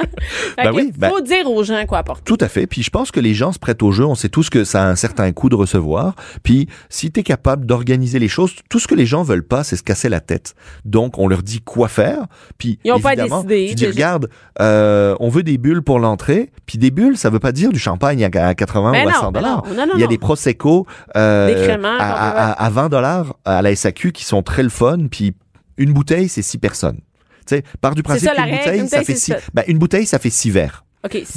Ben 0.58 0.72
oui, 0.74 0.92
ben- 0.98 1.10
faut 1.10 1.22
dire 1.22 1.50
aux 1.50 1.64
gens 1.64 1.84
quoi 1.86 1.98
apporter. 2.00 2.24
Tout 2.24 2.38
à 2.40 2.48
fait. 2.48 2.68
Puis 2.68 2.84
je 2.84 2.90
pense 2.90 3.12
que 3.12 3.20
les 3.20 3.34
gens 3.34 3.52
se 3.52 3.60
prêtent 3.60 3.82
au 3.84 3.92
jeu. 3.92 4.06
On 4.06 4.16
sait 4.16 4.30
tous 4.30 4.50
que 4.50 4.64
ça 4.64 4.84
a 4.84 4.88
un 4.88 4.96
certain 4.96 5.32
coût 5.32 5.50
de 5.50 5.56
recevoir. 5.56 6.14
Puis 6.44 6.68
si 6.90 7.12
tu 7.12 7.20
es 7.20 7.24
capable 7.24 7.66
d'organiser 7.66 8.20
les 8.20 8.28
choses, 8.28 8.54
tout 8.70 8.80
ce 8.80 8.88
que 8.88 8.96
les 8.96 9.06
gens 9.06 9.24
veulent 9.24 9.44
pas, 9.46 9.64
c'est 9.64 9.76
se 9.76 9.84
casser 9.84 10.10
la 10.10 10.20
tête. 10.20 10.54
Donc 10.86 11.18
on 11.18 11.28
leur 11.28 11.42
dit 11.44 11.60
quoi 11.62 11.88
faire. 11.88 12.28
Puis 12.58 12.80
Ils 12.84 12.92
ont 12.92 13.00
pas 13.00 13.16
décidé, 13.16 13.68
tu 13.70 13.76
dis 13.76 13.88
regarde, 13.88 14.30
euh, 14.62 15.16
on 15.20 15.30
veut 15.30 15.44
des 15.44 15.58
bulles 15.58 15.82
pour 15.82 16.00
l'entrée. 16.00 16.52
Puis 16.66 16.78
des 16.78 16.92
bulles, 16.92 17.18
ça 17.18 17.30
veut 17.30 17.40
pas 17.40 17.52
dire 17.52 17.72
du 17.72 17.80
champagne 17.80 18.24
à 18.24 18.30
à 18.48 18.54
80 18.56 18.92
Ben 18.92 19.06
ou 19.06 19.10
à 19.10 19.12
non, 19.12 19.20
100 19.20 19.32
ben 19.32 19.42
dollars. 19.42 19.64
non, 19.76 19.86
Il 19.96 20.02
y 20.02 20.04
a 20.04 20.08
des 20.08 20.18
prosecco 20.18 20.86
euh, 21.18 21.48
Des 21.48 21.70
à- 21.72 22.52
à- 22.52 22.66
à 22.66 22.70
20 22.70 22.90
dollars 22.90 23.36
à 23.46 23.62
la 23.62 23.76
SAQ 23.76 24.12
qui 24.12 24.24
sont 24.26 24.44
très 24.44 24.64
le 24.64 24.70
fun. 24.70 24.98
Puis 25.10 25.34
une 25.78 25.94
bouteille, 25.94 26.30
c'est 26.30 26.42
six 26.42 26.58
personnes. 26.58 27.00
Tu 27.46 27.56
sais, 27.58 27.64
par 27.82 27.94
du 27.96 28.04
principe 28.04 28.32
qu'une 28.32 28.58
bouteille, 28.58 28.80
Une 28.80 28.88
ça 28.88 29.00
bouteille, 29.00 29.16
fait 29.16 29.20
six. 29.20 29.34
Ben, 29.54 29.64
une 29.68 29.78
bouteille, 29.78 30.06
ça 30.06 30.20
fait 30.20 30.30
six 30.30 30.50
verres. 30.50 30.86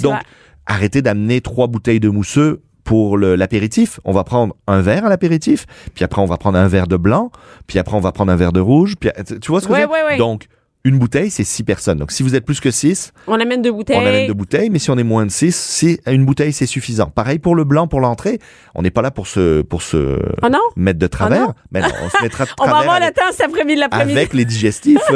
Donc, 0.03 0.21
arrêtez 0.67 1.03
d'amener 1.03 1.41
trois 1.41 1.67
bouteilles 1.67 2.01
de 2.01 2.09
mousseux 2.09 2.63
pour 2.85 3.19
l'apéritif. 3.19 3.99
On 4.05 4.13
va 4.13 4.23
prendre 4.23 4.55
un 4.69 4.81
verre 4.81 5.05
à 5.05 5.09
l'apéritif, 5.09 5.67
puis 5.95 6.05
après 6.05 6.23
on 6.23 6.27
va 6.27 6.37
prendre 6.37 6.57
un 6.59 6.69
verre 6.69 6.87
de 6.87 6.97
blanc, 6.97 7.33
puis 7.67 7.81
après 7.81 7.97
on 7.97 8.01
va 8.01 8.13
prendre 8.13 8.31
un 8.31 8.37
verre 8.37 8.53
de 8.53 8.61
rouge. 8.61 8.95
Puis, 9.01 9.11
tu 9.43 9.49
vois 9.49 9.61
ce 9.61 9.67
que 9.67 9.73
Ouais, 9.73 9.81
je 9.81 9.87
veux 9.87 9.89
dire? 9.89 10.05
ouais, 10.05 10.13
ouais. 10.13 10.17
Donc, 10.19 10.47
une 10.87 10.99
bouteille, 10.99 11.31
c'est 11.31 11.43
six 11.45 11.65
personnes. 11.65 11.99
Donc, 11.99 12.13
si 12.13 12.23
vous 12.23 12.35
êtes 12.37 12.45
plus 12.45 12.61
que 12.61 12.71
six, 12.71 13.13
on 13.27 13.41
amène 13.41 13.61
deux 13.61 13.73
bouteilles. 13.73 13.97
on 13.97 14.07
amène 14.07 14.27
deux 14.29 14.35
bouteilles, 14.35 14.71
mais 14.71 14.79
si 14.79 14.91
on 14.91 14.97
est 14.99 15.03
moins 15.03 15.27
de 15.27 15.31
six, 15.31 15.55
c'est 15.55 16.01
une 16.07 16.25
bouteille, 16.25 16.53
c'est 16.53 16.67
suffisant. 16.67 17.07
Pareil 17.07 17.39
pour 17.41 17.57
le 17.57 17.65
blanc, 17.65 17.89
pour 17.89 18.01
l'entrée. 18.01 18.39
On 18.75 18.83
n'est 18.83 18.91
pas 18.91 19.03
là 19.03 19.11
pour 19.11 19.27
se, 19.27 19.63
pour 19.63 19.83
se 19.83 20.19
Oh 20.43 20.49
non? 20.49 20.61
mettre 20.77 20.99
de 21.01 21.07
travers. 21.09 21.41
non? 21.41 21.55
mais 21.73 21.81
non, 21.81 21.89
on 22.05 22.09
se 22.09 22.23
mettra 22.23 22.45
de 22.45 22.51
On 22.61 22.65
va 22.65 22.71
travers 22.71 22.83
avoir 22.83 22.99
le 23.01 23.05
avec, 23.07 23.17
temps 23.17 23.23
cet 23.33 23.47
après-midi, 23.47 23.81
l'après-midi. 23.81 24.17
avec 24.19 24.33
les 24.33 24.45
digestifs. 24.45 25.01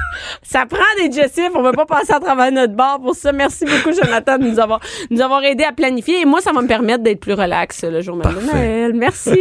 Ça 0.42 0.66
prend 0.66 0.78
des 0.98 1.08
digestifs. 1.08 1.50
On 1.54 1.62
veut 1.62 1.72
pas 1.72 1.86
passer 1.86 2.12
à 2.12 2.20
travers 2.20 2.52
notre 2.52 2.74
bar 2.74 3.00
pour 3.00 3.14
ça. 3.14 3.32
Merci 3.32 3.64
beaucoup, 3.64 3.92
Jonathan, 3.96 4.38
de 4.38 4.44
nous 4.44 4.60
avoir, 4.60 4.80
nous 5.10 5.20
avoir 5.20 5.42
aidé 5.44 5.64
à 5.64 5.72
planifier. 5.72 6.20
Et 6.20 6.24
moi, 6.24 6.40
ça 6.40 6.52
va 6.52 6.60
me 6.62 6.68
permettre 6.68 7.02
d'être 7.02 7.20
plus 7.20 7.34
relax 7.34 7.82
le 7.84 8.00
jour 8.00 8.16
même 8.16 8.28
de 8.28 8.34
Parfait. 8.40 8.52
Noël. 8.56 8.92
Merci. 8.94 9.38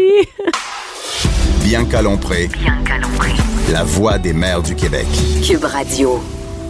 Bianca 1.64 2.02
Lompré, 2.02 2.48
Bianca 2.48 2.98
Lompré. 2.98 3.30
La 3.72 3.84
voix 3.84 4.18
des 4.18 4.34
mères 4.34 4.62
du 4.62 4.76
Québec. 4.76 5.06
Cube 5.46 5.64
Radio. 5.64 6.20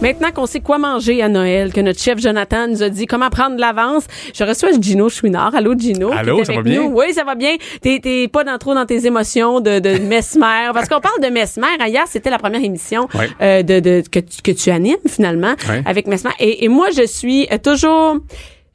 Maintenant 0.01 0.31
qu'on 0.33 0.45
sait 0.45 0.61
quoi 0.61 0.77
manger 0.77 1.21
à 1.21 1.27
Noël, 1.27 1.73
que 1.73 1.81
notre 1.81 1.99
chef 1.99 2.19
Jonathan 2.19 2.67
nous 2.69 2.81
a 2.83 2.89
dit 2.89 3.05
comment 3.05 3.29
prendre 3.29 3.55
de 3.57 3.61
l'avance, 3.61 4.05
je 4.33 4.43
reçois 4.45 4.69
Gino 4.79 5.09
Chouinard. 5.09 5.53
Allô, 5.55 5.77
Gino? 5.77 6.11
Allô, 6.13 6.35
qui 6.35 6.41
est 6.41 6.45
ça 6.45 6.53
avec 6.53 6.65
va 6.65 6.69
bien? 6.71 6.83
nous. 6.83 6.97
Oui, 6.97 7.13
ça 7.13 7.23
va 7.25 7.35
bien. 7.35 7.55
T'es, 7.81 8.29
pas 8.31 8.45
dans, 8.45 8.57
trop 8.57 8.73
dans 8.73 8.85
tes 8.85 9.05
émotions 9.05 9.59
de, 9.59 9.79
de 9.79 9.97
mesmer. 10.07 10.69
Parce 10.73 10.87
qu'on 10.87 11.01
parle 11.01 11.21
de 11.21 11.27
mesmer. 11.27 11.67
Hier, 11.87 12.05
c'était 12.07 12.29
la 12.29 12.37
première 12.37 12.63
émission 12.63 13.07
Ouais. 13.13 13.27
euh, 13.41 13.61
de, 13.63 13.79
de, 13.81 14.03
que, 14.09 14.19
tu, 14.19 14.41
que 14.41 14.51
tu 14.51 14.69
animes, 14.71 14.95
finalement, 15.07 15.53
Ouais. 15.69 15.83
avec 15.85 16.07
mesmer. 16.07 16.31
Et, 16.39 16.63
et 16.63 16.67
moi, 16.69 16.87
je 16.95 17.05
suis 17.05 17.47
toujours... 17.61 18.17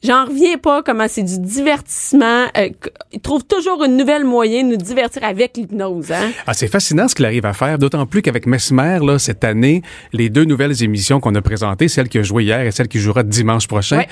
J'en 0.05 0.27
reviens 0.27 0.59
pas 0.59 0.83
comment 0.83 1.07
c'est 1.09 1.23
du 1.23 1.39
divertissement. 1.39 2.45
Euh, 2.59 2.69
ils 3.13 3.21
trouvent 3.21 3.45
toujours 3.45 3.83
une 3.85 3.97
nouvelle 3.97 4.25
moyen 4.25 4.63
de 4.63 4.69
nous 4.73 4.77
divertir 4.77 5.25
avec 5.25 5.57
l'hypnose. 5.57 6.13
Hein? 6.13 6.31
Ah, 6.47 6.53
c'est 6.53 6.69
fascinant 6.69 7.09
ce 7.09 7.15
qu'il 7.15 7.25
arrive 7.25 7.47
à 7.47 7.55
faire, 7.55 7.79
d'autant 7.79 8.05
plus 8.05 8.21
qu'avec 8.21 8.47
Mesmer, 8.47 8.99
là, 9.03 9.19
cette 9.19 9.45
année, 9.45 9.81
les 10.13 10.29
deux 10.29 10.45
nouvelles 10.45 10.83
émissions 10.83 11.21
qu'on 11.21 11.35
a 11.35 11.41
présentées, 11.41 11.89
celle 11.89 12.11
qui 12.11 12.19
a 12.19 12.23
joué 12.23 12.45
hier 12.45 12.61
et 12.61 12.71
celle 12.71 12.89
qui 12.89 12.99
jouera 12.99 13.23
dimanche 13.23 13.67
prochain, 13.67 13.97
Ouais. 13.99 14.09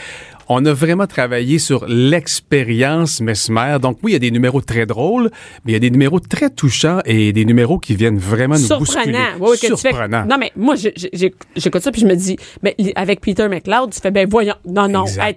On 0.54 0.64
a 0.64 0.72
vraiment 0.72 1.06
travaillé 1.06 1.58
sur 1.58 1.86
l'expérience 1.86 3.20
Mesmer. 3.20 3.76
Donc 3.80 3.98
oui, 4.02 4.12
il 4.12 4.14
y 4.14 4.16
a 4.16 4.20
des 4.20 4.30
numéros 4.30 4.60
très 4.60 4.86
drôles, 4.86 5.30
mais 5.64 5.72
il 5.72 5.74
y 5.74 5.76
a 5.76 5.80
des 5.80 5.90
numéros 5.90 6.20
très 6.20 6.50
touchants 6.50 7.00
et 7.04 7.32
des 7.32 7.44
numéros 7.44 7.78
qui 7.78 7.94
viennent 7.94 8.18
vraiment 8.18 8.56
nous 8.56 8.78
bousculer. 8.78 9.12
Tu 9.60 9.66
fais- 9.76 9.76
Surprenant. 9.90 10.24
non, 10.26 10.36
mais 10.38 10.52
moi, 10.56 10.74
j'écoute 10.76 11.82
ça 11.82 11.90
puis 11.92 12.00
je 12.00 12.06
me 12.06 12.14
dis, 12.16 12.36
mais 12.62 12.74
avec 12.94 13.20
Peter 13.20 13.48
McLeod, 13.48 13.90
tu 13.92 14.00
fais, 14.00 14.10
ben 14.10 14.26
voyons, 14.28 14.54
non, 14.66 14.88
non, 14.88 15.04
hey. 15.06 15.34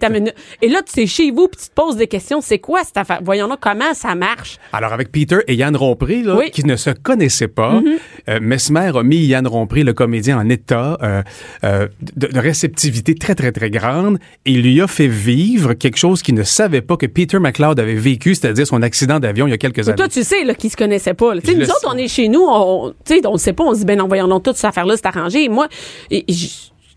Et 0.61 0.67
là, 0.69 0.81
tu 0.83 1.01
es 1.01 1.05
chez 1.07 1.31
vous 1.31 1.47
puis 1.47 1.59
tu 1.61 1.69
te 1.69 1.73
poses 1.73 1.97
des 1.97 2.07
questions. 2.07 2.41
C'est 2.41 2.59
quoi 2.59 2.83
cette 2.83 2.97
affaire? 2.97 3.19
Voyons 3.23 3.47
là 3.47 3.57
comment 3.59 3.93
ça 3.93 4.15
marche. 4.15 4.57
Alors, 4.73 4.93
avec 4.93 5.11
Peter 5.11 5.37
et 5.47 5.55
Yann 5.55 5.75
Rompré, 5.75 6.21
là, 6.23 6.35
Oui. 6.37 6.51
Qui 6.51 6.65
ne 6.65 6.75
se 6.75 6.89
connaissaient 6.91 7.47
pas, 7.47 7.81
euh, 8.29 8.39
Mesmer 8.41 8.91
a 8.95 9.03
mis 9.03 9.17
Yann 9.25 9.47
Rompré, 9.47 9.83
le 9.83 9.93
comédien, 9.93 10.37
en 10.39 10.49
état 10.49 10.97
euh, 11.01 11.21
euh, 11.63 11.87
de, 12.15 12.27
de 12.27 12.39
réceptivité 12.39 13.15
très, 13.15 13.35
très, 13.35 13.51
très 13.51 13.69
grande 13.69 14.17
et 14.45 14.51
il 14.51 14.61
lui 14.61 14.81
a 14.81 14.87
fait 14.87 15.04
vivre 15.07 15.73
quelque 15.73 15.97
chose 15.97 16.21
qu'il 16.21 16.35
ne 16.35 16.43
savait 16.43 16.81
pas 16.81 16.97
que 16.97 17.05
Peter 17.05 17.39
McLeod 17.39 17.79
avait 17.79 17.95
vécu, 17.95 18.35
c'est-à-dire 18.35 18.65
son 18.67 18.81
accident 18.81 19.19
d'avion 19.19 19.47
il 19.47 19.51
y 19.51 19.53
a 19.53 19.57
quelques 19.57 19.77
Mais 19.77 19.87
années. 19.89 19.95
toi, 19.95 20.07
tu 20.07 20.23
sais, 20.23 20.43
là, 20.43 20.53
qu'ils 20.55 20.71
se 20.71 20.77
connaissaient 20.77 21.13
pas. 21.13 21.35
là. 21.35 21.41
Tu 21.41 21.47
sais, 21.47 21.53
Je 21.53 21.59
nous 21.59 21.65
autres, 21.65 21.79
sais. 21.81 21.87
on 21.89 21.97
est 21.97 22.07
chez 22.07 22.27
nous, 22.27 22.45
on, 22.47 22.93
tu 23.05 23.15
sais, 23.15 23.25
on 23.27 23.33
le 23.33 23.37
sait 23.37 23.53
pas, 23.53 23.63
on 23.63 23.73
se 23.73 23.79
dit, 23.79 23.85
ben 23.85 23.97
non, 23.97 24.07
voyons 24.07 24.27
donc, 24.27 24.43
toute 24.43 24.55
cette 24.55 24.65
affaire-là, 24.65 24.95
c'est 24.97 25.05
arrangé. 25.05 25.43
Et 25.43 25.49
moi, 25.49 25.67
et- 26.11 26.25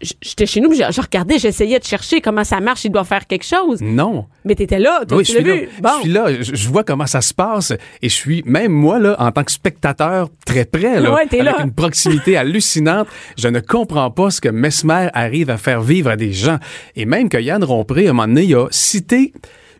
j'étais 0.00 0.46
chez 0.46 0.60
nous, 0.60 0.72
je, 0.72 0.82
je 0.90 1.00
regardais, 1.00 1.38
j'essayais 1.38 1.78
de 1.78 1.84
chercher 1.84 2.20
comment 2.20 2.44
ça 2.44 2.60
marche, 2.60 2.84
il 2.84 2.90
doit 2.92 3.04
faire 3.04 3.26
quelque 3.26 3.44
chose. 3.44 3.80
Non. 3.80 4.26
Mais 4.44 4.54
t'étais 4.54 4.78
là, 4.78 5.00
toi, 5.06 5.18
Oui, 5.18 5.24
tu 5.24 5.32
je 5.32 5.38
l'as 5.38 5.44
suis, 5.44 5.50
là. 5.50 5.56
vu. 5.56 5.68
Bon. 5.80 5.88
je 5.96 6.00
suis 6.02 6.10
là, 6.12 6.42
je, 6.42 6.54
je 6.54 6.68
vois 6.68 6.84
comment 6.84 7.06
ça 7.06 7.20
se 7.20 7.34
passe 7.34 7.72
et 8.02 8.08
je 8.08 8.14
suis, 8.14 8.42
même 8.46 8.72
moi, 8.72 8.98
là, 8.98 9.16
en 9.18 9.32
tant 9.32 9.44
que 9.44 9.52
spectateur, 9.52 10.28
très 10.46 10.64
près, 10.64 11.00
là, 11.00 11.12
Ouais, 11.12 11.22
avec 11.22 11.42
là. 11.42 11.56
une 11.64 11.72
proximité 11.72 12.36
hallucinante, 12.36 13.08
je 13.36 13.48
ne 13.48 13.60
comprends 13.60 14.10
pas 14.10 14.30
ce 14.30 14.40
que 14.40 14.48
Mesmer 14.48 15.08
arrive 15.14 15.50
à 15.50 15.56
faire 15.56 15.80
vivre 15.80 16.10
à 16.10 16.16
des 16.16 16.32
gens. 16.32 16.58
Et 16.96 17.04
même 17.04 17.28
que 17.28 17.38
Yann 17.38 17.62
Rompré, 17.64 18.06
à 18.06 18.10
un 18.10 18.12
moment 18.12 18.28
donné, 18.28 18.44
il 18.44 18.54
a 18.54 18.66
cité 18.70 19.32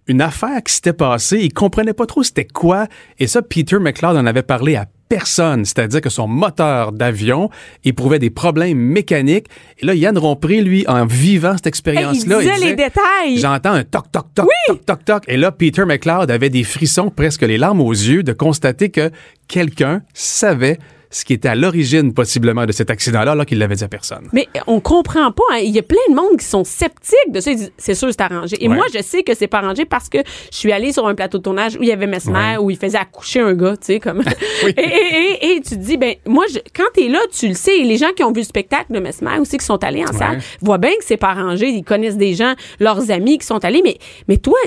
une 0.08 0.22
affaire 0.22 0.62
qui 0.64 0.72
s'était 0.72 0.94
passée, 0.94 1.38
il 1.42 1.52
comprenait 1.52 1.92
pas 1.92 2.06
trop 2.06 2.22
c'était 2.22 2.46
quoi, 2.46 2.86
et 3.18 3.26
ça, 3.26 3.42
Peter 3.42 3.78
McLeod 3.78 4.16
en 4.16 4.24
avait 4.24 4.42
parlé 4.42 4.74
à 4.74 4.86
personne, 5.08 5.64
c'est-à-dire 5.64 6.00
que 6.00 6.10
son 6.10 6.26
moteur 6.26 6.92
d'avion 6.92 7.50
éprouvait 7.84 8.18
des 8.18 8.30
problèmes 8.30 8.78
mécaniques. 8.78 9.46
Et 9.78 9.86
là, 9.86 9.94
Yann 9.94 10.18
Rompré, 10.18 10.60
lui, 10.60 10.84
en 10.88 11.06
vivant 11.06 11.56
cette 11.56 11.66
Hey, 11.68 11.72
il 11.72 11.78
expérience-là, 11.78 12.38
disait 12.40 12.58
les 12.58 12.74
détails. 12.74 13.38
J'entends 13.38 13.72
un 13.72 13.84
toc, 13.84 14.10
toc, 14.10 14.26
toc, 14.34 14.48
toc, 14.66 14.84
toc, 14.84 15.04
toc. 15.04 15.24
Et 15.28 15.36
là, 15.36 15.52
Peter 15.52 15.84
McLeod 15.84 16.30
avait 16.30 16.50
des 16.50 16.64
frissons, 16.64 17.10
presque 17.10 17.42
les 17.42 17.58
larmes 17.58 17.80
aux 17.80 17.92
yeux, 17.92 18.22
de 18.22 18.32
constater 18.32 18.90
que 18.90 19.10
quelqu'un 19.46 20.02
savait 20.14 20.78
ce 21.10 21.24
qui 21.24 21.32
était 21.32 21.48
à 21.48 21.54
l'origine, 21.54 22.12
possiblement, 22.12 22.66
de 22.66 22.72
cet 22.72 22.90
accident-là, 22.90 23.32
alors 23.32 23.46
qu'il 23.46 23.58
l'avait 23.58 23.74
dit 23.76 23.84
à 23.84 23.88
personne. 23.88 24.28
Mais 24.32 24.46
on 24.66 24.80
comprend 24.80 25.32
pas. 25.32 25.42
hein. 25.52 25.58
Il 25.62 25.70
y 25.70 25.78
a 25.78 25.82
plein 25.82 25.96
de 26.10 26.14
monde 26.14 26.36
qui 26.38 26.44
sont 26.44 26.64
sceptiques 26.64 27.32
de 27.32 27.40
ça. 27.40 27.50
C'est 27.78 27.94
sûr, 27.94 28.08
c'est 28.10 28.20
arrangé. 28.20 28.56
Et 28.62 28.68
Ouais. 28.68 28.74
moi, 28.74 28.84
je 28.94 29.02
sais 29.02 29.22
que 29.22 29.34
c'est 29.34 29.46
pas 29.46 29.58
arrangé 29.58 29.84
parce 29.86 30.08
que 30.08 30.18
je 30.52 30.56
suis 30.56 30.70
allée 30.72 30.92
sur 30.92 31.06
un 31.06 31.14
plateau 31.14 31.38
de 31.38 31.42
tournage 31.42 31.76
où 31.76 31.82
il 31.82 31.88
y 31.88 31.92
avait 31.92 32.06
Mesmer, 32.06 32.32
Ouais. 32.34 32.56
où 32.58 32.70
il 32.70 32.76
faisait 32.76 32.98
accoucher 32.98 33.40
un 33.40 33.54
gars, 33.54 33.76
tu 33.76 33.86
sais, 33.86 34.00
comme. 34.00 34.22
Oui. 34.64 34.74
et, 34.76 34.80
et, 34.82 35.46
et, 35.52 35.56
et 35.56 35.60
tu 35.62 35.70
te 35.70 35.74
dis, 35.76 35.96
ben, 35.96 36.14
moi, 36.26 36.44
je, 36.52 36.58
quand 36.76 36.84
t'es 36.94 37.08
là, 37.08 37.20
tu 37.32 37.48
le 37.48 37.54
sais. 37.54 37.78
Et 37.78 37.84
les 37.84 37.96
gens 37.96 38.12
qui 38.14 38.22
ont 38.24 38.32
vu 38.32 38.40
le 38.40 38.44
spectacle 38.46 38.92
de 38.92 38.98
Mesmer 39.00 39.38
aussi, 39.38 39.56
qui 39.56 39.64
sont 39.64 39.82
allés 39.84 40.02
en 40.04 40.12
salle, 40.12 40.40
voient 40.60 40.78
bien 40.78 40.90
que 40.90 41.04
c'est 41.04 41.16
pas 41.16 41.28
arrangé. 41.30 41.68
Ils 41.68 41.84
connaissent 41.84 42.16
des 42.16 42.34
gens, 42.34 42.54
leurs 42.80 43.10
amis 43.10 43.38
qui 43.38 43.46
sont 43.46 43.64
allés. 43.64 43.80
Mais, 43.82 43.98
mais 44.28 44.36
toi, 44.36 44.58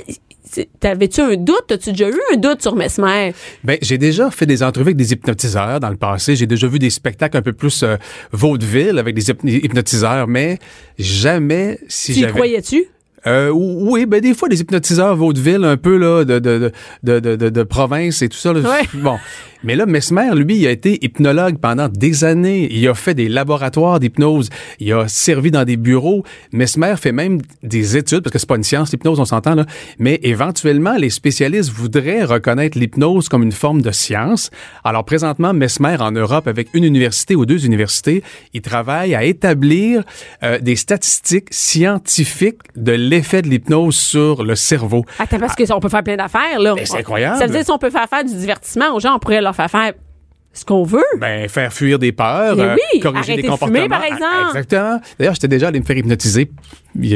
t'avais-tu 0.79 1.21
un 1.21 1.35
doute? 1.35 1.71
As-tu 1.71 1.91
déjà 1.91 2.09
eu 2.09 2.19
un 2.33 2.37
doute 2.37 2.61
sur 2.61 2.75
Mesmer? 2.75 3.33
Ben, 3.63 3.77
j'ai 3.81 3.97
déjà 3.97 4.29
fait 4.31 4.45
des 4.45 4.63
entrevues 4.63 4.87
avec 4.87 4.97
des 4.97 5.13
hypnotiseurs 5.13 5.79
dans 5.79 5.89
le 5.89 5.95
passé. 5.97 6.35
J'ai 6.35 6.47
déjà 6.47 6.67
vu 6.67 6.79
des 6.79 6.89
spectacles 6.89 7.37
un 7.37 7.41
peu 7.41 7.53
plus 7.53 7.83
euh, 7.83 7.97
vaudeville 8.31 8.97
avec 8.99 9.15
des 9.15 9.29
hyp- 9.31 9.45
hypnotiseurs, 9.65 10.27
mais 10.27 10.59
jamais 10.97 11.79
si 11.87 12.13
Tu 12.13 12.19
y 12.19 12.21
j'avais... 12.21 12.33
croyais-tu? 12.33 12.85
Euh, 13.27 13.49
oui, 13.53 14.07
ben 14.07 14.19
des 14.19 14.33
fois 14.33 14.49
des 14.49 14.61
hypnotiseurs 14.61 15.15
vaudeville 15.15 15.63
un 15.63 15.77
peu 15.77 15.95
là 15.95 16.23
de 16.25 16.39
de 16.39 16.57
de 16.57 16.71
de, 17.03 17.19
de, 17.19 17.35
de- 17.35 17.49
de 17.49 17.63
province 17.63 18.23
et 18.23 18.29
tout 18.29 18.37
ça. 18.37 18.51
là, 18.51 18.61
Ouais. 18.61 18.87
Bon, 18.95 19.19
Mais 19.63 19.75
là, 19.75 19.85
Mesmer, 19.85 20.29
lui, 20.35 20.57
il 20.57 20.67
a 20.67 20.71
été 20.71 21.03
hypnologue 21.03 21.57
pendant 21.57 21.87
des 21.87 22.23
années. 22.23 22.67
Il 22.71 22.87
a 22.87 22.93
fait 22.93 23.13
des 23.13 23.29
laboratoires 23.29 23.99
d'hypnose. 23.99 24.49
Il 24.79 24.91
a 24.93 25.07
servi 25.07 25.51
dans 25.51 25.63
des 25.63 25.77
bureaux. 25.77 26.23
Mesmer 26.51 26.95
fait 26.97 27.11
même 27.11 27.39
des 27.63 27.97
études, 27.97 28.21
parce 28.21 28.33
que 28.33 28.39
c'est 28.39 28.49
pas 28.49 28.55
une 28.55 28.63
science, 28.63 28.91
l'hypnose, 28.91 29.19
on 29.19 29.25
s'entend, 29.25 29.55
là. 29.55 29.65
Mais 29.99 30.19
éventuellement, 30.23 30.95
les 30.97 31.09
spécialistes 31.09 31.71
voudraient 31.71 32.23
reconnaître 32.23 32.77
l'hypnose 32.77 33.29
comme 33.29 33.43
une 33.43 33.51
forme 33.51 33.81
de 33.81 33.91
science. 33.91 34.49
Alors, 34.83 35.05
présentement, 35.05 35.53
Mesmer, 35.53 35.97
en 35.99 36.11
Europe, 36.11 36.47
avec 36.47 36.69
une 36.73 36.83
université 36.83 37.35
ou 37.35 37.45
deux 37.45 37.65
universités, 37.65 38.23
il 38.53 38.61
travaille 38.61 39.15
à 39.15 39.23
établir 39.23 40.03
euh, 40.43 40.59
des 40.59 40.75
statistiques 40.75 41.47
scientifiques 41.51 42.59
de 42.75 42.91
l'effet 42.91 43.41
de 43.41 43.47
l'hypnose 43.47 43.95
sur 43.95 44.43
le 44.43 44.55
cerveau. 44.55 45.05
Attends, 45.19 45.39
parce 45.39 45.55
que 45.55 45.71
on 45.71 45.79
peut 45.79 45.89
faire 45.89 46.03
plein 46.03 46.17
d'affaires, 46.17 46.59
là. 46.59 46.75
Ben, 46.75 46.85
c'est 46.85 46.97
incroyable. 46.97 47.37
Ça 47.37 47.45
veut 47.45 47.53
dire 47.53 47.63
si 47.63 47.71
on 47.71 47.77
peut 47.77 47.89
faire 47.89 48.07
faire 48.09 48.23
du 48.23 48.35
divertissement 48.35 48.93
aux 48.95 48.99
gens, 48.99 49.15
on 49.15 49.19
pourrait 49.19 49.41
leur 49.41 49.50
faire 49.55 49.69
faire 49.69 49.93
ce 50.53 50.65
qu'on 50.65 50.83
veut. 50.83 51.03
Ben, 51.17 51.47
faire 51.47 51.71
fuir 51.71 51.97
des 51.97 52.11
peurs, 52.11 52.59
euh, 52.59 52.75
oui, 52.75 52.99
corriger 52.99 53.35
des 53.35 53.43
de 53.43 53.47
comportements. 53.47 53.77
fumer, 53.79 53.89
par 53.89 54.03
exemple. 54.03 54.47
Exactement. 54.49 54.99
D'ailleurs, 55.17 55.33
j'étais 55.33 55.47
déjà 55.47 55.69
allé 55.69 55.79
me 55.79 55.85
faire 55.85 55.97
hypnotiser 55.97 56.51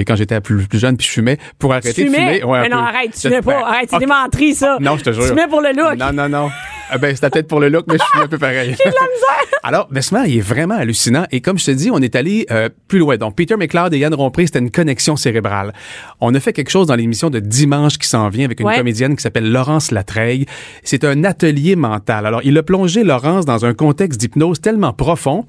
quand 0.06 0.16
j'étais 0.16 0.40
plus, 0.42 0.68
plus 0.68 0.80
jeune 0.80 0.98
puis 0.98 1.06
je 1.08 1.12
fumais 1.12 1.38
pour 1.60 1.72
arrêter 1.74 1.94
Tu 1.94 2.06
de 2.06 2.10
fumer. 2.10 2.44
Ouais, 2.44 2.62
mais 2.62 2.70
non, 2.70 2.78
peu. 2.78 2.84
arrête, 2.84 3.12
tu 3.14 3.20
fumais 3.22 3.42
pas. 3.42 3.66
arrête, 3.68 3.90
c'est 3.90 3.96
ok. 3.96 4.00
des 4.02 4.06
menteries, 4.08 4.56
ça. 4.56 4.78
Non, 4.80 4.98
je 4.98 5.04
te 5.04 5.12
jure. 5.12 5.24
Tu 5.24 5.30
fumais 5.30 5.48
pour 5.48 5.62
le 5.62 5.70
look. 5.70 5.98
Non, 5.98 6.12
non, 6.14 6.30
non. 6.30 6.50
Ah 6.92 7.00
ben, 7.00 7.16
c'était 7.16 7.32
peut-être 7.32 7.48
pour 7.48 7.60
le 7.60 7.70
look, 7.70 7.86
mais 7.88 7.98
je 7.98 8.04
suis 8.04 8.20
un 8.24 8.28
peu 8.28 8.38
pareil. 8.38 8.68
J'ai 8.84 8.90
de 8.90 8.96
la 8.96 9.02
misère. 9.02 9.60
Alors, 9.64 9.88
Mesmer, 9.90 10.22
il 10.28 10.38
est 10.38 10.42
vraiment 10.42 10.76
hallucinant. 10.76 11.26
Et 11.32 11.42
comme 11.42 11.58
je 11.58 11.66
te 11.66 11.72
dis, 11.72 11.90
on 11.92 11.98
est 11.98 12.16
allé 12.16 12.46
euh, 12.52 12.70
plus 12.88 13.00
loin. 13.00 13.18
Donc, 13.18 13.36
Peter 13.36 13.56
McLeod 13.58 13.92
et 13.96 13.98
Yann 13.98 14.14
Rompré, 14.14 14.46
c'était 14.46 14.60
une 14.60 14.70
connexion 14.70 15.16
cérébrale. 15.16 15.74
On 16.22 16.34
a 16.36 16.40
fait 16.40 16.54
quelque 16.54 16.70
chose 16.70 16.86
dans 16.86 16.94
l'émission 16.96 17.32
de 17.32 17.40
dimanche 17.40 17.98
qui 17.98 18.08
s'en 18.08 18.30
vient 18.30 18.46
avec 18.46 18.60
une 18.60 18.68
Ouais. 18.68 18.78
comédienne 18.78 19.16
qui 19.16 19.24
s'appelle 19.24 19.52
Laurence 19.52 19.90
Latreille. 19.90 20.46
C'est 20.84 21.04
un 21.04 21.24
atelier 21.24 21.76
mental. 21.76 22.28
Alors, 22.28 22.42
il 22.44 22.56
a 22.58 22.62
plongé 22.64 23.04
Laurence 23.04 23.46
dans 23.46 23.66
un 23.66 23.74
contexte 23.74 24.20
d'hypnose 24.20 24.62
tellement 24.62 24.94
profond 24.94 25.44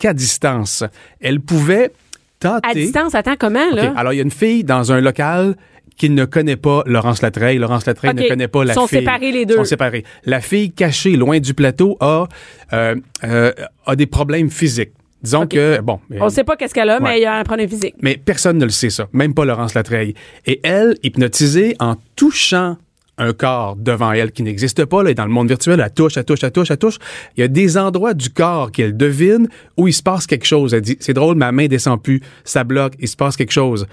qu'à 0.00 0.12
distance, 0.12 0.82
elle 1.20 1.40
pouvait 1.40 1.92
tenter... 2.40 2.68
À 2.68 2.74
distance, 2.74 3.14
attends, 3.14 3.36
comment, 3.38 3.70
là? 3.72 3.92
Alors, 3.96 4.12
il 4.12 4.16
y 4.16 4.20
a 4.20 4.24
une 4.24 4.30
fille 4.30 4.64
dans 4.64 4.90
un 4.92 5.00
local 5.00 5.54
qui 5.96 6.08
ne 6.10 6.24
connaît 6.24 6.56
pas 6.56 6.82
Laurence 6.86 7.20
Latreille. 7.20 7.58
Laurence 7.58 7.84
Latreille 7.86 8.14
ne 8.14 8.26
connaît 8.26 8.48
pas 8.48 8.64
la 8.64 8.72
Ils 8.72 8.74
sont 8.74 8.86
fille. 8.86 9.00
séparés, 9.00 9.32
les 9.32 9.44
deux. 9.44 9.54
Ils 9.54 9.58
sont 9.58 9.64
séparés. 9.64 10.04
La 10.24 10.40
fille 10.40 10.72
cachée 10.72 11.14
loin 11.16 11.38
du 11.40 11.52
plateau 11.54 11.96
a, 12.00 12.26
euh, 12.72 12.96
euh, 13.24 13.52
a 13.86 13.96
des 13.96 14.06
problèmes 14.06 14.50
physiques. 14.50 14.92
Disons 15.22 15.46
que, 15.46 15.78
bon. 15.82 16.00
On 16.18 16.30
sait 16.30 16.44
pas 16.44 16.56
qu'est-ce 16.56 16.72
qu'elle 16.72 16.88
a, 16.88 16.96
Ouais. 16.96 17.02
mais 17.10 17.18
il 17.18 17.22
y 17.22 17.26
a 17.26 17.34
un 17.34 17.44
problème 17.44 17.68
physique. 17.68 17.94
Mais 18.00 18.16
personne 18.16 18.56
ne 18.56 18.64
le 18.64 18.70
sait, 18.70 18.88
ça. 18.88 19.08
Même 19.12 19.34
pas 19.34 19.44
Laurence 19.44 19.74
Latreille. 19.74 20.14
Et 20.46 20.60
elle, 20.62 20.94
hypnotisée 21.02 21.76
en 21.78 21.96
touchant 22.16 22.78
un 23.20 23.32
corps 23.32 23.76
devant 23.76 24.12
elle 24.12 24.32
qui 24.32 24.42
n'existe 24.42 24.84
pas, 24.86 25.02
là, 25.02 25.10
et 25.10 25.14
dans 25.14 25.26
le 25.26 25.30
monde 25.30 25.48
virtuel, 25.48 25.80
elle 25.84 25.92
touche, 25.92 26.16
elle 26.16 26.24
touche, 26.24 26.42
elle 26.42 26.50
touche, 26.50 26.70
elle 26.70 26.78
touche. 26.78 26.98
Il 27.36 27.40
y 27.40 27.44
a 27.44 27.48
des 27.48 27.76
endroits 27.76 28.14
du 28.14 28.30
corps 28.30 28.72
qu'elle 28.72 28.96
devine 28.96 29.48
où 29.76 29.86
il 29.86 29.92
se 29.92 30.02
passe 30.02 30.26
quelque 30.26 30.46
chose. 30.46 30.74
Elle 30.74 30.80
dit, 30.80 30.96
c'est 31.00 31.14
drôle, 31.14 31.36
ma 31.36 31.52
main 31.52 31.66
descend 31.66 32.02
plus, 32.02 32.20
ça 32.44 32.64
bloque, 32.64 32.94
il 32.98 33.08
se 33.08 33.16
passe 33.16 33.36
quelque 33.36 33.52
chose. 33.52 33.86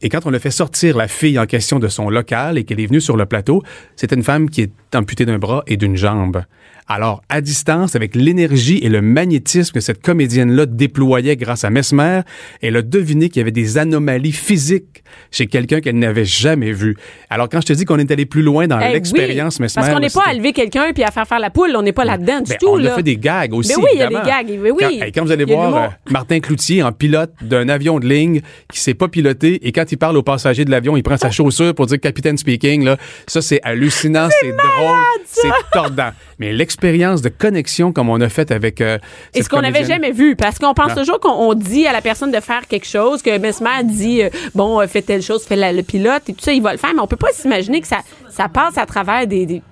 Et 0.00 0.08
quand 0.08 0.20
on 0.26 0.32
a 0.32 0.38
fait 0.38 0.50
sortir 0.50 0.96
la 0.96 1.08
fille 1.08 1.38
en 1.38 1.46
question 1.46 1.78
de 1.78 1.88
son 1.88 2.08
local 2.08 2.56
et 2.56 2.64
qu'elle 2.64 2.80
est 2.80 2.86
venue 2.86 3.00
sur 3.00 3.16
le 3.16 3.26
plateau, 3.26 3.62
c'était 3.96 4.14
une 4.14 4.22
femme 4.22 4.48
qui 4.48 4.62
est 4.62 4.72
amputée 4.94 5.26
d'un 5.26 5.38
bras 5.38 5.62
et 5.66 5.76
d'une 5.76 5.96
jambe. 5.96 6.42
Alors, 6.90 7.20
à 7.28 7.42
distance, 7.42 7.96
avec 7.96 8.14
l'énergie 8.14 8.78
et 8.82 8.88
le 8.88 9.02
magnétisme 9.02 9.74
que 9.74 9.80
cette 9.80 10.00
comédienne-là 10.00 10.64
déployait 10.64 11.36
grâce 11.36 11.64
à 11.64 11.68
Mesmer, 11.68 12.22
elle 12.62 12.76
a 12.76 12.82
deviné 12.82 13.28
qu'il 13.28 13.40
y 13.40 13.42
avait 13.42 13.50
des 13.50 13.76
anomalies 13.76 14.32
physiques 14.32 15.02
chez 15.30 15.48
quelqu'un 15.48 15.80
qu'elle 15.80 15.98
n'avait 15.98 16.24
jamais 16.24 16.72
vu. 16.72 16.96
Alors, 17.28 17.50
quand 17.50 17.60
je 17.60 17.66
te 17.66 17.72
dis 17.74 17.84
qu'on 17.84 17.98
est 17.98 18.10
allé 18.10 18.24
plus 18.24 18.40
loin 18.40 18.66
dans 18.66 18.80
Eh 18.80 18.90
l'expérience 18.94 19.56
oui, 19.56 19.64
Mesmer... 19.64 19.82
Parce 19.82 19.94
qu'on 19.94 20.00
n'est 20.00 20.08
pas 20.08 20.30
à 20.30 20.32
lever 20.32 20.54
quelqu'un 20.54 20.92
puis 20.94 21.02
à 21.04 21.10
faire 21.10 21.28
faire 21.28 21.40
la 21.40 21.50
poule. 21.50 21.76
On 21.76 21.82
n'est 21.82 21.92
pas 21.92 22.06
là-dedans 22.06 22.40
du 22.40 22.50
ben, 22.52 22.58
tout. 22.58 22.68
on 22.68 22.76
là. 22.76 22.94
a 22.94 22.96
fait 22.96 23.02
des 23.02 23.18
gags 23.18 23.52
aussi. 23.52 23.74
Mais 23.76 23.84
oui, 23.84 23.90
il 23.92 23.98
y 23.98 24.02
a 24.02 24.08
des 24.08 24.14
gags, 24.14 24.46
oui, 24.48 24.70
oui. 24.70 24.78
Quand, 24.78 24.88
hey, 24.88 25.12
quand 25.12 25.24
vous 25.24 25.32
allez 25.32 25.44
voir 25.44 25.76
euh, 25.76 25.88
Martin 26.10 26.40
Cloutier 26.40 26.82
en 26.82 26.92
pilote 26.92 27.32
d'un 27.42 27.68
avion 27.68 27.98
de 27.98 28.08
ligne 28.08 28.40
qui 28.72 28.80
s'est 28.80 28.94
pas 28.94 29.08
piloté 29.08 29.66
et 29.66 29.72
quand 29.72 29.87
il 29.92 29.98
parle 29.98 30.16
aux 30.16 30.22
passagers 30.22 30.64
de 30.64 30.70
l'avion, 30.70 30.96
il 30.96 31.02
prend 31.02 31.16
sa 31.16 31.30
chaussure 31.30 31.74
pour 31.74 31.86
dire 31.86 32.00
capitaine 32.00 32.36
speaking. 32.38 32.84
Là, 32.84 32.96
ça, 33.26 33.40
c'est 33.42 33.60
hallucinant, 33.62 34.28
c'est 34.40 34.50
drôle, 34.52 34.96
c'est 35.26 35.48
tordant. 35.72 36.10
Mais 36.38 36.52
l'expérience 36.52 37.22
de 37.22 37.28
connexion 37.28 37.92
comme 37.92 38.08
on 38.08 38.20
a 38.20 38.28
fait 38.28 38.50
avec. 38.50 38.80
euh, 38.80 38.98
Et 39.34 39.42
ce 39.42 39.48
qu'on 39.48 39.60
n'avait 39.62 39.84
jamais 39.84 40.12
vu, 40.12 40.36
parce 40.36 40.58
qu'on 40.58 40.74
pense 40.74 40.90
Non. 40.90 40.94
toujours 41.02 41.20
qu'on 41.20 41.30
on 41.32 41.54
dit 41.54 41.86
à 41.86 41.92
la 41.92 42.00
personne 42.00 42.30
de 42.30 42.40
faire 42.40 42.66
quelque 42.68 42.86
chose, 42.86 43.22
que 43.22 43.36
Mesmer 43.38 43.82
dit, 43.84 44.22
euh, 44.22 44.30
bon, 44.54 44.80
euh, 44.80 44.86
fais 44.86 45.02
telle 45.02 45.22
chose, 45.22 45.44
fais 45.44 45.56
la- 45.56 45.72
le 45.72 45.82
pilote, 45.82 46.22
et 46.28 46.32
tout 46.34 46.42
ça, 46.44 46.52
il 46.52 46.62
va 46.62 46.72
le 46.72 46.78
faire, 46.78 46.92
mais 46.94 47.00
on 47.00 47.06
peut 47.06 47.16
pas 47.16 47.32
s'imaginer 47.32 47.80
que 47.80 47.86
ça, 47.88 47.98
ça 48.30 48.48
passe 48.48 48.78
à 48.78 48.86
travers 48.86 49.26
des, 49.26 49.46
des, 49.46 49.62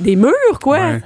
des 0.00 0.16
murs, 0.16 0.32
quoi. 0.60 0.78
Ouais. 0.78 1.00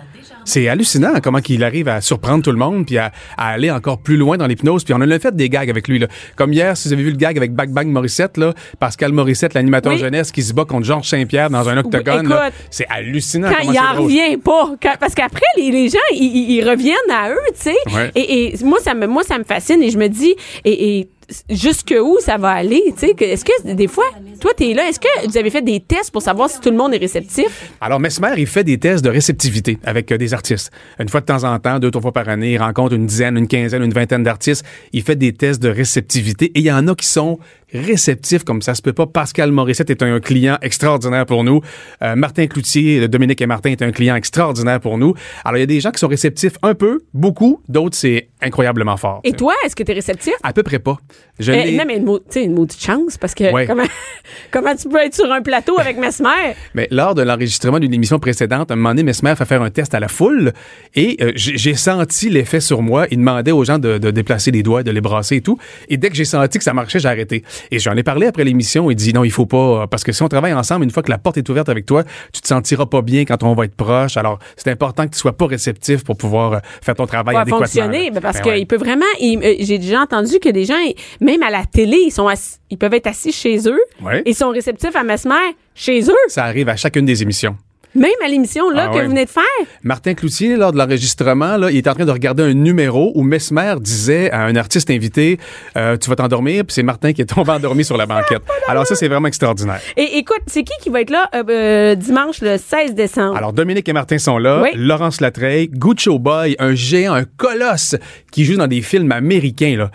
C'est 0.44 0.68
hallucinant 0.68 1.12
comment 1.22 1.38
il 1.48 1.64
arrive 1.64 1.88
à 1.88 2.00
surprendre 2.00 2.42
tout 2.42 2.50
le 2.50 2.56
monde 2.58 2.86
puis 2.86 2.98
à, 2.98 3.12
à 3.36 3.48
aller 3.50 3.70
encore 3.70 3.98
plus 3.98 4.16
loin 4.16 4.36
dans 4.36 4.46
l'hypnose. 4.46 4.84
Puis 4.84 4.94
on 4.94 5.00
a 5.00 5.18
fait 5.18 5.34
des 5.34 5.48
gags 5.48 5.68
avec 5.70 5.88
lui. 5.88 5.98
Là. 5.98 6.06
Comme 6.36 6.52
hier, 6.52 6.76
si 6.76 6.88
vous 6.88 6.94
avez 6.94 7.02
vu 7.02 7.10
le 7.10 7.16
gag 7.16 7.36
avec 7.36 7.52
Bang 7.52 7.70
Bang 7.70 7.86
Morissette, 7.88 8.36
là, 8.36 8.52
Pascal 8.78 9.12
Morissette, 9.12 9.54
l'animateur 9.54 9.92
Oui. 9.92 9.98
jeunesse, 9.98 10.32
qui 10.32 10.42
se 10.42 10.52
bat 10.54 10.64
contre 10.64 10.86
Georges 10.86 11.08
Saint-Pierre 11.08 11.50
dans 11.50 11.68
un 11.68 11.76
octogone. 11.78 12.32
c'est 12.70 12.86
hallucinant. 12.88 13.50
Quand 13.50 13.70
il 13.72 13.78
en 13.78 14.02
revient 14.02 14.36
pas. 14.36 14.74
Quand- 14.82 14.94
parce 14.98 15.14
qu'après, 15.14 15.40
les, 15.56 15.70
les 15.70 15.88
gens, 15.88 15.98
ils, 16.12 16.24
ils- 16.24 16.50
ils 16.52 16.68
reviennent 16.68 16.96
à 17.12 17.30
eux, 17.30 17.38
tu 17.54 17.70
sais. 17.70 17.76
Ouais. 17.94 18.10
Et, 18.14 18.54
et 18.54 18.64
moi, 18.64 18.78
ça 18.82 18.94
me, 18.94 19.06
moi, 19.06 19.22
ça 19.24 19.38
me 19.38 19.44
fascine 19.44 19.82
et 19.82 19.90
je 19.90 19.98
me 19.98 20.08
dis, 20.08 20.34
et, 20.64 20.98
et 21.00 21.08
jusque 21.48 21.94
où 22.00 22.18
ça 22.20 22.36
va 22.36 22.50
aller, 22.50 22.82
tu 22.98 23.06
sais. 23.06 23.14
Est-ce 23.18 23.44
que 23.44 23.72
des 23.72 23.86
fois, 23.86 24.04
toi, 24.40 24.52
t'es 24.56 24.74
là, 24.74 24.88
est-ce 24.88 25.00
que 25.00 25.28
vous 25.28 25.36
avez 25.36 25.50
fait 25.50 25.62
des 25.62 25.80
tests 25.80 26.10
pour 26.10 26.22
savoir 26.22 26.48
si 26.50 26.60
tout 26.60 26.70
le 26.70 26.76
monde 26.76 26.94
est 26.94 26.98
réceptif? 26.98 27.70
Alors, 27.80 28.00
Mesmer, 28.00 28.32
il 28.36 28.46
fait 28.46 28.64
des 28.64 28.78
tests 28.78 29.04
de 29.04 29.10
réceptivité 29.10 29.78
avec 29.84 30.10
euh, 30.12 30.18
des 30.18 30.34
artistes. 30.34 30.70
Une 30.98 31.08
fois 31.08 31.20
de 31.20 31.26
temps 31.26 31.44
en 31.44 31.58
temps, 31.58 31.78
deux, 31.78 31.90
trois 31.90 32.02
fois 32.02 32.12
par 32.12 32.28
année, 32.28 32.52
il 32.52 32.58
rencontre 32.58 32.94
une 32.94 33.06
dizaine, 33.06 33.36
une 33.36 33.48
quinzaine, 33.48 33.82
une 33.82 33.92
vingtaine 33.92 34.22
d'artistes. 34.22 34.64
Il 34.92 35.02
fait 35.02 35.16
des 35.16 35.32
tests 35.32 35.62
de 35.62 35.68
réceptivité 35.68 36.46
et 36.46 36.60
il 36.60 36.64
y 36.64 36.72
en 36.72 36.86
a 36.88 36.94
qui 36.94 37.06
sont 37.06 37.38
réceptifs 37.72 38.44
comme 38.44 38.62
ça 38.62 38.74
se 38.74 38.82
peut 38.82 38.92
pas. 38.92 39.06
Pascal 39.06 39.52
Morissette 39.52 39.90
est 39.90 40.02
un 40.02 40.20
client 40.20 40.58
extraordinaire 40.62 41.26
pour 41.26 41.44
nous. 41.44 41.60
Euh, 42.02 42.16
Martin 42.16 42.46
Cloutier, 42.46 43.06
Dominique 43.08 43.40
et 43.40 43.46
Martin 43.46 43.70
est 43.70 43.82
un 43.82 43.92
client 43.92 44.16
extraordinaire 44.16 44.80
pour 44.80 44.98
nous. 44.98 45.14
Alors, 45.44 45.58
il 45.58 45.60
y 45.60 45.64
a 45.64 45.66
des 45.66 45.80
gens 45.80 45.90
qui 45.90 46.00
sont 46.00 46.08
réceptifs 46.08 46.54
un 46.62 46.74
peu, 46.74 47.00
beaucoup. 47.14 47.60
D'autres, 47.68 47.96
c'est 47.96 48.29
incroyablement 48.42 48.96
fort. 48.96 49.20
Et 49.24 49.32
toi, 49.32 49.54
est-ce 49.64 49.74
que 49.76 49.82
t'es 49.82 49.92
réceptif? 49.92 50.34
À 50.42 50.52
peu 50.52 50.62
près 50.62 50.78
pas. 50.78 50.98
Je 51.38 51.52
l'ai- 51.52 51.76
non, 51.76 51.84
mais 51.86 51.96
une, 51.96 52.04
tu 52.06 52.20
sais, 52.30 52.44
une 52.44 52.54
maudite 52.54 52.82
chance, 52.82 53.16
parce 53.18 53.34
que 53.34 53.52
Ouais. 53.52 53.66
comment, 53.66 53.84
comment 54.50 54.74
tu 54.74 54.88
peux 54.88 54.98
être 54.98 55.14
sur 55.14 55.30
un 55.32 55.42
plateau 55.42 55.78
avec 55.78 55.96
Mesmer? 55.98 56.54
Mais 56.74 56.86
lors 56.90 57.14
de 57.14 57.22
l'enregistrement 57.22 57.78
d'une 57.78 57.94
émission 57.94 58.18
précédente, 58.18 58.70
un 58.70 58.76
moment 58.76 58.90
donné, 58.90 59.02
Mesmer 59.04 59.34
fait 59.36 59.44
faire 59.44 59.62
un 59.62 59.70
test 59.70 59.94
à 59.94 60.00
la 60.00 60.08
foule 60.08 60.52
et 60.94 61.16
euh, 61.20 61.32
j'ai 61.36 61.74
senti 61.74 62.28
l'effet 62.30 62.60
sur 62.60 62.82
moi. 62.82 63.06
Il 63.10 63.18
demandait 63.18 63.52
aux 63.52 63.64
gens 63.64 63.78
de, 63.78 63.98
de 63.98 64.10
déplacer 64.10 64.50
les 64.50 64.62
doigts, 64.62 64.82
de 64.82 64.90
les 64.90 65.00
brasser 65.00 65.36
et 65.36 65.40
tout. 65.40 65.58
Et 65.88 65.96
dès 65.96 66.10
que 66.10 66.16
j'ai 66.16 66.24
senti 66.24 66.58
que 66.58 66.64
ça 66.64 66.72
marchait, 66.74 66.98
j'ai 66.98 67.08
arrêté. 67.08 67.44
Et 67.70 67.78
j'en 67.78 67.96
ai 67.96 68.02
parlé 68.02 68.26
après 68.26 68.44
l'émission. 68.44 68.90
Il 68.90 68.94
dit 68.96 69.12
non, 69.12 69.24
il 69.24 69.30
faut 69.32 69.46
pas, 69.46 69.82
euh, 69.82 69.86
parce 69.86 70.04
que 70.04 70.12
si 70.12 70.22
on 70.22 70.28
travaille 70.28 70.52
ensemble, 70.52 70.84
une 70.84 70.90
fois 70.90 71.02
que 71.02 71.10
la 71.10 71.18
porte 71.18 71.38
est 71.38 71.48
ouverte 71.48 71.68
avec 71.68 71.86
toi, 71.86 72.04
tu 72.32 72.40
te 72.40 72.46
sentiras 72.46 72.86
pas 72.86 73.02
bien 73.02 73.24
quand 73.24 73.42
on 73.42 73.54
va 73.54 73.64
être 73.64 73.74
proche. 73.76 74.16
Alors, 74.16 74.38
c'est 74.56 74.70
important 74.70 75.06
que 75.06 75.12
tu 75.12 75.18
sois 75.18 75.36
pas 75.36 75.46
réceptif 75.46 76.04
pour 76.04 76.16
pouvoir 76.16 76.52
euh, 76.52 76.58
faire 76.82 76.94
ton 76.94 77.06
travail 77.06 77.34
va 77.34 77.40
adéquatement. 77.42 77.64
fonctionner 77.66 78.10
ben 78.10 78.20
parce 78.32 78.44
Ben 78.44 78.52
qu'il 78.52 78.60
ouais. 78.60 78.66
peut 78.66 78.76
vraiment 78.76 79.04
euh, 79.22 79.54
j'ai 79.60 79.78
déjà 79.78 80.00
entendu 80.02 80.38
que 80.38 80.48
des 80.48 80.64
gens 80.64 80.78
ils- 80.78 80.94
même 81.20 81.42
à 81.42 81.50
la 81.50 81.64
télé 81.64 81.96
ils 82.06 82.10
sont 82.10 82.26
assis- 82.28 82.58
ils 82.70 82.78
peuvent 82.78 82.94
être 82.94 83.06
assis 83.06 83.32
chez 83.32 83.58
eux 83.68 83.80
Ouais. 84.02 84.22
et 84.24 84.32
sont 84.34 84.50
réceptifs 84.50 84.94
à 84.96 85.02
Mesmer 85.02 85.34
chez 85.74 86.00
eux 86.02 86.14
Ça 86.28 86.44
arrive 86.44 86.68
à 86.68 86.76
chacune 86.76 87.04
des 87.04 87.22
émissions. 87.22 87.56
Même 87.94 88.10
à 88.24 88.28
l'émission 88.28 88.70
là 88.70 88.88
Ah 88.90 88.94
que 88.94 89.02
vous 89.02 89.10
venez 89.10 89.24
de 89.24 89.30
faire 89.30 89.42
Martin 89.82 90.14
Cloutier, 90.14 90.56
lors 90.56 90.72
de 90.72 90.78
l'enregistrement, 90.78 91.56
là, 91.56 91.70
il 91.70 91.76
est 91.76 91.88
en 91.88 91.94
train 91.94 92.04
de 92.04 92.10
regarder 92.10 92.42
un 92.42 92.54
numéro 92.54 93.12
où 93.14 93.22
Mesmer 93.22 93.74
disait 93.80 94.30
à 94.30 94.42
un 94.42 94.56
artiste 94.56 94.90
invité 94.90 95.38
euh, 95.76 95.96
Tu 95.96 96.08
vas 96.08 96.16
t'endormir, 96.16 96.64
puis 96.64 96.74
c'est 96.74 96.82
Martin 96.82 97.12
qui 97.12 97.22
est 97.22 97.26
tombé 97.26 97.50
endormi 97.50 97.84
sur 97.84 97.96
la 97.96 98.06
banquette. 98.06 98.42
Alors, 98.68 98.86
ça, 98.86 98.94
c'est 98.94 99.08
vraiment 99.08 99.28
extraordinaire. 99.28 99.80
et 99.96 100.18
écoute 100.18 100.42
c'est 100.46 100.62
qui 100.62 100.72
qui 100.80 100.90
va 100.90 101.00
être 101.00 101.10
là 101.10 101.28
euh, 101.34 101.42
euh, 101.48 101.94
dimanche 101.94 102.40
le 102.40 102.56
16 102.58 102.94
décembre? 102.94 103.36
Alors, 103.36 103.52
Dominique 103.52 103.88
et 103.88 103.92
Martin 103.92 104.18
sont 104.18 104.38
là. 104.38 104.62
Oui. 104.62 104.70
Laurence 104.74 105.20
Latreille, 105.20 105.68
Guccio 105.68 106.18
Boy, 106.18 106.56
un 106.58 106.74
géant, 106.74 107.14
un 107.14 107.24
colosse 107.24 107.96
qui 108.30 108.44
joue 108.44 108.56
dans 108.56 108.66
des 108.66 108.82
films 108.82 109.12
américains. 109.12 109.76
Là. 109.76 109.90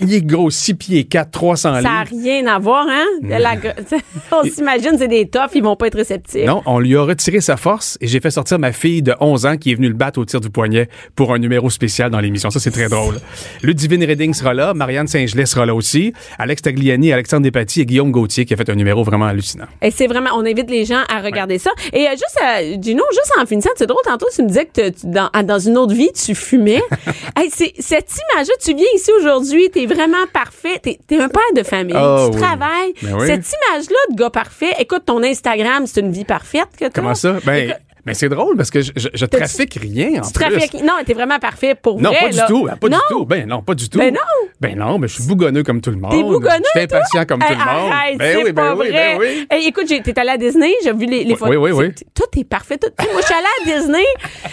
Il 0.00 0.12
est 0.14 0.22
gros, 0.22 0.50
6 0.50 0.74
pieds 0.74 1.04
4, 1.04 1.30
300 1.30 1.56
ça 1.74 1.80
n'a 1.82 2.04
livres. 2.04 2.22
rien 2.24 2.46
à 2.46 2.58
voir 2.58 2.86
hein? 2.88 3.04
La 3.22 3.56
gr- 3.56 3.74
on 4.32 4.42
s'imagine 4.44 4.96
c'est 4.98 5.08
des 5.08 5.28
toughs 5.28 5.50
ils 5.54 5.62
vont 5.62 5.76
pas 5.76 5.86
être 5.88 5.96
réceptifs 5.96 6.46
Non, 6.46 6.62
on 6.66 6.78
lui 6.78 6.96
a 6.96 7.02
retiré 7.02 7.40
sa 7.40 7.56
force 7.56 7.98
et 8.00 8.06
j'ai 8.06 8.20
fait 8.20 8.30
sortir 8.30 8.58
ma 8.58 8.72
fille 8.72 9.02
de 9.02 9.14
11 9.20 9.46
ans 9.46 9.56
qui 9.56 9.72
est 9.72 9.74
venue 9.74 9.88
le 9.88 9.94
battre 9.94 10.18
au 10.18 10.24
tir 10.24 10.40
du 10.40 10.48
poignet 10.50 10.88
pour 11.14 11.34
un 11.34 11.38
numéro 11.38 11.68
spécial 11.70 12.10
dans 12.10 12.20
l'émission. 12.20 12.50
Ça, 12.50 12.58
c'est 12.60 12.70
très 12.70 12.88
drôle. 12.88 13.16
Ludivine 13.62 14.04
Redding 14.04 14.32
sera 14.34 14.54
là, 14.54 14.72
Marianne 14.74 15.06
Saint-Gelais 15.08 15.46
sera 15.46 15.66
là 15.66 15.74
aussi, 15.74 16.12
Alex 16.38 16.62
Tagliani, 16.62 17.12
Alexandre 17.12 17.42
Despatie 17.42 17.82
et 17.82 17.86
Guillaume 17.86 18.10
Gauthier 18.12 18.44
qui 18.44 18.54
a 18.54 18.56
fait 18.56 18.68
un 18.70 18.74
numéro 18.74 19.02
vraiment 19.04 19.26
hallucinant. 19.26 19.66
Et 19.82 19.90
c'est 19.90 20.06
vraiment, 20.06 20.30
on 20.36 20.44
invite 20.46 20.70
les 20.70 20.84
gens 20.84 21.02
à 21.08 21.20
regarder 21.20 21.58
ça. 21.58 21.70
Et 21.92 22.06
euh, 22.06 22.10
juste, 22.12 22.38
euh, 22.42 22.76
Gino, 22.80 23.02
juste 23.12 23.32
en 23.40 23.44
finissant, 23.46 23.70
c'est 23.76 23.86
drôle, 23.86 24.00
tantôt, 24.04 24.26
tu 24.34 24.42
me 24.42 24.48
disais 24.48 24.66
que 24.66 24.92
dans, 25.04 25.28
dans 25.44 25.58
une 25.58 25.76
autre 25.76 25.94
vie, 25.94 26.10
tu 26.12 26.34
fumais. 26.34 26.82
hey, 27.36 27.50
cette 27.50 28.10
image-là, 28.34 28.54
tu 28.64 28.74
viens 28.74 28.86
ici 28.94 29.10
aujourd'hui, 29.20 29.65
t'es 29.70 29.86
vraiment 29.86 30.26
parfait, 30.32 30.80
t'es, 30.82 30.98
un 31.18 31.28
père 31.28 31.42
de 31.54 31.62
famille, 31.62 31.94
Ah, 31.96 32.26
tu 32.30 32.36
oui. 32.36 32.42
travailles. 32.42 32.92
Ben 33.02 33.14
oui. 33.18 33.26
Cette 33.26 33.46
image-là 33.48 33.96
de 34.10 34.16
gars 34.16 34.30
parfait, 34.30 34.72
écoute, 34.78 35.04
ton 35.06 35.22
Instagram, 35.22 35.86
c'est 35.86 36.00
une 36.00 36.12
vie 36.12 36.24
parfaite 36.24 36.68
que 36.78 36.84
t'as. 36.86 36.90
Comment 36.90 37.14
ça? 37.14 37.36
Ben, 37.44 37.70
Écoute, 37.70 37.76
Mais 38.06 38.14
c'est 38.14 38.28
drôle 38.28 38.56
parce 38.56 38.70
que 38.70 38.80
je, 38.82 38.92
je, 38.96 39.08
je 39.12 39.26
trafique 39.26 39.74
rien 39.80 40.22
en 40.22 40.26
Tu 40.26 40.32
plus. 40.32 40.44
trafiques- 40.48 40.82
Non, 40.84 40.92
t'es 41.04 41.12
vraiment 41.14 41.38
parfait 41.38 41.74
pour 41.74 42.00
Non, 42.00 42.10
vrai. 42.10 42.20
pas 42.20 42.28
du 42.30 42.40
tout. 42.46 42.66
Pas 42.80 42.88
non? 42.88 42.96
du 42.98 43.02
tout. 43.10 43.24
Ben 43.26 43.46
non, 43.48 43.62
pas 43.62 43.74
du 43.74 43.88
tout. 43.88 43.98
Ben 43.98 44.14
non. 44.14 44.20
Ben 44.60 44.76
non, 44.78 44.98
mais 44.98 45.08
je 45.08 45.14
suis 45.14 45.24
bougonneux 45.26 45.62
comme 45.64 45.80
tout 45.80 45.90
le 45.90 45.96
monde. 45.96 46.12
T'es 46.12 46.22
bougonneux, 46.22 46.62
Je 46.74 46.78
suis 46.78 46.80
impatient 46.80 47.24
comme 47.26 47.42
Hey, 47.42 47.48
tout 47.48 47.54
le 47.54 47.58
monde. 47.58 47.92
Arrête, 47.92 48.18
ben 48.18 48.36
c'est 48.38 48.44
oui, 48.44 48.52
ben 48.52 48.74
oui, 48.78 48.90
ben 48.92 49.18
oui. 49.18 49.46
Hey, 49.50 49.66
écoute, 49.68 49.86
t'es 49.86 50.18
allé 50.18 50.30
à 50.30 50.38
Disney, 50.38 50.72
j'ai 50.84 50.92
vu 50.92 51.06
les, 51.06 51.24
les 51.24 51.32
Oui, 51.32 51.36
photos. 51.36 51.56
oui, 51.58 51.70
oui, 51.72 51.92
C'est- 51.98 52.04
Tout 52.14 52.38
est 52.40 52.44
parfait. 52.44 52.78
Tout, 52.78 52.88
moi, 53.12 53.20
je 53.20 53.26
suis 53.26 53.34
allée 53.34 53.72
à 53.74 53.78
Disney. 53.78 54.04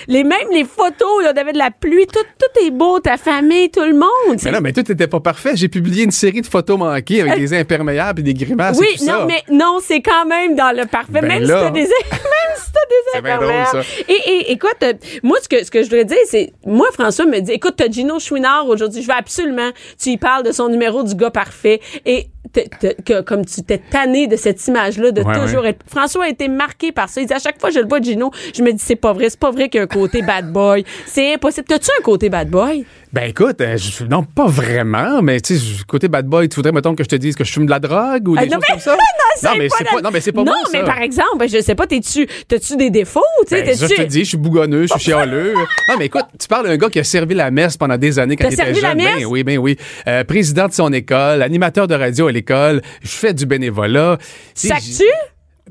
Les, 0.08 0.24
même 0.24 0.47
les 0.51 0.66
photos, 0.66 1.24
là, 1.24 1.32
il 1.34 1.38
y 1.38 1.39
avait 1.39 1.54
de 1.54 1.58
la 1.58 1.70
pluie. 1.72 2.08
Tout, 2.08 2.20
tout 2.39 2.66
est 2.66 2.72
beau, 2.72 2.99
ta 2.99 3.18
famille, 3.18 3.70
tout 3.70 3.82
le 3.82 3.93
monde. 3.93 4.39
Mais 4.43 4.51
non, 4.51 4.60
mais 4.62 4.74
tout 4.74 4.84
n'était 4.89 5.08
pas 5.08 5.20
parfait. 5.20 5.51
J'ai 5.56 5.68
publié 5.70 6.04
une 6.04 6.12
série 6.12 6.41
de 6.41 6.47
photos 6.47 6.78
manquées 6.78 7.22
avec 7.22 7.38
des 7.39 7.54
imperméables 7.54 8.20
et 8.22 8.24
des 8.24 8.34
grimaces 8.34 8.78
oui, 8.80 8.88
et 8.95 8.97
tout 8.97 9.06
non, 9.06 9.20
ça. 9.20 9.26
mais 9.28 9.43
non, 9.56 9.78
c'est 9.82 10.01
quand 10.01 10.26
même 10.26 10.56
dans 10.56 10.76
le 10.76 10.86
parfait. 10.88 11.12
Ben 11.14 11.26
même, 11.28 11.43
là. 11.43 11.60
si 11.60 11.64
t'as 11.66 11.70
des, 11.72 11.80
même 12.12 12.56
si 12.58 12.72
t'as 12.74 12.80
des 12.89 13.20
imperméables. 13.20 13.43
Drôle, 13.44 13.66
ça. 13.66 13.82
Et, 14.08 14.14
et 14.14 14.52
écoute, 14.52 14.78
euh, 14.84 14.94
moi, 15.24 15.38
ce 15.41 15.50
que, 15.50 15.64
ce 15.64 15.72
que 15.72 15.80
je 15.80 15.89
voudrais 15.89 16.06
dire, 16.06 16.18
c'est, 16.26 16.54
moi, 16.66 16.88
François 16.94 17.26
me 17.26 17.39
dit, 17.39 17.52
écoute, 17.52 17.76
t'as 17.78 17.89
Gino 17.89 18.20
Chouinard 18.20 18.68
aujourd'hui, 18.68 19.02
je 19.02 19.08
veux 19.08 19.14
absolument, 19.14 19.72
tu 20.02 20.10
y 20.10 20.18
parles 20.18 20.44
de 20.44 20.52
son 20.52 20.70
numéro 20.70 21.04
du 21.04 21.16
gars 21.16 21.32
parfait. 21.32 21.80
Et 22.06 22.28
que, 22.52 23.22
comme 23.22 23.46
tu 23.46 23.64
t'es 23.64 23.78
tanné 23.89 24.28
de 24.28 24.36
cette 24.36 24.66
image-là, 24.68 25.12
de 25.12 25.22
Ouais, 25.22 25.39
toujours 25.39 25.62
ouais. 25.64 25.70
être. 25.70 25.80
François 25.88 26.26
a 26.26 26.30
été 26.30 26.48
marqué 26.48 26.91
par 26.91 27.10
ça. 27.10 27.22
Il 27.22 27.28
dit, 27.28 27.34
à 27.34 27.39
chaque 27.39 27.60
fois 27.60 27.70
que 27.70 27.76
je 27.76 27.80
le 27.80 27.88
vois, 27.88 28.02
Gino, 28.02 28.32
je 28.56 28.62
me 28.62 28.72
dis, 28.72 28.84
c'est 28.84 28.96
pas 28.96 29.14
vrai, 29.14 29.30
c'est 29.30 29.39
pas 29.39 29.52
vrai 29.52 29.70
qu'il 29.70 29.78
y 29.80 29.82
a 29.82 29.84
un 29.86 29.88
côté 29.88 30.22
bad 30.22 30.52
boy. 30.52 30.84
C'est 31.06 31.34
impossible. 31.36 31.66
T'as-tu 31.68 31.89
un 31.98 32.04
côté 32.04 32.30
bad 32.30 32.50
boy? 32.50 32.86
Ben 33.14 33.30
écoute, 33.30 33.62
euh, 33.62 33.78
je- 33.78 34.06
non, 34.06 34.24
pas 34.24 34.48
vraiment, 34.48 35.22
mais 35.22 35.39
tu 35.39 35.56
sais, 35.56 35.84
côté 35.88 36.08
bad 36.08 36.26
boy, 36.26 36.50
tu 36.50 36.56
voudrais, 36.56 36.72
mettons, 36.72 36.96
que 36.96 37.04
je 37.04 37.10
te 37.10 37.16
dise 37.16 37.36
que 37.36 37.44
je 37.44 37.52
fume 37.52 37.66
de 37.68 37.70
la 37.70 37.80
drogue 37.80 38.28
ou 38.28 38.36
des 38.36 38.41
Ah, 38.41 38.46
non, 38.46 38.52
choses 38.54 38.62
mais- 38.62 38.68
comme 38.74 38.80
ça? 38.80 38.91
non, 39.44 39.50
mais 39.58 39.68
pas 39.68 39.76
c'est 39.78 39.84
pas, 39.86 40.02
non, 40.02 40.10
mais 40.12 40.22
c'est 40.22 40.32
pas 40.32 40.44
Non, 40.44 40.52
ça. 40.66 40.70
mais 40.74 40.84
par 40.84 41.00
exemple, 41.00 41.38
ben, 41.38 41.48
je 41.48 41.62
sais 41.62 41.76
pas, 41.76 41.86
t'es-tu, 41.86 42.28
t'as-tu 42.48 42.76
des 42.76 42.89
défauts? 42.89 43.22
Tu 43.48 43.56
sais, 43.56 43.62
Ben, 43.64 43.76
ça, 43.76 43.86
je 43.88 43.94
te 43.96 44.02
dis, 44.02 44.20
je 44.24 44.30
suis 44.30 44.38
bougonneux, 44.38 44.84
je 44.88 44.94
suis 44.94 45.00
chialeux. 45.12 45.54
Non, 45.89 45.96
mais 46.00 46.06
écoute, 46.08 46.26
tu 46.39 46.48
parles 46.48 46.66
d'un 46.66 46.78
gars 46.78 46.89
qui 46.89 47.00
a 47.00 47.04
servi 47.04 47.36
la 47.36 47.52
messe 47.52 47.78
pendant 47.78 47.98
des 47.98 48.18
années 48.18 48.36
quand 48.36 48.48
il 48.48 48.54
était 48.54 48.74
jeune. 48.74 48.98
Ben 48.98 49.26
oui, 49.26 49.44
ben 49.44 49.58
oui. 49.60 49.78
Euh, 50.08 50.24
président 50.24 50.68
de 50.68 50.74
son 50.74 50.91
école, 50.91 51.41
animateur 51.44 51.88
de 51.88 51.94
radio 51.94 52.28
l'école, 52.34 52.82
je 53.02 53.08
fais 53.10 53.34
du 53.34 53.46
bénévolat. 53.46 54.18
Tu 54.20 54.26
sais, 54.56 54.68
Sacs-tu? 54.70 55.04
j- 55.04 55.04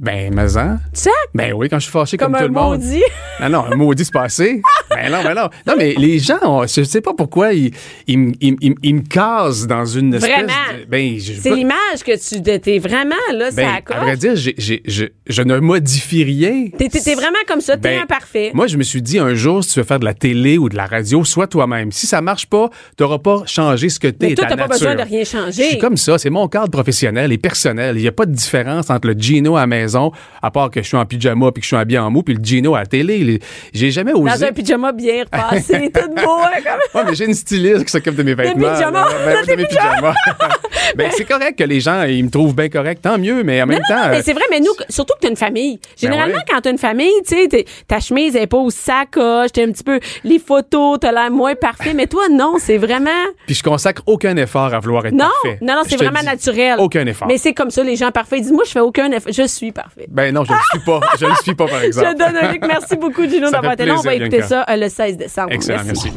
Ben, 0.01 0.33
mais 0.35 0.57
hein? 0.57 0.81
Sac? 0.95 1.13
Ben 1.35 1.53
oui, 1.53 1.69
quand 1.69 1.79
je 1.79 1.83
suis 1.83 1.93
fâché 1.93 2.17
comme, 2.17 2.33
Comme 2.33 2.41
tout 2.41 2.47
le 2.49 2.53
monde. 2.55 2.81
maudit. 2.81 3.03
Non, 3.43 3.49
non, 3.51 3.65
un 3.71 3.77
maudit 3.77 4.07
se 4.07 4.11
passé. 4.11 4.63
ben 4.91 5.11
non, 5.13 5.23
ben 5.23 5.35
non. 5.35 5.51
Non, 5.67 5.75
mais 5.77 5.95
les 5.99 6.19
gens, 6.19 6.39
on- 6.43 6.67
je 6.67 6.83
sais 6.83 7.03
pas 7.03 7.13
pourquoi 7.13 7.53
ils, 7.53 7.73
ils, 8.07 8.19
me- 8.19 8.33
ils, 8.41 8.57
ils- 8.83 8.95
me 8.95 9.03
casent 9.03 9.67
dans 9.67 9.85
une 9.85 10.15
espèce 10.15 10.31
Vraiment. 10.31 10.53
de... 10.81 10.87
Ben, 10.89 11.19
C'est 11.21 11.51
l'image 11.55 12.03
que 12.07 12.17
tu 12.17 12.43
t'es 12.43 12.79
vraiment 12.79 13.15
là, 13.35 13.51
ben, 13.51 13.67
ça 13.67 13.71
à 13.71 13.77
accroche. 13.77 13.99
vrai 14.01 14.17
dire, 14.17 14.35
j'ai- 14.35 14.55
j'ai- 14.57 14.83
je, 14.87 15.05
je 15.27 15.43
ne 15.43 15.59
modifie 15.59 16.25
rien. 16.25 16.69
T'es, 16.77 16.89
t'es- 16.89 17.01
t'es 17.01 17.15
vraiment 17.15 17.37
comme 17.47 17.61
ça, 17.61 17.75
t'es 17.77 17.97
Ben, 17.97 18.03
imparfait. 18.05 18.51
Moi, 18.55 18.69
je 18.69 18.79
me 18.79 18.83
suis 18.85 19.03
dit 19.03 19.19
un 19.19 19.35
jour, 19.35 19.63
si 19.63 19.75
tu 19.75 19.81
veux 19.81 19.85
faire 19.87 20.01
de 20.01 20.07
la 20.07 20.15
télé 20.15 20.57
ou 20.57 20.71
de 20.71 20.77
la 20.77 20.87
radio, 20.87 21.23
sois 21.25 21.47
toi-même. 21.49 21.93
Si 21.93 22.07
ça 22.07 22.23
marche 22.23 22.47
pas, 22.47 22.71
t'auras 22.97 23.19
pas 23.19 23.43
changé 23.45 23.91
ce 23.91 24.01
que 24.01 24.09
t'es. 24.09 24.29
Mais 24.31 24.35
toi, 24.37 24.47
ta 24.47 24.57
t'as 24.57 24.63
pas 24.63 24.69
besoin 24.69 24.95
de 24.95 25.03
rien 25.03 25.25
changer. 25.25 25.63
Je 25.65 25.69
suis 25.69 25.79
comme 25.79 25.99
ça. 25.99 26.17
C'est 26.17 26.31
mon 26.31 26.49
cadre 26.49 26.71
professionnel 26.71 27.31
et 27.31 27.39
personnel. 27.39 27.97
Il 27.99 28.03
n'y 28.03 28.09
a 28.09 28.13
pas 28.13 28.25
de 28.27 28.33
différence 28.33 28.89
entre 28.89 29.09
le 29.09 29.15
Gino 29.15 29.55
à 29.57 29.61
la 29.61 29.67
maison, 29.83 30.13
à 30.41 30.51
part 30.51 30.71
que 30.71 30.83
je 30.83 30.87
suis 30.89 30.97
en 30.97 31.05
pyjama 31.05 31.51
puis 31.53 31.61
que 31.61 31.65
je 31.65 31.69
suis 31.69 31.77
habillé 31.77 31.99
en 31.99 32.11
mou, 32.11 32.23
puis 32.23 32.35
le 32.35 32.43
Gino 32.43 32.75
à 32.75 32.81
la 32.81 32.87
télé. 32.87 33.41
J'ai 33.73 33.91
jamais 33.91 34.13
osé. 34.13 34.31
Dans 34.31 34.45
un 34.45 34.53
pyjama 34.53 34.93
bien 34.93 35.25
repassé, 35.25 35.91
tout 35.95 36.09
beau, 36.09 36.39
hein, 36.41 36.51
comme... 36.63 37.01
Ouais, 37.01 37.07
mais 37.11 37.15
j'ai 37.15 37.27
une 37.27 37.35
styliste 37.35 37.85
qui 37.85 37.91
s'occupe 37.93 38.15
de 38.17 38.23
mes 38.23 38.35
vêtements. 38.35 38.73
pyjamas. 38.75 39.09
là. 39.09 39.45
Ben, 39.47 39.57
Des 39.57 39.67
pyjamas. 39.67 40.15
ben, 40.97 41.11
c'est 41.17 41.25
correct 41.25 41.59
que 41.59 41.65
les 41.65 41.81
gens, 41.81 42.03
ils 42.05 42.25
me 42.25 42.31
trouvent 42.31 42.55
bien 42.55 42.69
correct. 42.69 43.03
Tant 43.03 43.19
mieux, 43.19 43.43
mais 43.43 43.63
en 43.63 43.67
même 43.67 43.83
temps. 43.89 44.09
mais 44.11 44.23
c'est 44.23 44.33
vrai, 44.33 44.45
mais 44.51 44.61
nous, 44.61 44.73
surtout 44.89 45.15
que 45.15 45.21
t'as 45.21 45.31
une 45.31 45.37
famille. 45.37 45.81
Généralement, 45.97 46.35
Ben 46.35 46.39
ouais. 46.39 46.45
quand 46.51 46.61
t'as 46.61 46.71
une 46.71 46.79
famille, 46.79 47.11
tu 47.27 47.49
sais, 47.51 47.65
ta 47.89 48.01
chemise 48.01 48.37
est 48.37 48.47
pas 48.47 48.59
au 48.59 48.71
sacoche, 48.71 49.53
t'es 49.53 49.65
un 49.65 49.73
petit 49.73 49.85
peu, 49.85 49.99
les 50.25 50.39
photos, 50.39 50.99
t'as 51.01 51.13
l'air 51.13 51.31
moins 51.31 51.55
parfait, 51.55 51.95
mais 51.95 52.07
toi, 52.07 52.25
non, 52.31 52.55
c'est 52.59 52.79
vraiment, 52.79 53.11
Puis 53.47 53.55
je 53.55 53.63
consacre 53.63 54.03
aucun 54.07 54.37
effort 54.37 54.73
à 54.75 54.79
vouloir 54.81 55.07
être 55.07 55.15
non, 55.15 55.27
parfait. 55.43 55.59
non, 55.61 55.75
non, 55.75 55.83
c'est 55.87 55.97
vraiment 55.97 56.23
naturel. 56.23 56.77
Aucun 56.79 57.07
effort. 57.07 57.29
Mais 57.29 57.39
c'est 57.39 57.53
comme 57.55 57.71
ça, 57.71 57.83
les 57.83 57.97
gens 57.97 58.11
parfaits, 58.11 58.39
ils 58.39 58.43
disent, 58.43 58.53
moi, 58.53 58.65
je 58.67 58.71
fais 58.73 58.81
aucun 58.81 59.11
effort, 59.13 59.33
je 59.33 59.47
suis 59.47 59.72
parfait. 59.73 60.07
Ben 60.09 60.33
non, 60.35 60.45
je 60.45 60.53
ne 60.53 60.57
le 60.57 60.63
suis 60.71 60.79
pas. 60.81 61.01
Je 61.19 61.25
ne 61.25 61.31
le 61.31 61.37
suis 61.37 61.55
pas, 61.55 61.67
par 61.67 61.81
Je 61.81 61.85
exemple. 61.87 62.13
te 62.15 62.19
donne 62.19 62.37
un 62.37 62.53
look. 62.53 62.65
Merci 62.67 62.97
beaucoup, 62.97 63.27
Gino, 63.29 63.47
Ça 63.47 63.53
d'avoir 63.53 63.73
fait 63.73 63.83
été 63.83 63.87
là. 63.87 63.95
On 63.99 64.03
va 64.03 64.15
écouter 64.15 64.39
Bianca. 64.39 64.47
ça 64.49 64.67
euh, 64.69 64.77
le 64.77 64.89
16 64.89 65.17
décembre. 65.17 65.53
Excellent, 65.53 65.83
merci. 65.85 66.13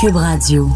Cube 0.00 0.16
Radio. 0.16 0.68